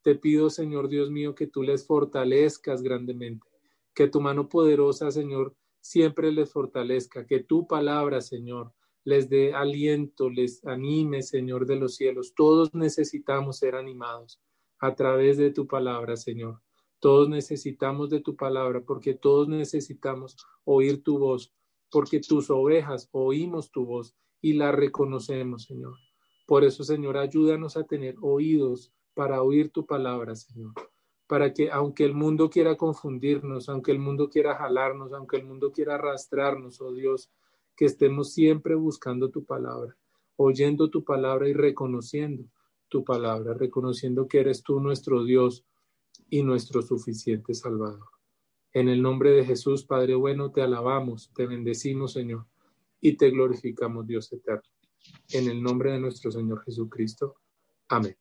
Te 0.03 0.15
pido, 0.15 0.49
Señor 0.49 0.89
Dios 0.89 1.11
mío, 1.11 1.35
que 1.35 1.47
tú 1.47 1.63
les 1.63 1.85
fortalezcas 1.85 2.81
grandemente, 2.81 3.47
que 3.93 4.07
tu 4.07 4.19
mano 4.19 4.49
poderosa, 4.49 5.11
Señor, 5.11 5.55
siempre 5.79 6.31
les 6.31 6.51
fortalezca, 6.51 7.25
que 7.25 7.43
tu 7.43 7.67
palabra, 7.67 8.21
Señor, 8.21 8.73
les 9.03 9.29
dé 9.29 9.53
aliento, 9.53 10.29
les 10.29 10.65
anime, 10.65 11.21
Señor 11.23 11.65
de 11.65 11.75
los 11.75 11.95
cielos. 11.95 12.33
Todos 12.35 12.73
necesitamos 12.73 13.57
ser 13.57 13.75
animados 13.75 14.41
a 14.79 14.95
través 14.95 15.37
de 15.37 15.51
tu 15.51 15.67
palabra, 15.67 16.15
Señor. 16.15 16.61
Todos 17.01 17.29
necesitamos 17.29 18.11
de 18.11 18.21
tu 18.21 18.35
palabra 18.35 18.81
porque 18.85 19.15
todos 19.15 19.47
necesitamos 19.47 20.37
oír 20.65 21.01
tu 21.01 21.17
voz, 21.17 21.51
porque 21.89 22.19
tus 22.19 22.51
ovejas 22.51 23.09
oímos 23.11 23.71
tu 23.71 23.87
voz 23.87 24.15
y 24.39 24.53
la 24.53 24.71
reconocemos, 24.71 25.63
Señor. 25.63 25.95
Por 26.45 26.63
eso, 26.63 26.83
Señor, 26.83 27.17
ayúdanos 27.17 27.75
a 27.75 27.85
tener 27.85 28.17
oídos 28.21 28.93
para 29.15 29.41
oír 29.41 29.71
tu 29.71 29.87
palabra, 29.87 30.35
Señor. 30.35 30.73
Para 31.25 31.53
que 31.53 31.71
aunque 31.71 32.05
el 32.05 32.13
mundo 32.13 32.51
quiera 32.51 32.77
confundirnos, 32.77 33.67
aunque 33.67 33.91
el 33.91 33.99
mundo 33.99 34.29
quiera 34.29 34.55
jalarnos, 34.55 35.11
aunque 35.11 35.37
el 35.37 35.45
mundo 35.45 35.71
quiera 35.71 35.95
arrastrarnos, 35.95 36.81
oh 36.81 36.93
Dios, 36.93 37.31
que 37.75 37.85
estemos 37.85 38.31
siempre 38.31 38.75
buscando 38.75 39.31
tu 39.31 39.43
palabra, 39.43 39.97
oyendo 40.35 40.91
tu 40.91 41.03
palabra 41.03 41.49
y 41.49 41.53
reconociendo 41.53 42.43
tu 42.89 43.03
palabra, 43.03 43.55
reconociendo 43.55 44.27
que 44.27 44.41
eres 44.41 44.61
tú 44.61 44.79
nuestro 44.79 45.23
Dios 45.23 45.65
y 46.29 46.43
nuestro 46.43 46.81
suficiente 46.81 47.53
Salvador. 47.53 48.07
En 48.73 48.87
el 48.87 49.01
nombre 49.01 49.31
de 49.31 49.45
Jesús, 49.45 49.85
Padre 49.85 50.15
bueno, 50.15 50.51
te 50.51 50.61
alabamos, 50.61 51.31
te 51.35 51.45
bendecimos, 51.45 52.13
Señor, 52.13 52.47
y 53.01 53.17
te 53.17 53.29
glorificamos, 53.29 54.07
Dios 54.07 54.31
eterno. 54.31 54.63
En 55.29 55.49
el 55.49 55.61
nombre 55.61 55.91
de 55.91 55.99
nuestro 55.99 56.31
Señor 56.31 56.63
Jesucristo. 56.63 57.35
Amén. 57.89 58.15